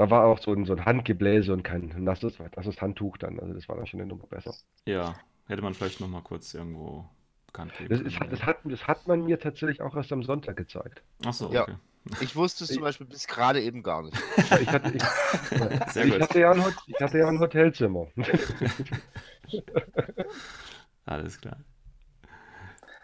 [0.00, 3.38] da war auch so ein, so ein Handgebläse und kein nasses, nasses Handtuch dann.
[3.38, 4.54] Also das war dann schon eine Nummer besser.
[4.86, 5.14] Ja,
[5.46, 7.06] hätte man vielleicht nochmal kurz irgendwo
[7.46, 8.30] bekannt geben Das, ist, können.
[8.30, 11.02] das, hat, das hat man mir tatsächlich auch erst am Sonntag gezeigt.
[11.24, 11.64] Achso, Ja.
[11.64, 11.74] okay.
[12.22, 14.16] Ich wusste es zum Beispiel bis gerade eben gar nicht.
[14.50, 15.02] Ja, Ich hatte, ich,
[15.92, 16.22] Sehr ich gut.
[16.22, 18.06] hatte, ja, ein, ich hatte ja ein Hotelzimmer.
[21.04, 21.58] Alles klar.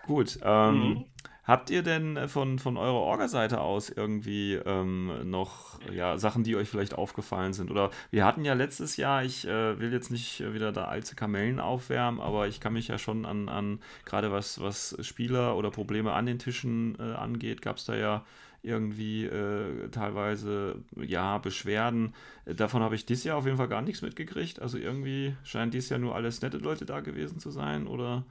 [0.07, 0.39] Gut.
[0.43, 1.05] Ähm, Mhm.
[1.47, 6.57] Habt ihr denn äh, von, von eurer Orga-Seite aus irgendwie ähm, noch ja, Sachen, die
[6.57, 7.71] euch vielleicht aufgefallen sind?
[7.71, 11.15] Oder wir hatten ja letztes Jahr, ich äh, will jetzt nicht äh, wieder da alte
[11.15, 15.71] Kamellen aufwärmen, aber ich kann mich ja schon an, an gerade was, was Spieler oder
[15.71, 18.25] Probleme an den Tischen äh, angeht, gab es da ja
[18.63, 22.13] irgendwie äh, teilweise ja Beschwerden.
[22.45, 24.61] Äh, Davon habe ich dieses Jahr auf jeden Fall gar nichts mitgekriegt.
[24.61, 28.25] Also irgendwie scheint dieses Jahr nur alles nette Leute da gewesen zu sein oder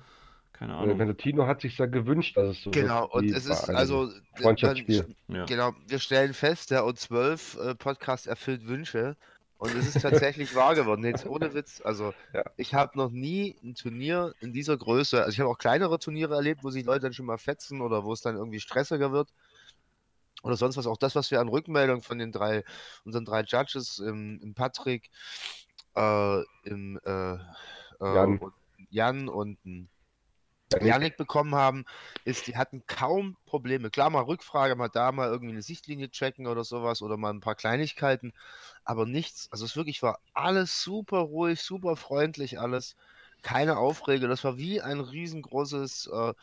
[0.56, 0.99] keine Äh, Ahnung.
[0.99, 4.10] Wenn Tino hat sich sehr gewünscht, dass es so Genau, und es ist also.
[4.36, 5.16] Freundschaftsspiel.
[5.28, 5.45] Ja.
[5.45, 9.16] Genau, wir stellen fest, der O12-Podcast erfüllt Wünsche.
[9.58, 11.03] Und es ist tatsächlich wahr geworden.
[11.06, 11.82] Jetzt ohne Witz.
[11.84, 12.43] Also, Ja.
[12.58, 15.20] ich habe noch nie ein Turnier in dieser Größe.
[15.24, 18.03] Also, ich habe auch kleinere Turniere erlebt, wo sich Leute dann schon mal fetzen oder
[18.03, 19.30] wo es dann irgendwie stressiger wird.
[20.43, 20.88] Oder sonst was.
[20.88, 22.64] Auch das, was wir an Rückmeldung von den drei,
[23.06, 25.10] unseren drei Judges, im, im Patrick,
[25.95, 27.38] äh, im äh, äh,
[28.01, 28.38] Jan.
[28.38, 28.53] und
[28.89, 29.89] Jan und ein
[30.82, 31.18] Janik.
[31.18, 31.86] Bekommen haben,
[32.26, 33.89] ist, die hatten kaum Probleme.
[33.89, 37.39] Klar, mal Rückfrage, mal da mal irgendwie eine Sichtlinie checken oder sowas oder mal ein
[37.39, 38.34] paar Kleinigkeiten,
[38.84, 39.47] aber nichts.
[39.51, 42.95] Also es wirklich war alles super ruhig, super freundlich, alles.
[43.41, 44.28] Keine Aufreger.
[44.28, 46.34] Das war wie ein riesengroßes, äh,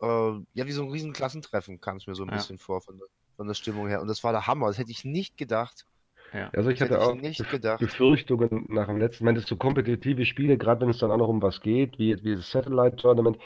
[0.00, 2.36] äh, ja, wie so ein riesen Klassentreffen, kam es mir so ein Ja.
[2.36, 4.00] bisschen vor von der, von der Stimmung her.
[4.00, 4.68] Und das war der Hammer.
[4.68, 5.86] Das hätte ich nicht gedacht.
[6.32, 6.50] Ja.
[6.54, 7.80] Also ich hatte hätte ich auch nicht Bef- gedacht.
[7.80, 11.16] Befürchtungen nach dem letzten, ich meine, das so kompetitive Spiele, gerade wenn es dann auch
[11.16, 13.38] noch um was geht, wie, wie das Satellite Tournament,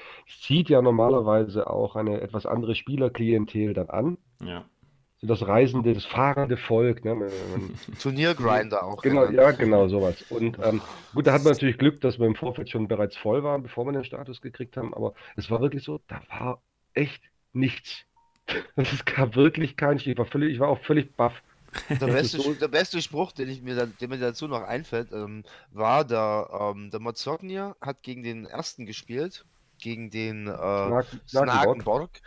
[0.42, 4.18] zieht ja normalerweise auch eine etwas andere Spielerklientel dann an.
[4.42, 4.64] Ja.
[5.20, 7.04] So das reisende, das fahrende Volk.
[7.04, 7.30] Ne?
[8.02, 9.00] Turniergrinder auch.
[9.00, 10.22] genau, ja, genau, sowas.
[10.30, 10.82] Und ähm,
[11.14, 13.86] gut, da hat man natürlich Glück, dass wir im Vorfeld schon bereits voll waren, bevor
[13.86, 16.62] wir den Status gekriegt haben, aber es war wirklich so, da war
[16.92, 17.22] echt
[17.52, 18.04] nichts.
[18.76, 20.12] Es gab wirklich keinen Spiel.
[20.12, 21.42] Ich war, völlig, ich war auch völlig baff.
[21.88, 25.44] Der beste, der beste Spruch, den, ich mir, da, der mir dazu noch einfällt, ähm,
[25.70, 29.44] war, der, ähm, der Mozognier hat gegen den ersten gespielt,
[29.78, 31.02] gegen den äh.
[31.26, 32.20] Snakenborg.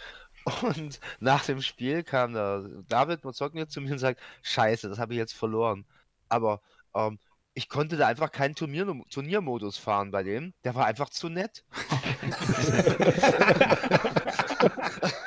[0.61, 5.13] Und nach dem Spiel kam der David Mozognier zu mir und sagt, scheiße, das habe
[5.13, 5.83] ich jetzt verloren.
[6.29, 6.61] Aber
[6.95, 7.19] ähm,
[7.53, 10.53] ich konnte da einfach keinen Turnier Turniermodus fahren bei dem.
[10.63, 11.65] Der war einfach zu nett.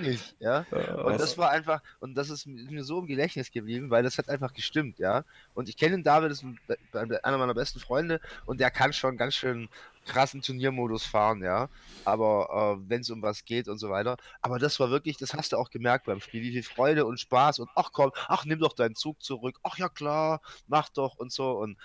[0.00, 0.60] Nicht, ja.
[0.70, 1.18] Und Was?
[1.18, 4.52] das war einfach, und das ist mir so im Gedächtnis geblieben, weil das hat einfach
[4.52, 5.24] gestimmt, ja.
[5.54, 9.16] Und ich kenne den David, das ist einer meiner besten Freunde, und der kann schon
[9.16, 9.68] ganz schön
[10.06, 11.68] krassen Turniermodus fahren, ja.
[12.04, 14.16] Aber äh, wenn es um was geht und so weiter.
[14.42, 17.20] Aber das war wirklich, das hast du auch gemerkt beim Spiel, wie viel Freude und
[17.20, 21.16] Spaß und ach komm, ach nimm doch deinen Zug zurück, ach ja klar, mach doch
[21.16, 21.76] und so und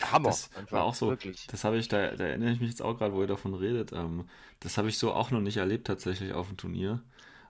[0.00, 0.30] Hammer.
[0.30, 1.08] Das einfach, war auch so.
[1.08, 1.46] Wirklich.
[1.48, 3.92] Das habe ich, da, da erinnere ich mich jetzt auch gerade, wo ihr davon redet.
[3.92, 4.28] Ähm,
[4.60, 7.02] das habe ich so auch noch nicht erlebt, tatsächlich auf dem Turnier.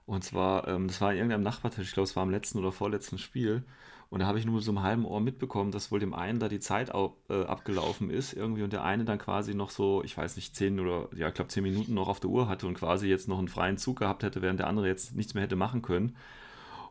[0.05, 2.71] Und zwar, ähm, das war in irgendeinem Nachbartisch, ich glaube, es war im letzten oder
[2.71, 3.63] vorletzten Spiel.
[4.09, 6.47] Und da habe ich nur so einem halben Ohr mitbekommen, dass wohl dem einen da
[6.47, 10.15] die Zeit au, äh, abgelaufen ist irgendwie und der eine dann quasi noch so, ich
[10.15, 12.75] weiß nicht, zehn oder, ja, ich glaube, zehn Minuten noch auf der Uhr hatte und
[12.75, 15.55] quasi jetzt noch einen freien Zug gehabt hätte, während der andere jetzt nichts mehr hätte
[15.55, 16.15] machen können.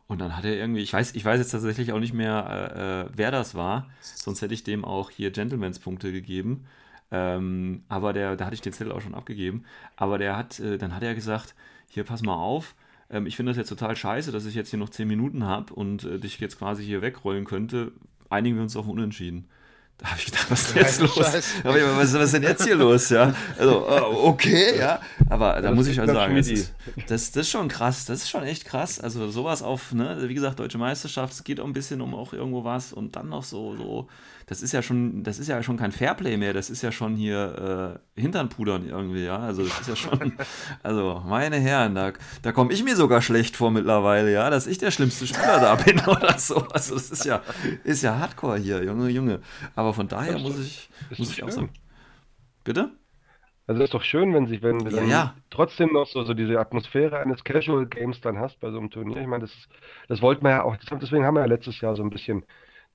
[0.07, 3.03] Und dann hat er irgendwie, ich weiß, ich weiß jetzt tatsächlich auch nicht mehr, äh,
[3.03, 6.67] äh, wer das war, sonst hätte ich dem auch hier Gentlemans Punkte gegeben.
[7.11, 9.65] Ähm, aber der, da hatte ich den Zettel auch schon abgegeben.
[9.97, 11.55] Aber der hat, äh, dann hat er gesagt,
[11.89, 12.75] hier pass mal auf,
[13.11, 15.74] ähm, ich finde das jetzt total scheiße, dass ich jetzt hier noch 10 Minuten habe
[15.74, 17.92] und äh, dich jetzt quasi hier wegrollen könnte.
[18.30, 19.48] Einigen wir uns auf Unentschieden.
[19.96, 21.16] Da habe ich gedacht, was ist denn jetzt los?
[21.18, 23.11] Was, ist denn jetzt hier los?
[23.11, 25.00] Ja, also äh, okay, ja.
[25.30, 26.74] Aber da muss ich schon sagen, das ist,
[27.07, 28.05] das, das ist schon krass.
[28.05, 28.98] Das ist schon echt krass.
[28.98, 32.32] Also sowas auf, ne, wie gesagt, deutsche Meisterschaft, es geht auch ein bisschen um auch
[32.32, 34.09] irgendwo was und dann noch so, so.
[34.47, 36.53] Das ist ja schon, das ist ja schon kein Fairplay mehr.
[36.53, 39.38] Das ist ja schon hier äh, Hinternpudern irgendwie, ja.
[39.38, 40.34] Also das ist ja schon,
[40.82, 44.78] also meine Herren, da, da komme ich mir sogar schlecht vor mittlerweile, ja, dass ich
[44.78, 46.57] der schlimmste Spieler da bin oder so.
[46.68, 47.42] Also das ist ja,
[47.84, 49.40] ist ja Hardcore hier, Junge, Junge.
[49.74, 51.70] Aber von daher muss ich, muss ich auch sagen.
[52.64, 52.90] Bitte?
[53.66, 55.34] Also das ist doch schön, wenn sich, wenn du Ja, dann ja.
[55.51, 59.22] trotzdem noch so, so diese Atmosphäre eines Casual Games dann hast bei so einem Turnier.
[59.22, 59.68] Ich meine, das ist,
[60.09, 62.45] das wollten wir ja auch, deswegen haben wir ja letztes Jahr so ein bisschen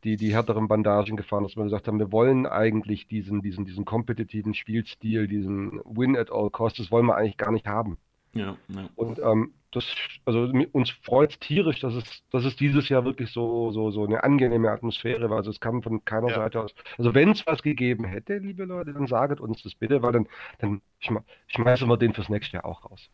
[0.03, 3.85] die, die härteren Bandagen gefahren, dass wir gesagt haben, wir wollen eigentlich diesen, diesen, diesen
[3.85, 7.97] kompetitiven Spielstil, diesen Win at all costs, das wollen wir eigentlich gar nicht haben.
[8.33, 8.89] Ja, ja.
[8.95, 9.85] Und ähm, das,
[10.25, 14.03] also uns freut es tierisch, dass es, dass es dieses Jahr wirklich so, so, so
[14.05, 15.37] eine angenehme Atmosphäre war.
[15.37, 16.35] Also es kam von keiner Ja.
[16.35, 16.73] Seite aus.
[16.97, 20.27] Also wenn es was gegeben hätte, liebe Leute, dann saget uns das bitte, weil dann,
[20.59, 23.09] dann schme schmeißen wir den fürs nächste Jahr auch raus.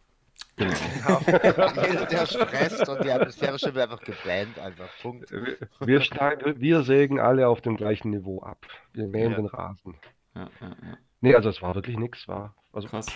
[0.57, 1.19] Genau.
[1.25, 2.05] Genau.
[2.05, 4.89] Der stresst und die Atmosphäre wird einfach gebannt, einfach.
[5.01, 5.31] Punkt.
[5.31, 8.65] Wir, wir, schneiden, wir sägen alle auf dem gleichen Niveau ab.
[8.93, 9.37] Wir mähen Ja.
[9.37, 9.97] den Rasen.
[10.33, 10.97] Ja, ja, ja.
[11.21, 13.07] Nee, also es war wirklich nichts, war also Krass.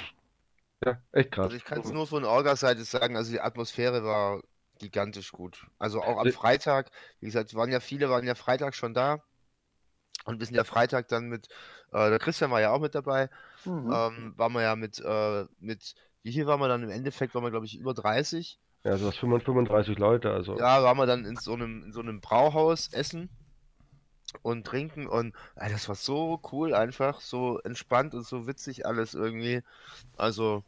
[0.86, 1.46] ja, echt krass.
[1.46, 4.42] Also ich kann es nur von Orga-Seite sagen, also die Atmosphäre war
[4.80, 5.68] gigantisch gut.
[5.78, 9.20] Also auch am Freitag, wie gesagt, waren ja viele, waren ja Freitag schon da.
[10.26, 11.48] Und wir sind ja Freitag dann mit,
[11.92, 13.30] äh, der Christian war ja auch mit dabei,
[13.66, 13.92] Mhm.
[13.94, 17.44] ähm, waren wir ja mit, äh, mit, wie viel waren wir dann im Endeffekt, waren
[17.44, 18.60] wir glaube ich über 30.
[18.84, 22.00] Ja, also das 35 Leute, also Ja, waren wir dann in so einem, in so
[22.00, 23.30] einem Brauhaus essen
[24.42, 29.14] und trinken und ey, das war so cool einfach, so entspannt und so witzig alles
[29.14, 29.62] irgendwie.
[30.18, 30.64] Also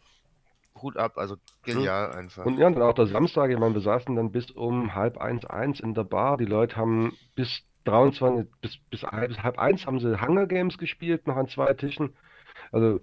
[0.81, 2.45] Hut ab, also genial einfach.
[2.45, 5.17] Und ja, und dann auch der Samstag, ich meine, wir saßen dann bis um halb
[5.17, 6.37] eins, eins in der Bar.
[6.37, 10.77] Die Leute haben bis 23, bis, bis halb, bis halb eins haben sie Hunger Games
[10.77, 12.15] gespielt, noch an zwei Tischen.
[12.71, 13.01] Also,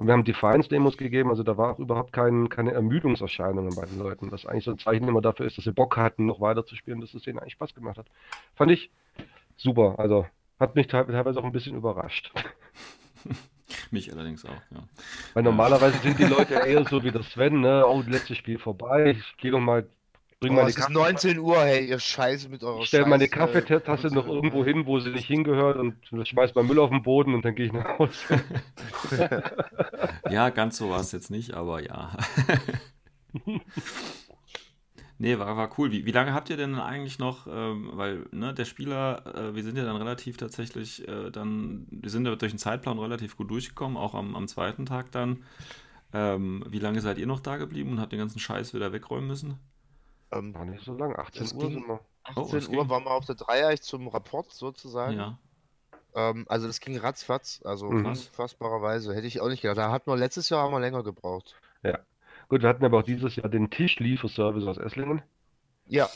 [0.00, 3.98] und wir haben Defiance-Demos gegeben, also da war auch überhaupt kein, keine Ermüdungserscheinungen bei den
[3.98, 6.64] Leuten, was eigentlich so ein Zeichen immer dafür ist, dass sie Bock hatten, noch weiter
[6.64, 8.06] zu spielen, dass es denen eigentlich Spaß gemacht hat.
[8.54, 8.90] Fand ich
[9.58, 10.26] super, also
[10.58, 12.32] hat mich teil- teilweise auch ein bisschen überrascht.
[13.92, 14.82] Mich allerdings auch, ja.
[15.34, 17.84] Weil normalerweise sind die Leute eher so wie der Sven, ne?
[17.86, 19.86] Oh, das letzte Spiel vorbei, ich geh doch mal,
[20.40, 23.28] bring Oh, mal es ist 19 Uhr, hey, ihr Scheiße mit eurer Ich stelle meine
[23.28, 24.34] Kaffeetasse noch 19 Uhr.
[24.36, 27.54] irgendwo hin, wo sie nicht hingehört und schmeiß mal Müll auf den Boden und dann
[27.54, 28.42] gehe ich nach Hause.
[30.30, 32.16] Ja, ganz so war es jetzt nicht, aber ja.
[35.18, 35.90] Nee, war, war cool.
[35.92, 39.62] Wie, wie lange habt ihr denn eigentlich noch, ähm, weil ne, der Spieler, äh, wir
[39.62, 43.50] sind ja dann relativ tatsächlich äh, dann, wir sind ja durch den Zeitplan relativ gut
[43.50, 45.44] durchgekommen, auch am, am zweiten Tag dann.
[46.14, 49.28] Ähm, wie lange seid ihr noch da geblieben und habt den ganzen Scheiß wieder wegräumen
[49.28, 49.58] müssen?
[50.32, 52.00] Ähm, War nicht so lang, 18 Das Uhr ging- sind wir.
[52.36, 52.88] Oh, 18 das Uhr ging.
[52.90, 55.16] waren wir auf der Dreieich zum Rapport sozusagen.
[55.16, 55.38] Ja,
[56.14, 58.06] Ähm, also das ging ratzfatz, also Mhm.
[58.06, 59.14] unfassbarerweise.
[59.14, 59.78] Hätte ich auch nicht gedacht.
[59.78, 61.54] Da hat man letztes Jahr haben wir länger gebraucht.
[62.48, 65.22] Gut, wir hatten aber auch dieses Jahr den Tischlieferservice aus Esslingen.
[65.86, 66.08] Ja,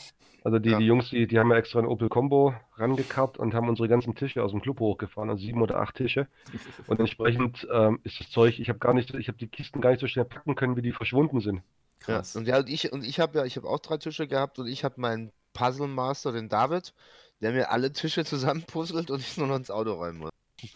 [0.43, 0.79] Also die, Ja.
[0.79, 4.15] die Jungs, die, die haben ja extra ein Opel Combo rangekarrt und haben unsere ganzen
[4.15, 6.27] Tische aus dem Club hochgefahren, also sieben oder acht Tische.
[6.87, 9.91] Und entsprechend ähm, ist das Zeug, ich habe gar nicht, ich habe die Kisten gar
[9.91, 11.61] nicht so schnell packen können, wie die verschwunden sind.
[12.01, 12.05] Ja.
[12.17, 12.35] krass.
[12.35, 14.67] Und ja, und ich, und ich habe ja, ich habe auch drei Tische gehabt und
[14.67, 16.93] ich habe meinen Puzzle Master, den David,
[17.41, 20.31] der mir alle Tische zusammenpuzzelt und ich nur noch ins Auto räumen muss.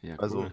[0.00, 0.20] Ja, cool.
[0.20, 0.50] also-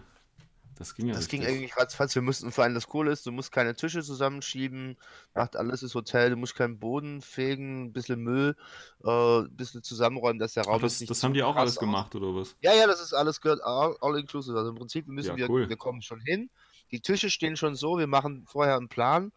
[0.78, 1.56] das ging ja Das ging richtig.
[1.58, 2.14] eigentlich ratzfatz.
[2.14, 4.98] Wir mussten vor allem das Coole ist, du musst keine Tische zusammenschieben,
[5.34, 8.56] macht alles ist Hotel, du musst keinen Boden fegen, ein bisschen Müll,
[9.02, 11.76] äh, ein bisschen zusammenräumen, dass der Raum Ach, das, nicht das haben die auch alles
[11.76, 12.56] gemacht, oder was?
[12.60, 14.58] Ja, ja, das ist alles gehört all, all inclusive.
[14.58, 15.66] Also im Prinzip müssen Ja, wir, cool.
[15.66, 16.50] wir kommen schon hin.
[16.92, 19.32] Die Tische stehen schon so, wir machen vorher einen Plan,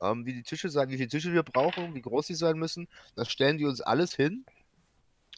[0.00, 2.88] ähm, wie die Tische sein, wie viele Tische wir brauchen, wie groß sie sein müssen.
[3.16, 4.44] Dann stellen die uns alles hin.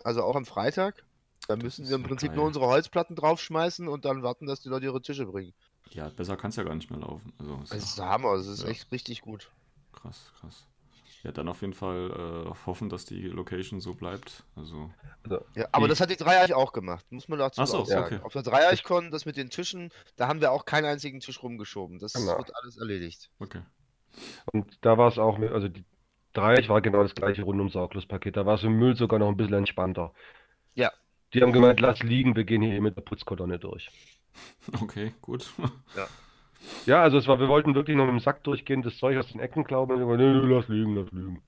[0.04, 1.04] Also auch am Freitag.
[1.48, 2.38] Da Das müssen wir im Prinzip geil.
[2.38, 5.52] nur unsere Holzplatten draufschmeißen und dann warten, dass die Leute ihre Tische bringen.
[5.90, 7.32] Ja, besser kann es ja gar nicht mehr laufen.
[7.38, 8.68] Also, ist Das ja ist der Hammer, das ist Ja.
[8.68, 9.50] echt richtig gut.
[9.92, 10.66] krass, krass.
[11.24, 12.10] Ja, dann auf jeden Fall
[12.46, 14.44] äh, hoffen, dass die Location so bleibt.
[14.56, 14.90] Also,
[15.54, 17.86] Ja, aber Die- das hat die Dreieich auch gemacht, muss man dazu Ach so, auch
[17.86, 18.16] sagen.
[18.16, 18.24] okay.
[18.24, 21.98] Auf der Dreieich-Con, das mit den Tischen, da haben wir auch keinen einzigen Tisch rumgeschoben.
[21.98, 22.36] Das Genau.
[22.36, 23.30] wird alles erledigt.
[23.40, 23.62] okay.
[24.52, 25.84] Und da war es auch, mit, also die
[26.34, 28.36] Dreieck war genau das gleiche rund ums Sorglospaket.
[28.36, 30.12] Da war es im Müll sogar noch ein bisschen entspannter.
[30.74, 30.92] Ja.
[31.32, 33.90] Die haben gemeint, lass liegen, wir gehen hier mit der Putzkolonne durch.
[34.82, 35.52] Okay, gut.
[35.96, 36.06] Ja,
[36.88, 39.40] also es war, wir wollten wirklich noch mit dem Sack durchgehen, das Zeug aus den
[39.40, 40.02] Ecken glauben.
[40.02, 41.42] Und nee, nee, lass liegen, lass liegen.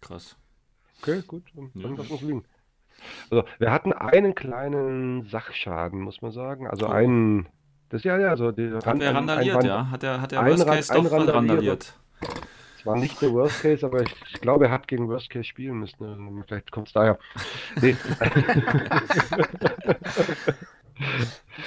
[0.00, 0.36] Krass.
[1.00, 1.82] Okay, gut, dann, Ja.
[1.82, 2.44] dann lass uns liegen.
[3.30, 6.66] Also wir hatten einen kleinen Sachschaden, muss man sagen.
[6.66, 6.90] Also Oh.
[6.90, 7.48] einen,
[7.90, 9.90] das ja, ja, also die Hat er randaliert, ja?
[9.90, 11.34] Hat er, hat der ein Worst Case doch Randalierer.
[11.36, 11.98] randaliert?
[12.78, 15.44] Es war nicht der Worst Case, aber ich, ich glaube, er hat gegen Worst Case
[15.44, 16.44] spielen müssen.
[16.46, 17.18] Vielleicht kommt es daher.
[17.80, 17.96] Nee.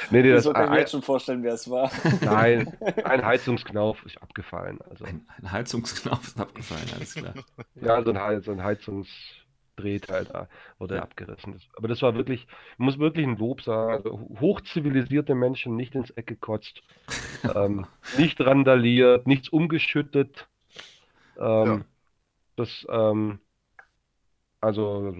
[0.09, 1.91] nee, nee, das, So kann ich mir jetzt schon vorstellen, wer es war.
[2.19, 2.67] nein,
[3.03, 4.79] ein Heizungsknauf ist abgefallen.
[4.89, 7.33] Also, Ein, ein Heizungsknopf ist abgefallen, alles klar.
[7.81, 10.47] ja, so ein, so ein Heizungsdrehteil da
[10.79, 11.03] wurde Ja.
[11.03, 11.59] abgerissen.
[11.75, 13.93] Aber das war wirklich, ich muss wirklich ein Lob sagen.
[13.93, 16.81] Also hochzivilisierte Menschen, nicht ins Eck gekotzt,
[17.55, 17.85] ähm,
[18.17, 20.47] nicht randaliert, nichts umgeschüttet.
[21.37, 21.85] Ähm, Ja.
[22.57, 23.39] Das, ähm,
[24.61, 25.13] also,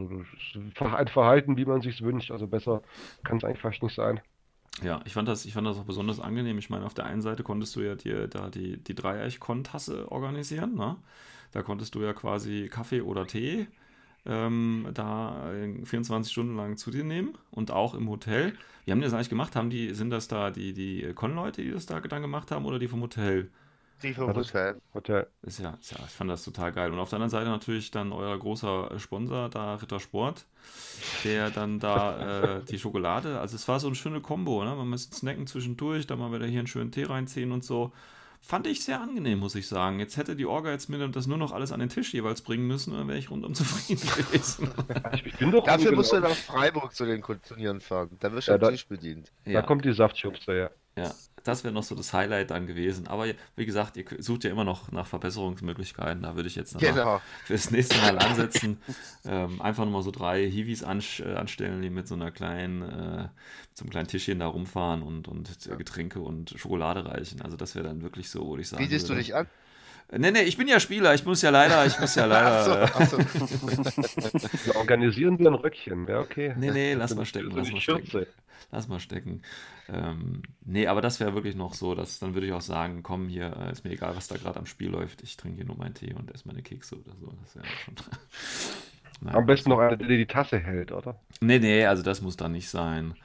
[0.80, 2.32] ein Verhalten, wie man sich wünscht.
[2.32, 2.82] Also besser
[3.24, 4.22] kann es eigentlich fast nicht sein.
[4.84, 6.58] Ja, ich fand das, ich fand das auch besonders angenehm.
[6.58, 10.76] Ich meine, auf der einen Seite konntest du ja dir da die, die Dreieich-Kon-Tasse organisieren,
[10.76, 10.98] ne?
[11.52, 13.68] Da konntest du ja quasi Kaffee oder Tee
[14.26, 18.54] ähm, da äh, 24 Stunden lang zu dir nehmen und auch im Hotel.
[18.86, 19.56] Wie haben die das eigentlich gemacht?
[19.56, 22.80] Haben die, sind das da die, die Con-Leute, die das da dann gemacht haben oder
[22.80, 23.50] die vom Hotel?
[24.04, 24.80] Die Ja, Hotel.
[24.94, 25.28] Hotel.
[25.42, 26.92] Ist ja, ist ja, ich fand das total geil.
[26.92, 30.46] Und auf der anderen Seite natürlich dann euer großer Sponsor, da Ritter Sport,
[31.24, 34.76] der dann da äh, die Schokolade, also es war so eine schöne Kombo, ne?
[34.76, 37.92] Man muss snacken zwischendurch, dann mal wieder hier einen schönen Tee reinziehen und so.
[38.40, 40.00] Fand ich sehr angenehm, muss ich sagen.
[40.00, 42.68] Jetzt hätte die Orga jetzt mir das nur noch alles an den Tisch jeweils bringen
[42.68, 44.70] müssen, dann wäre ich rundum zufrieden gewesen.
[45.16, 48.12] Ich, ich bin doch Dafür musst du nach Freiburg zu den Turnieren fahren.
[48.20, 49.32] Da wirst du Ja, am da- Tisch bedient.
[49.44, 50.70] Da kommt die Saftschubse, ja.
[50.98, 51.14] Ja,
[51.44, 53.08] das wäre noch so das Highlight dann gewesen.
[53.08, 53.26] Aber
[53.56, 56.24] wie gesagt, ihr sucht ja immer noch nach Verbesserungsmöglichkeiten.
[56.24, 57.22] Da würde ich jetzt Genau.
[57.46, 58.82] fürs nächste Mal ansetzen.
[59.26, 63.22] ähm, einfach nochmal so drei Hiwis ansch äh, anstellen, die mit so einer kleinen, äh,
[63.24, 63.30] mit
[63.76, 67.42] so einem kleinen Tischchen da rumfahren und, und äh, Getränke und Schokolade reichen.
[67.42, 69.22] Also das wäre dann wirklich so, wo ich sagen Bietest du würde.
[69.22, 69.48] dich an?
[70.12, 72.66] Nee, nee, ich bin ja Spieler, ich muss ja leider, ich muss ja leider.
[72.84, 73.18] äh, Achso, achso.
[74.64, 76.54] Wir organisieren dir ein Röckchen, ja, okay.
[76.58, 78.12] Nee, nee, lass So mal stecken, so lass mal stecken.
[78.72, 79.42] Lass mal stecken.
[79.88, 83.28] Ähm, nee, aber das wäre wirklich noch so, dass dann würde ich auch sagen, komm
[83.30, 85.24] hier, äh, ist mir egal, was da gerade am Spiel läuft.
[85.24, 87.34] Ich trinke hier nur meinen Tee und esse meine Kekse oder so.
[87.44, 87.96] Das ja schon.
[89.22, 89.36] Nein.
[89.36, 91.20] Am besten noch einer, der die Tasse hält, oder?
[91.42, 93.16] Nee, nee, also das muss da nicht sein.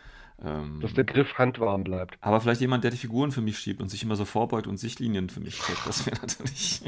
[0.45, 2.17] Ähm, Dass der Griff handwarm bleibt.
[2.21, 4.77] aber vielleicht jemand, der die Figuren für mich schiebt und sich immer so vorbeugt und
[4.79, 5.87] Sichtlinien für mich checkt.
[5.87, 6.83] Das wäre natürlich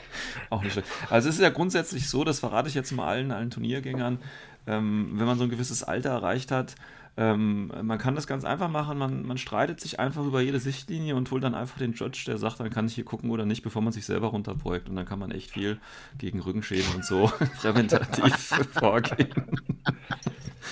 [0.50, 0.88] auch nicht schlecht.
[1.10, 4.18] Also es ist ja grundsätzlich so, das verrate ich jetzt mal allen, allen Turniergängern,
[4.66, 6.74] ähm, wenn man so ein gewisses Alter erreicht hat,
[7.20, 11.16] ähm, man kann das ganz einfach machen, man, man streitet sich einfach über jede Sichtlinie
[11.16, 13.62] und holt dann einfach den Judge, der sagt, dann kann ich hier gucken oder nicht,
[13.62, 14.88] bevor man sich selber runterbeugt.
[14.88, 15.78] Und dann kann man echt viel
[16.16, 17.30] gegen Rückenschäden und so
[17.60, 18.34] präventativ
[18.72, 19.28] vorgehen.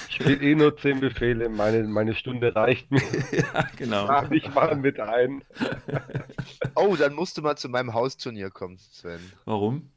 [0.08, 3.02] Ich spiele eh nur zehn Befehle, meine, meine Stunde reicht mir.
[3.32, 4.06] ja, genau.
[4.06, 5.44] Mach mich mal mit ein.
[6.74, 9.20] Oh, dann musst du mal zu meinem Hausturnier kommen, Sven.
[9.44, 9.90] Warum?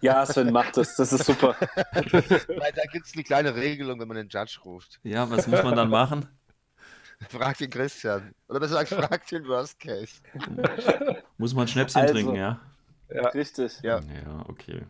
[0.00, 0.96] Ja, Sven, mach das.
[0.96, 1.56] Das ist super.
[1.92, 5.00] Weil da gibt es eine kleine Regelung, wenn man den Judge ruft.
[5.02, 6.26] Ja, was muss man dann machen?
[7.30, 8.34] Frag den Christian.
[8.48, 10.20] Oder besser gesagt, frag den Worst Case.
[11.38, 12.14] Muss man Schnäpschen Also.
[12.14, 12.60] trinken, ja?
[13.12, 13.80] Ja, Richtig.
[13.82, 14.00] Ja.
[14.00, 14.82] Ja, okay.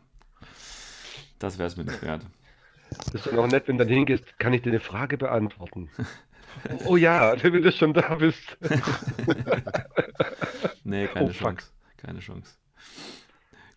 [1.38, 2.22] Das wäre es mir nicht wert.
[2.90, 5.90] das ist doch noch nett, wenn du dann hingehst, kann ich dir eine Frage beantworten?
[6.84, 8.56] Oh ja, wenn du schon da bist.
[10.84, 11.58] Nee, keine Oh, fuck.
[11.58, 11.66] Chance.
[11.96, 12.52] Keine Chance.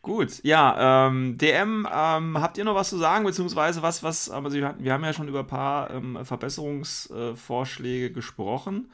[0.08, 4.50] Gut, ja, ähm, DM, ähm, habt ihr noch was zu sagen, beziehungsweise was, was, aber
[4.50, 8.90] Sie, hatten- wir haben ja schon über ein paar ähm, Verbesserungsvorschläge gesprochen.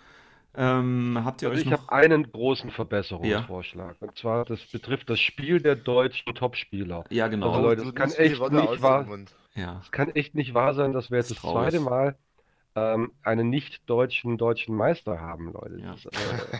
[0.56, 1.88] Ähm, habt ihr Also euch ich noch.
[1.88, 3.96] habe einen großen Verbesserungsvorschlag.
[4.00, 7.04] Und zwar, das betrifft das Spiel der deutschen Topspieler.
[7.12, 7.52] Ja, genau.
[7.52, 9.08] Also, Leute, du das kann echt nicht wahr-
[9.56, 9.82] ja.
[9.84, 12.16] Es kann echt nicht wahr sein, dass wir jetzt Das das zweite Mal
[12.76, 15.80] ähm, einen nicht-deutschen deutschen Meister haben, Leute.
[15.80, 15.92] Ja.
[15.94, 16.60] Das, äh,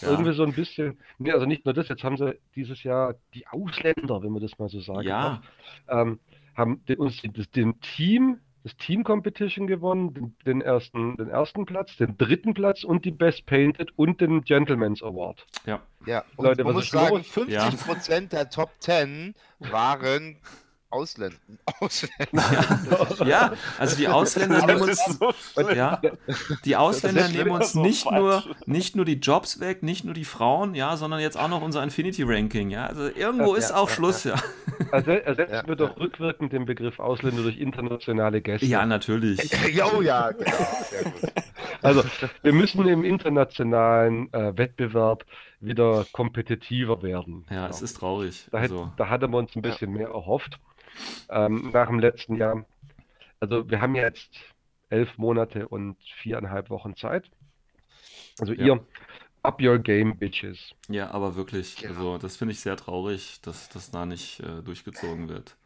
[0.00, 0.10] Ja.
[0.10, 0.98] Irgendwie so ein bisschen.
[1.18, 4.56] Nee, also nicht nur das, jetzt haben sie dieses Jahr die Ausländer, wenn man das
[4.58, 5.40] mal so sagen Ja,
[5.88, 6.20] darf, ähm,
[6.54, 11.66] haben den, uns das, den Team, das Team Competition gewonnen, den, den, ersten, den ersten
[11.66, 15.44] Platz, den dritten Platz und die Best Painted und den Gentleman's Award.
[15.66, 15.80] ja.
[16.06, 17.36] Ja, und Leute, man was muss ist sagen, los?
[17.36, 20.36] 50% der Top 10 waren
[20.90, 21.36] Ausländer.
[21.80, 23.26] Ausländer.
[23.26, 25.04] Ja, also die Ausländer nehmen uns.
[25.04, 25.32] so.
[25.74, 26.00] Ja,
[26.64, 28.46] die Ausländer nehmen uns so nicht falsch.
[28.46, 31.60] nur, nicht nur die Jobs weg, nicht nur die Frauen, ja, sondern jetzt auch noch
[31.60, 32.86] unser Infinity-Ranking, ja.
[32.86, 34.36] Also irgendwo Ja, ist ja, auch ja, Schluss, ja.
[34.90, 38.66] Also ersetzen Ja, wir doch rückwirkend den Begriff Ausländer durch internationale Gäste.
[38.66, 39.50] Ja, natürlich.
[39.72, 40.68] Jo, ja, genau.
[41.82, 42.04] Also
[42.42, 45.24] wir müssen im internationalen äh, Wettbewerb
[45.60, 47.46] wieder kompetitiver werden.
[47.50, 48.48] Ja, es ist traurig.
[48.50, 50.58] Da, Also, da hatte man uns ein bisschen mehr erhofft
[51.28, 52.64] ähm, nach dem letzten Jahr.
[53.40, 54.30] Also wir haben ja jetzt
[54.90, 57.30] elf Monate und viereinhalb Wochen Zeit.
[58.40, 58.66] Also Ja.
[58.66, 58.86] ihr,
[59.42, 60.74] up your game, bitches.
[60.88, 61.88] ja, aber wirklich, Genau.
[61.90, 65.56] also das finde ich sehr traurig, dass das da nicht äh, durchgezogen wird.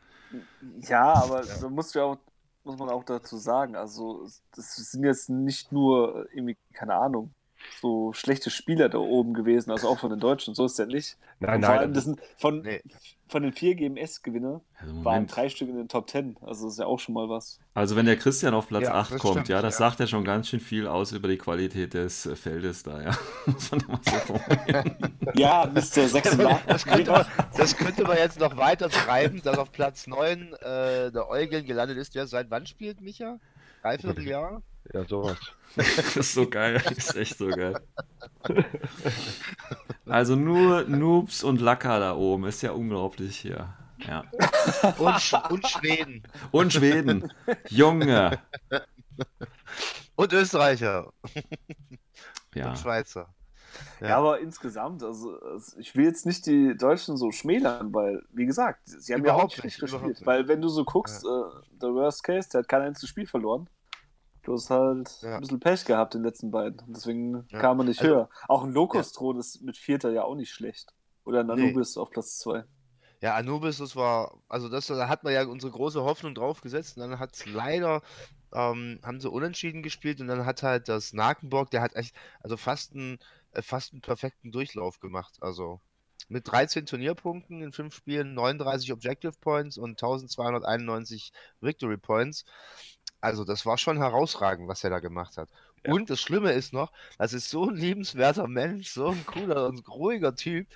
[0.80, 2.18] Ja, aber da musst du ja auch
[2.64, 3.74] muss man auch dazu sagen.
[3.74, 4.24] Also,
[4.54, 7.34] das sind jetzt nicht nur irgendwie, keine Ahnung,
[7.80, 10.86] so schlechte Spieler da oben gewesen, also auch von den Deutschen, so ist es ja
[10.86, 11.16] nicht.
[11.40, 11.70] Nein, nein.
[11.70, 12.82] vor allem, das sind von, Nee.
[13.28, 16.36] von den vier GMS-Gewinner Also waren drei Stück in den Top Ten.
[16.40, 17.58] Also, das ist ja auch schon mal was.
[17.74, 19.78] Also wenn der Christian auf Platz Ja, 8 das kommt, stimmt, ja, das ja.
[19.78, 23.10] sagt ja schon ganz schön viel aus über die Qualität des äh, Feldes da, ja.
[23.46, 24.40] Muss man so.
[25.34, 26.08] Ja, Mr.
[26.08, 26.66] 86.
[26.66, 27.26] Das könnte, man,
[27.56, 31.98] das könnte man jetzt noch weiter treiben, dass auf Platz 9 äh, der Eugen gelandet
[31.98, 32.14] ist.
[32.14, 33.38] Der seit wann spielt, Micha?
[33.82, 34.62] Dreivierteljahr?
[34.92, 35.38] Ja, sowas.
[35.74, 37.80] Das ist so geil, das ist echt so geil.
[40.04, 43.72] Also nur Noobs und Lacker da oben, ist ja unglaublich hier.
[44.06, 44.20] Ja.
[44.98, 46.22] Und, Sch- und Schweden.
[46.50, 47.32] Und Schweden.
[47.70, 48.38] Junge.
[50.16, 51.12] Und Österreicher.
[52.54, 52.68] Ja.
[52.70, 53.32] Und Schweizer.
[54.00, 54.18] Ja.
[54.18, 55.38] aber insgesamt, also
[55.78, 59.36] ich will jetzt nicht die Deutschen so schmälern, weil, wie gesagt, sie haben ja auch
[59.54, 60.18] Überhaupt nicht überhaupt gespielt.
[60.18, 60.26] nicht.
[60.26, 61.28] Weil wenn du so guckst, äh,
[61.80, 63.68] der Worst Case, der hat kein einziges Spiel verloren.
[64.42, 65.34] Bloß halt Ja.
[65.36, 66.82] ein bisschen Pech gehabt in den letzten beiden.
[66.88, 67.60] Deswegen Ja.
[67.60, 68.28] kam er nicht Also- höher.
[68.48, 70.92] Auch ein Lokostron ist mit Vierter ja auch nicht schlecht.
[71.24, 71.52] Oder ein Nee.
[71.52, 72.64] Anubis auf Platz 2.
[73.20, 76.96] Ja, Anubis, das war, also das, da hat man ja unsere große Hoffnung drauf gesetzt
[76.96, 78.02] und dann hat es leider,
[78.52, 82.56] ähm, haben sie unentschieden gespielt und dann hat halt das Nakenburg, der hat echt, also
[82.56, 83.20] fast einen,
[83.52, 85.36] äh, fast einen perfekten Durchlauf gemacht.
[85.40, 85.80] Also
[86.28, 92.44] mit 13 Turnierpunkten in fünf Spielen, 39 Objective Points und 1291 Victory Points.
[93.22, 95.50] Also das war schon herausragend, was er da gemacht hat.
[95.86, 95.94] Ja.
[95.94, 99.88] Und das Schlimme ist noch, das ist so ein liebenswerter Mensch, so ein cooler und
[99.88, 100.68] ruhiger Typ.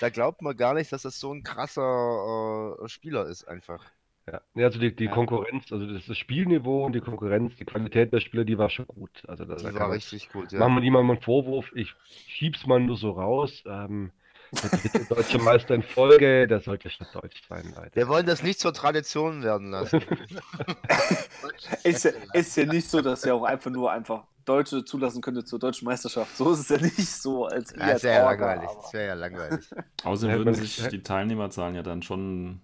[0.00, 3.84] Da glaubt man gar nicht, dass das so ein krasser äh, Spieler ist einfach.
[4.26, 5.10] Ja, Nee, also die, die Ja.
[5.10, 8.86] Konkurrenz, also das, das Spielniveau und die Konkurrenz, die Qualität der Spieler, die war schon
[8.86, 9.22] gut.
[9.28, 10.76] Also das Die war richtig gut, Machen ja.
[10.76, 11.94] wir niemandem einen Vorwurf, ich
[12.28, 13.62] schieb's mal nur so raus.
[13.66, 14.12] Ähm,
[14.52, 17.94] der dritte deutsche Meister in Folge, der sollte schon deutsch sein, leider.
[17.94, 20.02] Wir wollen das nicht zur Tradition werden lassen.
[21.84, 25.44] Ist ja, ist ja nicht so, dass er auch einfach nur einfach Deutsche zulassen könnte
[25.44, 26.36] zur deutschen Meisterschaft.
[26.36, 28.68] So ist es ja nicht so, als Ja, das wäre ja langweilig.
[28.68, 29.70] aber- Das wäre ja langweilig.
[30.04, 32.60] Außerdem würden sich die Teilnehmerzahlen ja dann schon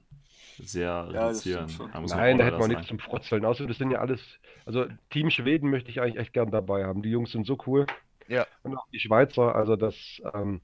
[0.61, 1.69] sehr Ja, reduzieren.
[1.69, 1.91] schon.
[2.07, 3.45] Nein, da hätte man nichts zum Frotzeln.
[3.45, 4.21] Außerdem, das sind ja alles,
[4.67, 7.03] also Team Schweden möchte ich eigentlich echt gern dabei haben.
[7.03, 7.87] Die Jungs sind so cool.
[8.27, 8.47] Ja.
[8.63, 9.95] Und auch die Schweizer, also das,
[10.35, 10.61] ähm,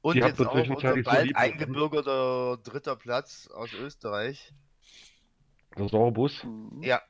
[0.00, 4.52] Und Die jetzt auch unser so bald lieb- eingebürgerter dritter Platz aus Österreich.
[5.76, 6.44] der Sorbus.
[6.44, 6.82] Mhm.
[6.82, 7.02] Ja,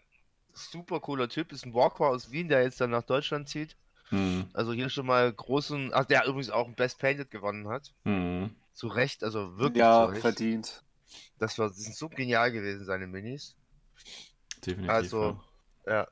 [0.53, 1.53] super cooler Typ.
[1.53, 3.77] Ist ein Walker aus Wien, der jetzt dann nach Deutschland zieht.
[4.09, 7.93] Hm, Also hier schon mal großen, ach, der übrigens auch ein Best Painted gewonnen hat.
[8.05, 8.51] hm.
[8.73, 10.21] Zu Recht, also wirklich Ja, zu Recht.
[10.23, 10.83] verdient.
[11.39, 13.57] Das, war, das sind so genial gewesen, seine Minis.
[14.65, 14.89] Definitiv.
[14.91, 15.41] Also,
[15.87, 16.09] ja.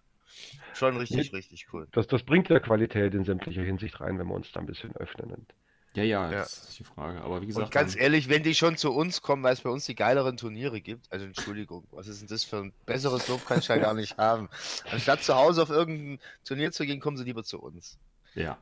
[0.75, 1.89] Schon richtig, richtig cool.
[1.93, 4.95] Das, das bringt ja Qualität in sämtlicher Hinsicht rein, wenn wir uns da ein bisschen
[4.97, 5.31] öffnen.
[5.33, 5.55] Und
[5.97, 6.39] ja, ja, Ja.
[6.41, 7.21] das ist die Frage.
[7.23, 9.71] Aber wie gesagt, Und ganz ehrlich, wenn die schon zu uns kommen, weil es bei
[9.71, 13.45] uns die geileren Turniere gibt, also Entschuldigung, was ist denn das für ein besseres Lob
[13.47, 14.49] kann ich ja gar nicht haben.
[14.91, 17.99] Anstatt zu Hause auf irgendein Turnier zu gehen, kommen sie lieber zu uns.
[18.35, 18.59] ja,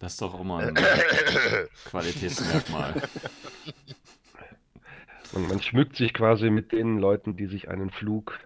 [0.00, 0.74] das ist doch auch mal ein
[1.84, 3.02] Qualitätsmerkmal.
[5.32, 8.38] man, man schmückt sich quasi mit den Leuten, die sich einen Flug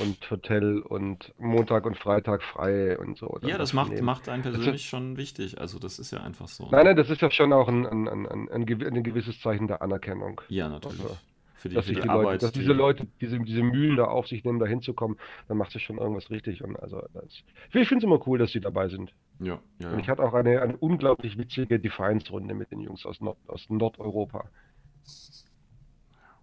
[0.00, 3.38] und Hotel und Montag und Freitag frei und so.
[3.42, 4.04] Ja, das macht, nehmen.
[4.04, 5.60] macht einen ist- persönlich schon wichtig.
[5.60, 6.68] Also das ist ja einfach so.
[6.70, 9.40] Nein, nein, das ist ja schon auch ein, ein, ein, ein, ein, gewi- ein gewisses
[9.40, 10.40] Zeichen der Anerkennung.
[10.48, 11.00] Ja, natürlich.
[11.00, 11.16] Also,
[11.56, 12.42] Für die, dass für sich die die Leute, Arbeit.
[12.42, 15.18] dass die- diese Leute diese, diese Mühlen da auf sich nehmen, da hinzukommen,
[15.48, 16.62] dann macht sich schon irgendwas richtig.
[16.62, 17.24] Und also das,
[17.72, 19.12] ich finde es immer cool, dass sie dabei sind.
[19.40, 23.20] Ja, ja, Und ich hatte auch eine, eine unglaublich witzige Defiance-Runde mit den Jungs aus,
[23.20, 24.48] Nord, aus Nordeuropa.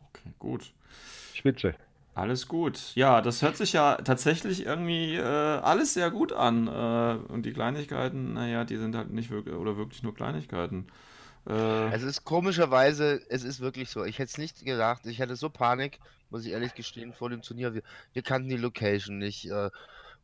[0.09, 0.73] Okay, gut.
[1.33, 1.75] Spitze.
[2.15, 2.95] Alles gut.
[2.95, 6.67] Ja, das hört sich ja tatsächlich irgendwie äh, alles sehr gut an.
[6.67, 10.87] Äh, und die Kleinigkeiten, naja, die sind halt nicht wirklich oder wirklich nur Kleinigkeiten.
[11.47, 14.03] Äh, Es ist komischerweise, es ist wirklich so.
[14.03, 15.05] Ich hätte es nicht gedacht.
[15.05, 17.73] Ich hatte so Panik, muss ich ehrlich gestehen, vor dem Turnier.
[17.73, 17.83] Wir,
[18.13, 19.49] wir kannten die Location nicht.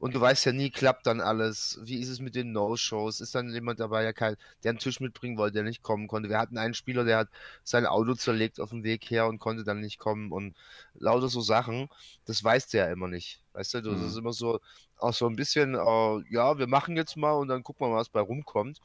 [0.01, 1.79] Und du weißt ja nie, klappt dann alles.
[1.83, 3.21] Wie ist es mit den No-Shows?
[3.21, 6.27] Ist dann jemand dabei, der, kein, der einen Tisch mitbringen wollte, der nicht kommen konnte?
[6.27, 7.29] Wir hatten einen Spieler, der hat
[7.63, 10.31] sein Auto zerlegt auf dem Weg her und konnte dann nicht kommen.
[10.31, 10.57] Und
[10.95, 11.87] lauter so Sachen,
[12.25, 13.43] das weißt du ja immer nicht.
[13.53, 14.07] Weißt du, das Mhm.
[14.07, 14.59] ist immer so,
[14.97, 17.99] auch so ein bisschen, äh, ja, wir machen jetzt mal und dann gucken wir mal,
[17.99, 18.81] was bei rumkommt.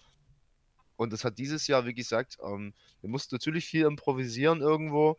[0.97, 5.17] Und das hat dieses Jahr, wie gesagt, ähm, wir mussten natürlich viel improvisieren irgendwo,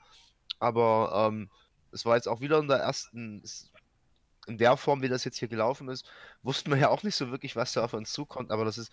[0.60, 1.50] aber ähm,
[1.92, 3.44] es war jetzt auch wieder in der ersten,
[4.48, 6.06] in der Form, wie das jetzt hier gelaufen ist,
[6.44, 8.90] wussten wir ja auch nicht so wirklich, was da auf uns zukommt, aber dass es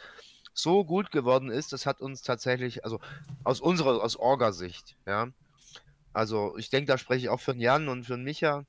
[0.53, 3.01] so gut geworden ist, das hat uns tatsächlich, also
[3.43, 5.29] aus unserer, aus Orga-Sicht, ja.
[6.13, 8.65] Also ich denke, da spreche ich auch für den Jan und für den Micha.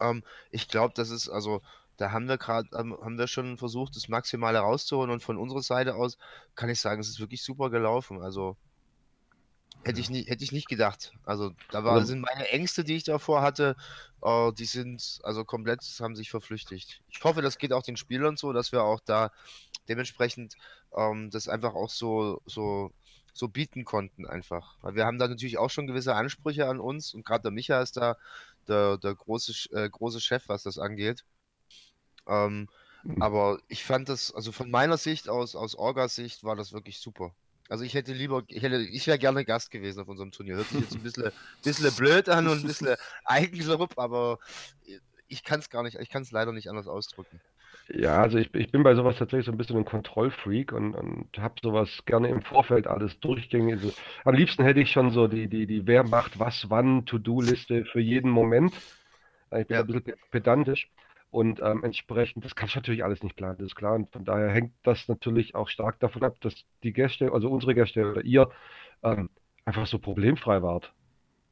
[0.00, 1.62] Ähm, ich glaube, das ist, also
[1.96, 5.62] da haben wir gerade, ähm, haben wir schon versucht, das Maximale rauszuholen und von unserer
[5.62, 6.18] Seite aus
[6.54, 8.22] kann ich sagen, es ist wirklich super gelaufen.
[8.22, 8.56] Also
[9.84, 11.12] Hätte ich, nie, hätte ich nicht gedacht.
[11.24, 13.74] Also da war, sind meine Ängste, die ich davor hatte,
[14.22, 17.02] äh, die sind also komplett, haben sich verflüchtigt.
[17.08, 19.32] Ich hoffe, das geht auch den Spielern so, dass wir auch da
[19.88, 20.54] dementsprechend
[20.96, 22.92] ähm, das einfach auch so, so,
[23.32, 24.76] so bieten konnten einfach.
[24.82, 27.80] Weil wir haben da natürlich auch schon gewisse Ansprüche an uns und gerade der Micha
[27.82, 28.16] ist da
[28.68, 31.24] der, der große, äh, große Chef, was das angeht.
[32.26, 32.68] Ähm,
[33.04, 33.22] Mhm.
[33.22, 36.98] aber ich fand das, also von meiner Sicht aus, aus Orgas Sicht, war das wirklich
[36.98, 37.34] super.
[37.72, 40.56] Also ich hätte lieber, ich hätte, ich wäre gerne Gast gewesen auf unserem Turnier.
[40.56, 41.30] Hört sich jetzt ein bisschen,
[41.64, 44.38] bisschen blöd an und ein bisschen Eigenlob, aber
[45.28, 47.40] ich kann es gar nicht, ich kann es leider nicht anders ausdrücken.
[47.88, 51.26] Ja, also ich, ich bin bei sowas tatsächlich so ein bisschen ein Kontrollfreak und, und
[51.38, 53.74] habe sowas gerne im Vorfeld alles durchgängig.
[53.74, 53.92] Also,
[54.24, 58.00] am liebsten hätte ich schon so die, die, die Wer macht was wann To-Do-Liste für
[58.00, 58.74] jeden Moment.
[59.56, 59.80] Ich bin Ja.
[59.80, 60.90] ein bisschen pe- pedantisch
[61.32, 63.94] und ähm, entsprechend, das kann ich natürlich alles nicht planen, das ist klar.
[63.94, 67.74] Und von daher hängt das natürlich auch stark davon ab, dass die Gäste, also unsere
[67.74, 68.50] Gäste oder ihr,
[69.02, 69.30] ähm,
[69.64, 70.92] einfach so problemfrei wart.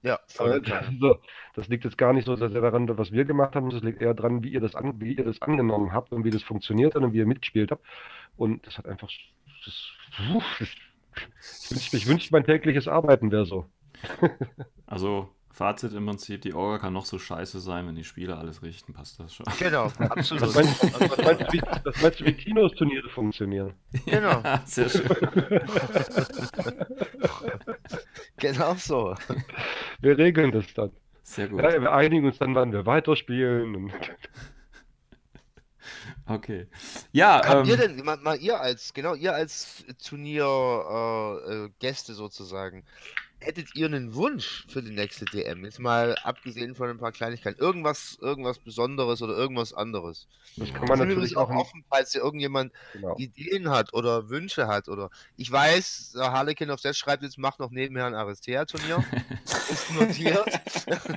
[0.03, 0.63] Ja, voll.
[0.71, 1.19] Also,
[1.55, 4.13] das liegt jetzt gar nicht so sehr daran, was wir gemacht haben, das liegt eher
[4.13, 7.03] daran, wie ihr das, an, wie ihr das angenommen habt und wie das funktioniert hat
[7.03, 7.85] und wie ihr mitgespielt habt.
[8.37, 9.09] Und das hat einfach.
[9.65, 9.93] Das,
[10.61, 13.67] ich wünschte, ich wünschte, mein tägliches Arbeiten wäre so.
[14.87, 18.63] Also, Fazit im Prinzip, die Orga kann noch so scheiße sein, wenn die Spieler alles
[18.63, 19.47] richten, passt das schon.
[19.59, 20.43] Genau, absolut.
[20.43, 23.75] Was meinst, was meinst, du, wie, was meinst du, wie Kinos Turniere funktionieren?
[24.07, 24.41] Genau.
[24.43, 25.09] Ja, sehr schön.
[28.37, 29.15] genau so.
[30.01, 30.93] Wir regeln das dann.
[31.23, 31.63] Sehr gut.
[31.63, 33.75] Ja, wir einigen uns dann, wann wir weiterspielen.
[33.77, 33.93] Und
[36.27, 36.69] Okay.
[37.11, 41.93] Ja, Habt ihr ähm, denn, mal, mal ihr als, genau, ihr als Turnier äh, äh,
[41.93, 42.85] sozusagen,
[43.41, 45.65] hättet ihr einen Wunsch für die nächste DM?
[45.65, 47.59] Jetzt mal abgesehen von ein paar Kleinigkeiten.
[47.61, 50.29] Irgendwas, irgendwas Besonderes oder irgendwas anderes.
[50.57, 51.51] das kann Ich man bin natürlich auch.
[51.51, 53.17] offen, falls hier irgendjemand Genau.
[53.17, 57.61] Ideen hat oder Wünsche hat oder ich weiß, der Harlequin auf Set schreibt jetzt, macht
[57.61, 59.05] noch nebenher ein Aristea-Turnier.
[59.71, 60.61] Ist notiert.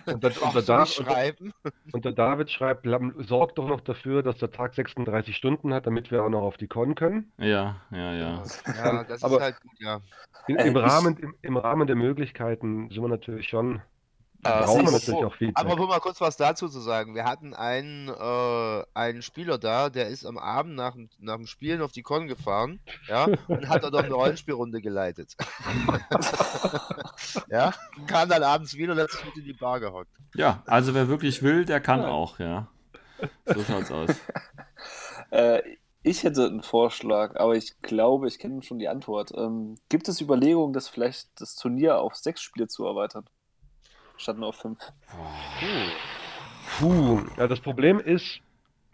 [0.05, 1.53] Und, dann, und, Brauchst der du Dav- nicht und, der- schreiben.
[1.91, 5.87] und der David schreibt, "Lam- sorgt doch noch dafür, dass der Tag 36 Stunden hat,
[5.87, 7.31] damit wir auch noch auf die Con können.
[7.37, 8.43] ja, ja, ja.
[8.75, 9.99] Ja, das Aber- ist halt gut, ja.
[10.47, 13.81] In, Äh, im, Rahmen, im, Im Rahmen der Möglichkeiten sind wir natürlich schon,
[14.45, 15.65] Äh, brauchen wir natürlich auch Feedback.
[15.65, 17.15] Aber mal kurz was dazu zu sagen.
[17.15, 21.47] Wir hatten einen, äh, einen Spieler da, der ist am Abend nach, dem- nach dem
[21.47, 25.35] Spielen auf die Con gefahren, ja, und hat dort eine Rollenspielrunde geleitet.
[27.49, 27.73] ja,
[28.07, 30.11] kam dann abends wieder und hat sich mit in die Bar gehockt.
[30.35, 32.07] Ja, also wer wirklich will, der kann Ja.
[32.09, 32.67] auch, ja.
[33.45, 34.09] So schaut's aus.
[35.29, 35.61] Äh,
[36.03, 39.31] ich hätte einen Vorschlag, aber ich glaube, ich kenne schon die Antwort.
[39.35, 43.25] Ähm, gibt es Überlegungen, das vielleicht das Turnier auf sechs Spiele zu erweitern?
[44.17, 44.79] Statt nur auf fünf.
[46.77, 48.41] Puh, ja, das Problem ist,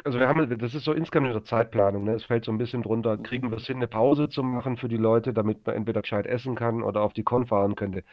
[0.04, 2.14] also wir haben, das ist so insgesamt eine Zeitplanung, ne?
[2.14, 4.88] Es fällt so ein bisschen drunter, kriegen wir es hin, eine Pause zu machen für
[4.88, 8.04] die Leute, damit man entweder gescheit essen kann oder auf die Con fahren könnte.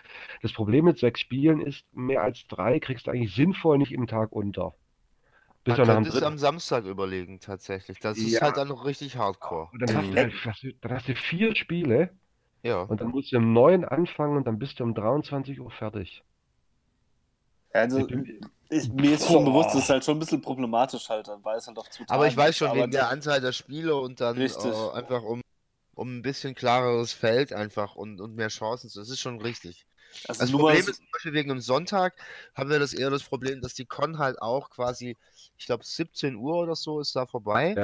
[0.43, 4.07] Das Problem mit sechs Spielen ist, mehr als drei kriegst du eigentlich sinnvoll nicht im
[4.07, 4.75] Tag unter.
[5.67, 7.99] Bis Man dann könnte es am Samstag überlegen, tatsächlich.
[7.99, 8.41] Das ist Ja.
[8.43, 9.69] halt dann noch richtig hardcore.
[9.73, 12.11] Und dann hast, du, hast du- dann hast du vier Spiele
[12.63, 12.83] Ja.
[12.83, 16.23] und dann musst du um neun anfangen und dann bist du um 23 Uhr fertig.
[17.73, 19.51] Also, Ich bin- ich, mir ist schon Boah.
[19.51, 22.27] bewusst, das ist halt schon ein bisschen problematisch halt, weil es halt auch zu Aber
[22.27, 24.49] ich weiß schon, wegen der Anzahl der Spiele und dann äh,
[24.95, 25.41] einfach um,
[25.95, 28.89] um ein bisschen klareres Feld einfach und, und mehr Chancen.
[28.89, 29.85] zu- Das ist schon richtig.
[30.29, 32.15] Also Das Problem ist zum Beispiel wegen dem Sonntag
[32.55, 35.17] haben wir das eher das Problem, dass die Con halt auch quasi,
[35.57, 37.75] ich glaube 17 Uhr oder so ist da vorbei.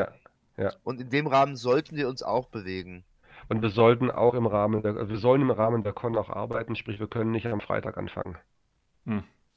[0.56, 0.72] Ja.
[0.82, 3.04] Und in dem Rahmen sollten wir uns auch bewegen.
[3.48, 6.76] Und wir sollten auch im Rahmen der, wir sollen im Rahmen der Con auch arbeiten,
[6.76, 8.38] sprich, wir können nicht am Freitag anfangen.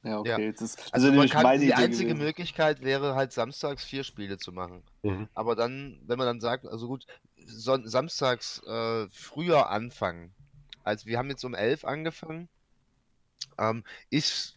[0.02, 0.52] Ja, okay.
[0.52, 2.24] Das ist, das Also nämlich kann, meine die Idee einzige gewesen.
[2.24, 4.84] Möglichkeit wäre halt samstags vier Spiele zu machen.
[5.02, 5.28] Mhm.
[5.34, 7.06] Aber dann, wenn man dann sagt, also gut,
[7.44, 10.35] son samstags äh, früher anfangen.
[10.86, 12.48] Also wir haben jetzt um elf angefangen.
[13.58, 14.56] Ähm, ist,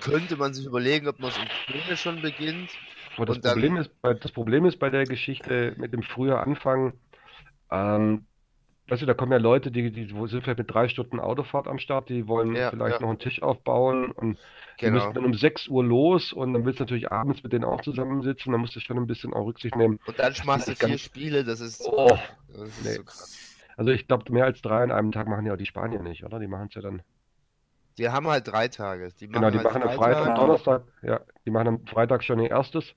[0.00, 1.46] könnte man sich überlegen, ob man es um
[1.86, 2.70] 10 schon beginnt.
[3.16, 6.40] Aber das dann- Problem ist, bei, das Problem ist bei der Geschichte mit dem früher
[6.40, 6.94] Anfangen,
[7.70, 8.26] ähm,
[8.88, 11.78] weißt du, da kommen ja Leute, die, die sind vielleicht mit drei Stunden Autofahrt am
[11.78, 13.02] Start, die wollen Ja, vielleicht ja.
[13.02, 14.38] noch einen Tisch aufbauen und
[14.80, 14.96] die Genau.
[14.96, 17.82] müssen dann um 6 Uhr los und dann willst du natürlich abends mit denen auch
[17.82, 20.00] zusammensitzen, dann musst du schon ein bisschen auch Rücksicht nehmen.
[20.06, 22.18] Und dann machst du vier ganz- Spiele, das ist, Oh,
[22.48, 22.92] das ist nee.
[22.94, 23.49] so krass.
[23.80, 26.22] Also ich glaube, mehr als drei an einem Tag machen ja auch die Spanier nicht,
[26.22, 26.38] oder?
[26.38, 27.00] Die machen es ja dann.
[27.96, 29.08] Die haben halt drei Tage.
[29.18, 30.36] Die Genau, die halt machen am Freitag, Freitag.
[30.36, 32.94] Donnerstag, ja, die machen am Freitag schon ihr erstes.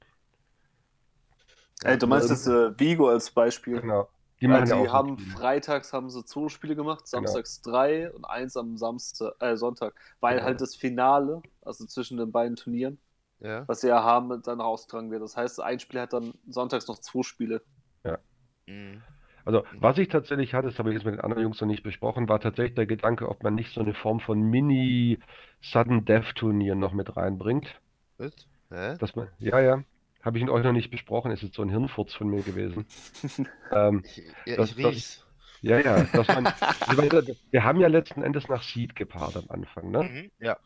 [1.85, 3.79] Ey, du meinst das äh, Vigo als Beispiel?
[3.79, 4.09] Genau.
[4.41, 7.11] Die ja die haben freitags haben sie zwei Spiele gemacht, Genau.
[7.11, 10.47] samstags drei und eins am Samstag, äh, Sonntag, weil Genau.
[10.47, 12.99] halt das Finale, also zwischen den beiden Turnieren,
[13.39, 13.65] Ja.
[13.67, 15.21] was sie ja haben, dann rausgetragen wird.
[15.21, 17.61] Das heißt, ein Spiel hat dann sonntags noch zwei Spiele.
[18.67, 19.01] Mhm.
[19.45, 21.83] Also, was ich tatsächlich hatte, das habe ich jetzt mit den anderen Jungs noch nicht
[21.83, 27.17] besprochen, war tatsächlich der Gedanke, ob man nicht so eine Form von Mini-Sudden-Death-Turnier noch mit
[27.17, 27.67] reinbringt.
[28.17, 28.33] Was?
[28.69, 28.95] Hä?
[28.99, 29.83] Dass man, ja, ja,
[30.23, 32.85] habe ich mit euch noch nicht besprochen, ist jetzt so ein Hirnfurz von mir gewesen.
[33.71, 34.03] ähm,
[34.45, 35.25] ja, Das- ich riech's.
[35.61, 36.45] ja, ja, dass man,
[37.51, 40.03] wir haben ja letzten Endes nach Seed gepaart am Anfang, ne?
[40.03, 40.57] Mhm, ja.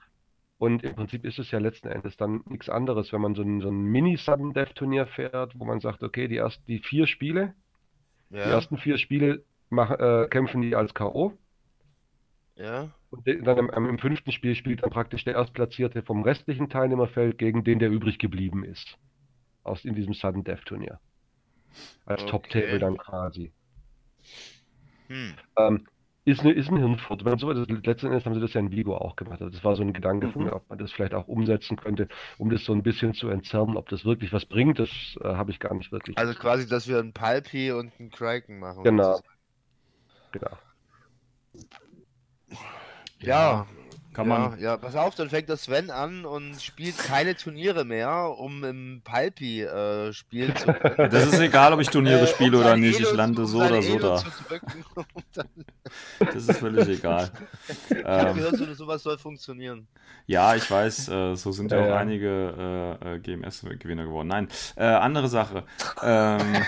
[0.59, 3.61] Und im Prinzip ist es ja letzten Endes dann nichts anderes, wenn man so ein,
[3.61, 7.53] so ein Mini-Sudden-Death-Turnier fährt, wo man sagt, okay, die ersten, die vier Spiele,
[8.29, 8.43] die Ja.
[8.43, 11.33] ersten vier Spiele mach, äh, kämpfen die als K.O.
[12.55, 12.89] Ja.
[13.09, 17.63] Und dann im, im fünften Spiel spielt dann praktisch der Erstplatzierte vom restlichen Teilnehmerfeld gegen
[17.63, 18.97] den, der übrig geblieben ist.
[19.63, 20.99] Aus in diesem Sudden Death Turnier.
[22.05, 22.31] Als Okay.
[22.31, 23.51] Top-Table dann quasi.
[25.07, 25.33] Hm.
[25.57, 25.87] Ähm,
[26.27, 27.23] ist, eine, ist ein Hirnfurz.
[27.23, 29.41] Wenn so, letzten Endes haben sie das ja in Vigo auch gemacht.
[29.41, 30.47] Also das war so ein Gedanke von Mhm.
[30.47, 33.77] mir, ob man das vielleicht auch umsetzen könnte, um das so ein bisschen zu entzerren.
[33.77, 34.89] Ob das wirklich was bringt, das
[35.21, 36.17] äh, habe ich gar nicht wirklich.
[36.17, 38.83] Also quasi, dass wir einen Palpi und einen Kraken machen.
[38.83, 39.21] Genau.
[40.33, 40.57] genau.
[43.19, 43.65] Ja,
[44.17, 44.59] Kann ja, man.
[44.59, 49.01] ja, pass auf, dann fängt der Sven an und spielt keine Turniere mehr, um im
[49.03, 51.11] Palpi äh, spielen zu können.
[51.11, 52.99] Das ist egal, ob ich Turniere Äh, spiele oder nicht.
[52.99, 54.23] Ich lande so oder so da.
[56.19, 57.29] Das ist völlig egal.
[57.89, 59.87] Ich habe Ähm, gehört, so, sowas soll funktionieren.
[60.25, 61.97] Ja, ich weiß, äh, so sind ja Ja, auch ja.
[61.97, 64.29] einige äh, äh, GMS-Gewinner geworden.
[64.29, 65.63] Nein, äh, andere Sache.
[66.01, 66.39] Ähm,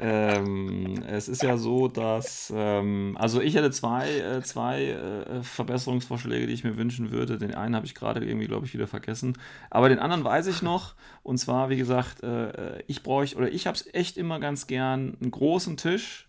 [0.00, 6.48] ähm, es ist ja so, dass, ähm, also ich hätte zwei, äh, zwei äh, Verbesserungsvorschläge,
[6.48, 7.38] die ich mir wünschen würde.
[7.38, 9.38] Den einen habe ich gerade irgendwie, glaube ich, wieder vergessen.
[9.70, 10.94] Aber den anderen weiß ich noch.
[11.22, 15.16] Und zwar, wie gesagt, äh, ich bräuchte, oder ich habe es echt immer ganz gern,
[15.20, 16.28] einen großen Tisch,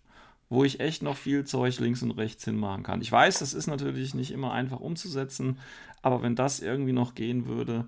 [0.49, 3.01] wo ich echt noch viel Zeug links und rechts hinmachen kann.
[3.01, 5.59] Ich weiß, das ist natürlich nicht immer einfach umzusetzen,
[6.03, 7.87] aber wenn das irgendwie noch gehen würde,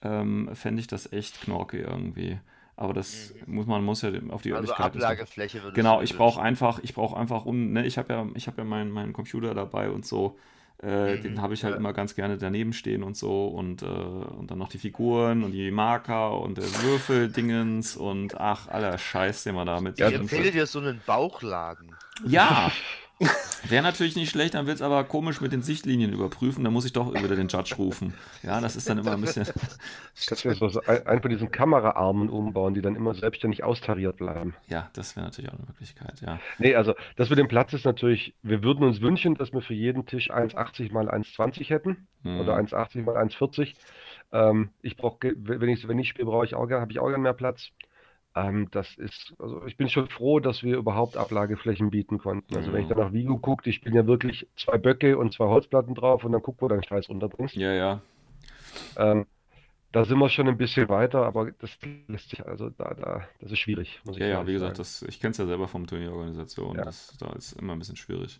[0.00, 2.38] ähm, fände ich das echt knorke irgendwie.
[2.78, 4.94] Aber das muss man muss ja auf die Also Öffentlichkeit.
[4.94, 8.46] Ablagefläche würde Genau, ich brauche einfach, ich brauche einfach um, ne, ich habe ja, ich
[8.46, 10.38] habe ja meinen meinen Computer dabei und so.
[10.80, 11.78] Äh, Mhm, den habe ich halt ja.
[11.80, 15.50] immer ganz gerne daneben stehen und so und, äh, und dann noch die Figuren und
[15.50, 20.52] die Marker und der Würfeldingens und ach, aller Scheiß, den man da mit Ich empfehle
[20.52, 21.96] dir so einen Bauchladen.
[22.24, 22.70] ja.
[23.68, 26.64] Wäre natürlich nicht schlecht, dann wird es aber komisch mit den Sichtlinien überprüfen.
[26.64, 28.14] Da muss ich doch wieder den Judge rufen.
[28.42, 29.46] Ja, das ist dann immer ein bisschen.
[30.26, 34.54] Kannst du so ein, ein von diesen Kameraarmen umbauen, die dann immer selbstständig austariert bleiben.
[34.68, 36.38] Ja, das wäre natürlich auch eine Möglichkeit, ja.
[36.58, 39.74] Nee, also das mit dem Platz ist natürlich, wir würden uns wünschen, dass wir für
[39.74, 42.40] jeden Tisch 1,80 mal 1,20 hätten Mhm.
[42.40, 43.74] oder 1,80 mal 1,40.
[44.32, 47.22] Ähm, ich brauche, wenn ich, wenn ich spiele, brauche ich auch habe ich auch gern
[47.22, 47.70] mehr Platz.
[48.46, 52.54] Ähm, das ist, also ich bin schon froh, dass wir überhaupt Ablageflächen bieten konnten.
[52.56, 52.94] Also wenn ich Mhm.
[52.94, 56.32] dann nach Vigo gucke, die spielen ja wirklich zwei Böcke und zwei Holzplatten drauf und
[56.32, 57.56] dann guck, wo dein Scheiß unterbringst.
[57.56, 58.00] Ja, ja.
[58.96, 59.26] Ähm,
[59.92, 61.70] da sind wir schon ein bisschen weiter, aber das
[62.08, 64.78] lässt sich, also da, da, das ist schwierig, muss ich Ja, ja, wie gesagt, sagen.
[64.78, 66.76] das, ich kenne es ja selber vom Turnierorganisation.
[66.76, 66.84] Ja.
[66.84, 68.36] Das, da ist immer ein bisschen schwierig.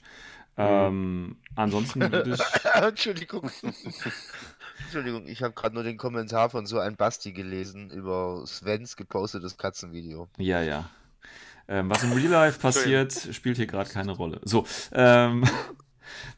[0.59, 2.41] Ähm, ansonsten würde ich.
[2.75, 3.51] Entschuldigung.
[4.85, 9.57] Entschuldigung, ich habe gerade nur den Kommentar von so ein Basti gelesen über Svens gepostetes
[9.57, 10.29] Katzenvideo.
[10.39, 10.89] Ja, ja.
[11.69, 14.41] Ähm, was im Real Life passiert, spielt hier gerade keine Rolle.
[14.45, 15.45] So, ähm,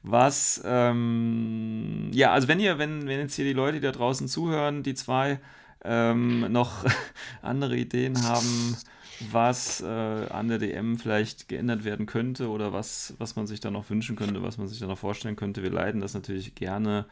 [0.03, 4.27] was, ähm, ja, also wenn ihr, wenn, wenn jetzt hier die Leute, die da draußen
[4.27, 5.39] zuhören, die zwei,
[5.85, 6.85] ähm, noch
[7.43, 8.77] andere Ideen haben,
[9.31, 13.71] was äh, an der DM vielleicht geändert werden könnte oder was, was man sich da
[13.71, 17.07] noch wünschen könnte, was man sich da noch vorstellen könnte, wir leiten das natürlich gerne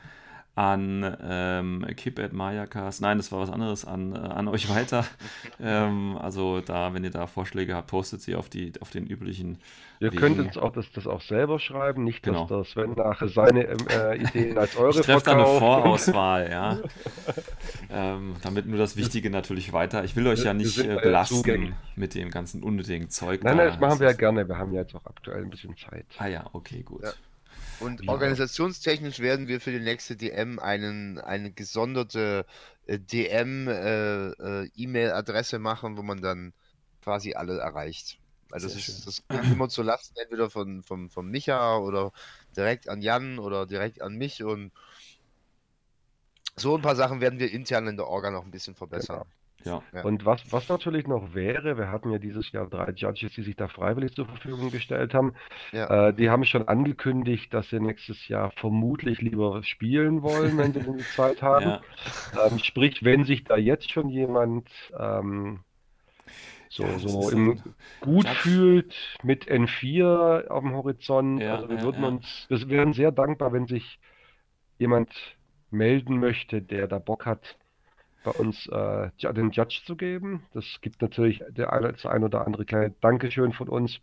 [0.59, 5.05] an ähm, Kip at Mayakas, nein, das war was anderes, an, äh, an euch weiter.
[5.62, 9.59] ähm, also da, wenn ihr da Vorschläge habt, postet sie auf, die, auf den üblichen
[10.01, 10.20] Ihr Wegen.
[10.20, 12.47] könnt uns auch das, das auch selber schreiben, nicht, dass Genau.
[12.47, 15.59] der Sven nachher seine ähm, äh, Ideen als eure Ich treffe da eine verkauft.
[15.60, 16.78] Vorauswahl, ja.
[17.93, 20.02] ähm, damit nur das Wichtige natürlich weiter.
[20.02, 21.74] Ich will euch ja nicht äh, belasten zugänglich.
[21.94, 23.44] mit dem ganzen unnötigen Zeug.
[23.44, 23.62] Nein, da.
[23.64, 24.48] nein, das machen wir ja gerne.
[24.48, 26.06] Wir haben ja jetzt auch aktuell ein bisschen Zeit.
[26.18, 27.02] Ah ja, okay, gut.
[27.05, 27.10] Ja.
[27.78, 28.09] Und Ja.
[28.09, 32.46] organisationstechnisch werden wir für die nächste DM einen, eine gesonderte
[32.86, 36.52] äh, DM-E-Mail-Adresse machen, wo man dann
[37.00, 38.18] quasi alle erreicht.
[38.48, 42.10] Weil das, Sehr ist, das geht immer zu Lasten entweder von, von, von Micha oder
[42.56, 44.72] direkt an Jan oder direkt an mich und
[46.56, 49.32] so ein paar Sachen werden wir intern in der Orga noch ein bisschen verbessern.
[49.68, 49.82] Ja.
[49.92, 50.02] Ja.
[50.04, 53.56] Und was, was natürlich noch wäre, wir hatten ja dieses Jahr drei Judges, die sich
[53.56, 55.34] da freiwillig zur Verfügung gestellt haben.
[55.72, 56.08] Ja.
[56.08, 60.80] Äh, die haben schon angekündigt, dass sie nächstes Jahr vermutlich lieber spielen wollen, wenn sie
[60.80, 61.78] denn die Zeit haben.
[62.34, 62.46] Ja.
[62.46, 64.68] Ähm, sprich, wenn sich da jetzt schon jemand
[64.98, 65.60] ähm,
[66.70, 67.60] so, Ja, so im,
[68.00, 72.08] gut Judge- fühlt mit N4 auf dem Horizont, Ja, also wir ja, würden ja.
[72.08, 73.98] uns, wir wären sehr dankbar, wenn sich
[74.78, 75.10] jemand
[75.70, 77.56] melden möchte, der da Bock hat,
[78.28, 80.42] bei uns äh, den Judge zu geben.
[80.52, 84.00] Das gibt natürlich der eine, das ein oder andere kleine Dankeschön von uns.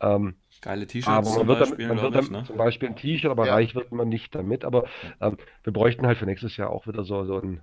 [0.00, 2.44] Ähm, Geile T-Shirts man wird damit, man wird damit ne?
[2.44, 3.54] zum Beispiel ein T-Shirt, aber ja.
[3.54, 4.64] reich wird man nicht damit.
[4.64, 4.84] Aber
[5.20, 7.62] ähm, wir bräuchten halt für nächstes Jahr auch wieder so, so ein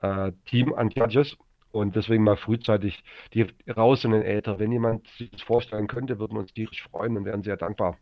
[0.00, 1.36] äh, Team an Judges
[1.72, 3.02] und deswegen mal frühzeitig
[3.32, 4.58] die raus in den Äther.
[4.58, 7.96] Wenn jemand sich das vorstellen könnte, würden wir uns tierisch freuen und wären sehr dankbar.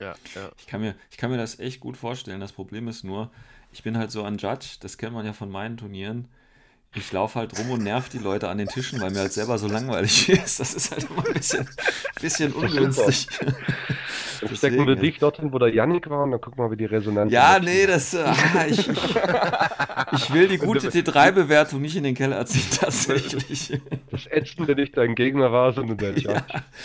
[0.00, 0.50] Ja, ja.
[0.58, 2.40] Ich, kann mir, ich kann mir das echt gut vorstellen.
[2.40, 3.30] Das Problem ist nur,
[3.72, 6.28] ich bin halt so ein Judge, das kennt man ja von meinen Turnieren
[6.96, 9.58] ich laufe halt rum und nerv die Leute an den Tischen, weil mir halt selber
[9.58, 10.60] so langweilig ist.
[10.60, 11.68] Das ist halt immer ein bisschen,
[12.20, 13.28] bisschen ungünstig.
[14.40, 16.76] Dann stecken wir dich dorthin, wo der Yannick war, und dann gucken wir mal, wie
[16.76, 18.14] die Resonanz Ja, nee, das.
[18.14, 18.24] Äh,
[18.68, 19.16] ich, ich,
[20.12, 23.80] ich, will die gute T3-Bewertung nicht in den Keller ziehen, tatsächlich.
[24.10, 26.44] Das Ätzende nicht dein Gegner war, sondern der ja.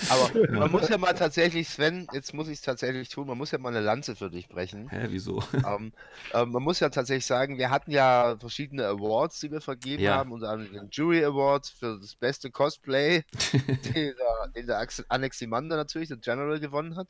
[0.10, 3.52] Aber man muss ja mal tatsächlich, Sven, jetzt muss ich es tatsächlich tun, man muss
[3.52, 4.90] ja mal eine Lanze für dich brechen.
[4.90, 5.44] Hä, wieso?
[5.54, 5.94] Ähm,
[6.34, 10.16] äh, man muss ja tatsächlich sagen, wir hatten ja verschiedene Awards, die wir vergeben ja.
[10.16, 13.24] haben, unter anderem den Jury Award für das beste Cosplay,
[13.54, 17.08] den der, den der Anaximander natürlich, der General, gewonnen hat.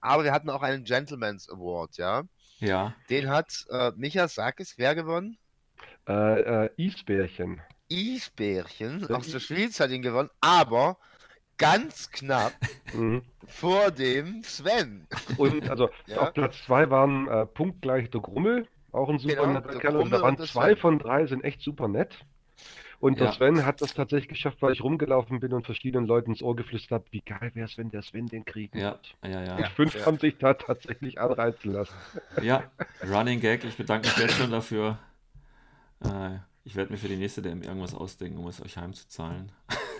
[0.00, 2.22] Aber wir hatten auch einen Gentleman's Award, ja.
[2.58, 2.94] Ja.
[3.10, 5.38] Den hat äh, Micha, sag es, wer gewonnen?
[6.08, 7.60] Äh, äh, Isbärchen.
[7.88, 10.96] Isbärchen aus der Schweiz hat ihn gewonnen, aber
[11.58, 12.54] ganz knapp
[12.92, 13.22] mhm.
[13.46, 15.06] vor dem Sven.
[15.36, 16.18] Und also ja?
[16.18, 19.96] auf Platz 2 waren äh, punktgleich der Grummel auch ein super genau, netter Kerl.
[19.96, 22.14] Und da waren zwei von drei, sind echt super nett.
[23.02, 23.32] Und der ja.
[23.32, 27.02] Sven hat das tatsächlich geschafft, weil ich rumgelaufen bin und verschiedenen Leuten ins Ohr geflüstert
[27.02, 28.92] habe, wie geil wäre es, wenn der Sven den kriegen ja.
[28.92, 29.16] wird.
[29.24, 30.06] Ja, ja, Und fünf ja.
[30.06, 31.96] haben sich da tatsächlich anreizen lassen.
[32.42, 32.70] Ja,
[33.04, 35.00] Running Gag, ich bedanke mich jetzt schon dafür.
[36.04, 39.50] Äh, ich werde mir für die nächste DM irgendwas ausdenken, um es euch heimzuzahlen.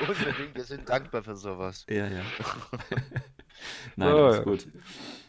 [0.00, 1.86] Unbedingt, wir sind dankbar für sowas.
[1.88, 2.22] Ja, ja.
[3.96, 4.66] Nein, oh, ist gut.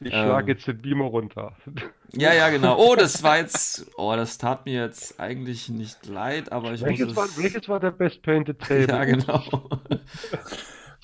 [0.02, 1.56] Ich ähm, schlage jetzt den Beamer runter.
[2.16, 2.78] Ja, ja, genau.
[2.78, 3.88] Oh, das war jetzt.
[3.98, 7.16] Oh, das tat mir jetzt eigentlich nicht leid, aber ich welches muss.
[7.16, 7.40] War, es...
[7.40, 8.88] Welches war der Best Painted Table?
[8.88, 9.42] Ja, genau.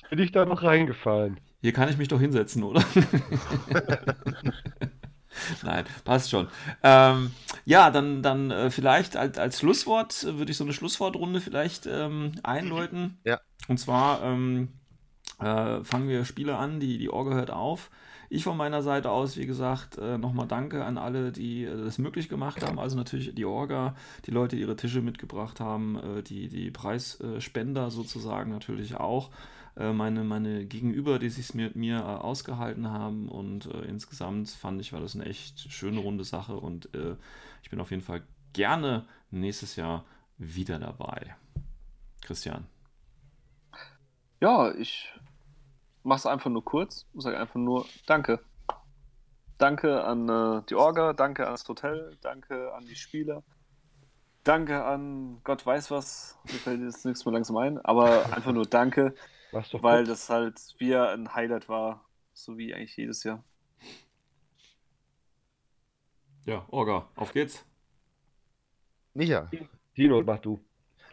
[0.08, 1.40] Bin ich da noch reingefallen?
[1.62, 2.84] Hier kann ich mich doch hinsetzen, oder?
[5.62, 6.48] Nein, passt schon.
[6.82, 7.32] Ähm,
[7.64, 11.86] ja, dann, dann äh, vielleicht als, als Schlusswort äh, würde ich so eine Schlusswortrunde vielleicht
[11.86, 13.18] ähm, einläuten.
[13.24, 13.40] Ja.
[13.68, 14.68] Und zwar ähm,
[15.38, 17.90] äh, fangen wir Spiele an, die, die Orga hört auf.
[18.32, 21.98] Ich von meiner Seite aus, wie gesagt, äh, nochmal danke an alle, die äh, das
[21.98, 22.78] möglich gemacht haben.
[22.78, 23.96] Also natürlich die Orga,
[24.26, 29.30] die Leute, die ihre Tische mitgebracht haben, äh, die, die Preisspender sozusagen natürlich auch.
[29.76, 33.28] Meine, meine Gegenüber, die sich mit mir ausgehalten haben.
[33.28, 36.56] Und insgesamt fand ich, war das eine echt schöne runde Sache.
[36.56, 36.90] Und
[37.62, 40.04] ich bin auf jeden Fall gerne nächstes Jahr
[40.36, 41.36] wieder dabei.
[42.20, 42.66] Christian.
[44.40, 45.14] Ja, ich
[46.02, 48.40] mach's einfach nur kurz und sage einfach nur Danke.
[49.58, 53.42] Danke an äh, die Orga, danke ans Hotel, danke an die Spieler,
[54.42, 58.64] danke an Gott weiß was, mir fällt jetzt nichts mehr langsam ein, aber einfach nur
[58.64, 59.14] Danke,
[59.52, 60.08] weil gut.
[60.12, 63.44] das halt wieder ein Highlight war, so wie eigentlich jedes Jahr.
[66.46, 67.64] Ja, Orga, auf geht's.
[69.12, 69.50] Micha.
[69.96, 70.58] Dino, mach du.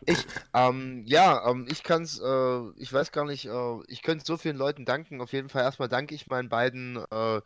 [0.06, 4.26] Ich, ähm, ja, ähm, ich kann es, äh, ich weiß gar nicht, äh, ich könnte
[4.26, 5.22] so vielen Leuten danken.
[5.22, 7.42] Auf jeden Fall erstmal danke ich meinen beiden äh,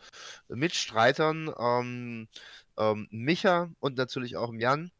[0.49, 2.27] Mitstreitern, ähm,
[2.77, 4.91] ähm, Micha und natürlich auch Jan,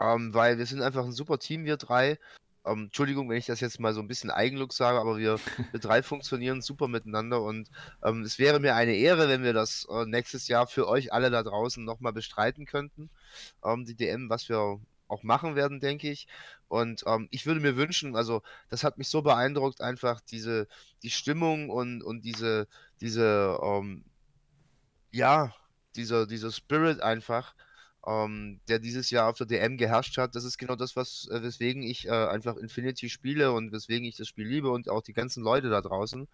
[0.00, 2.18] ähm, weil wir sind einfach ein super Team, wir drei.
[2.64, 5.38] Ähm, Entschuldigung, wenn ich das jetzt mal so ein bisschen Eigenlook sage, aber wir,
[5.72, 7.68] wir drei funktionieren super miteinander und
[8.04, 11.30] ähm, es wäre mir eine Ehre, wenn wir das äh, nächstes Jahr für euch alle
[11.30, 13.10] da draußen nochmal bestreiten könnten.
[13.64, 14.80] Ähm, die DM, was wir
[15.12, 16.26] auch machen werden, denke ich.
[16.68, 20.68] Und ähm, ich würde mir wünschen, also das hat mich so beeindruckt, einfach diese,
[21.02, 22.66] die Stimmung und, und diese,
[23.00, 24.04] diese, ähm,
[25.10, 25.54] ja,
[25.96, 27.54] dieser, dieser Spirit einfach,
[28.06, 30.34] ähm, der dieses Jahr auf der DM geherrscht hat.
[30.34, 34.16] Das ist genau das, was, äh, weswegen ich äh, einfach Infinity spiele und weswegen ich
[34.16, 36.26] das Spiel liebe und auch die ganzen Leute da draußen,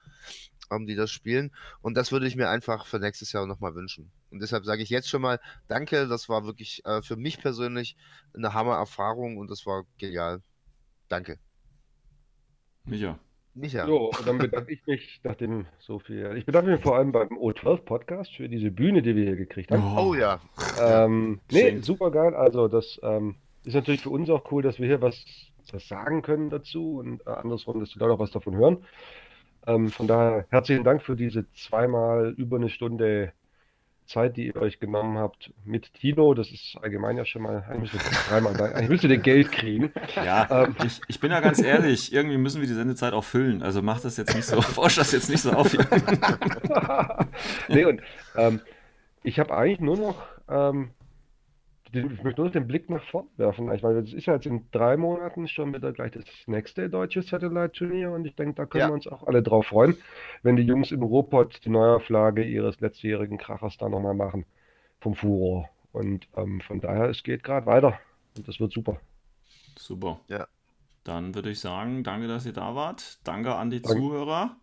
[0.71, 1.51] ähm, die das spielen.
[1.83, 4.11] Und das würde ich mir einfach für nächstes Jahr nochmal wünschen.
[4.31, 6.09] Und deshalb sage ich jetzt schon mal Danke.
[6.09, 7.97] Das war wirklich äh, für mich persönlich
[8.35, 10.41] eine Hammer-Erfahrung und das war genial.
[11.09, 11.39] Danke.
[12.85, 13.19] Micha.
[13.55, 13.87] Micha.
[13.87, 16.37] So, und dann bedanke ich mich nach dem so viel.
[16.37, 19.71] Ich bedanke mich vor allem beim O12 Podcast für diese Bühne, die wir hier gekriegt
[19.71, 19.83] haben.
[19.83, 20.41] Oh, oh ja.
[20.81, 22.35] Ähm, nee, super geil.
[22.35, 23.35] Also, das ähm,
[23.65, 25.25] ist natürlich für uns auch cool, dass wir hier was,
[25.73, 28.85] was sagen können dazu und äh, andersrum, dass die Leute auch was davon hören.
[29.69, 33.33] Ähm, von daher herzlichen Dank für diese zweimal über eine Stunde
[34.07, 36.33] Zeit, die ihr euch genommen habt mit Tino.
[36.33, 39.93] Das ist allgemein ja schon mal, eigentlich müsste dreimal, eigentlich müsste ihr Geld kriegen.
[40.17, 43.63] Ja, ähm, ich, ich, bin ja ganz ehrlich, irgendwie müssen wir die Sendezeit auch füllen.
[43.63, 45.77] Also macht das jetzt nicht so, forsch das jetzt nicht so auf
[47.69, 48.01] nee, und
[48.37, 48.63] ähm,
[49.23, 50.93] ich habe eigentlich nur noch ähm,
[51.93, 54.97] ich möchte nur den Blick nach vorn werfen, weil es ist ja jetzt in drei
[54.97, 58.89] Monaten schon wieder gleich das nächste deutsche Satellite-Turnier und ich denke, da können Ja.
[58.89, 59.97] wir uns auch alle drauf freuen,
[60.43, 64.45] wenn die Jungs im Ruhrpott die Neuauflage ihres letztjährigen Krachers da nochmal machen
[65.01, 65.69] vom Furor.
[65.93, 67.99] Und ähm, von daher, es geht gerade weiter
[68.37, 69.01] und das wird super.
[69.79, 70.21] Super.
[70.29, 70.47] Ja.
[71.05, 73.19] Dann würde ich sagen, danke, dass ihr da wart.
[73.25, 73.99] Danke an die Danke.
[73.99, 74.57] Zuhörer.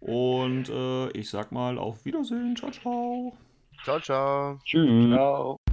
[0.00, 2.56] Und äh, ich sag mal auf Wiedersehen.
[2.56, 3.32] Ciao, ciao.
[3.82, 4.58] Ciao, ciao.
[4.64, 5.10] Tschüss.
[5.10, 5.63] Ciao.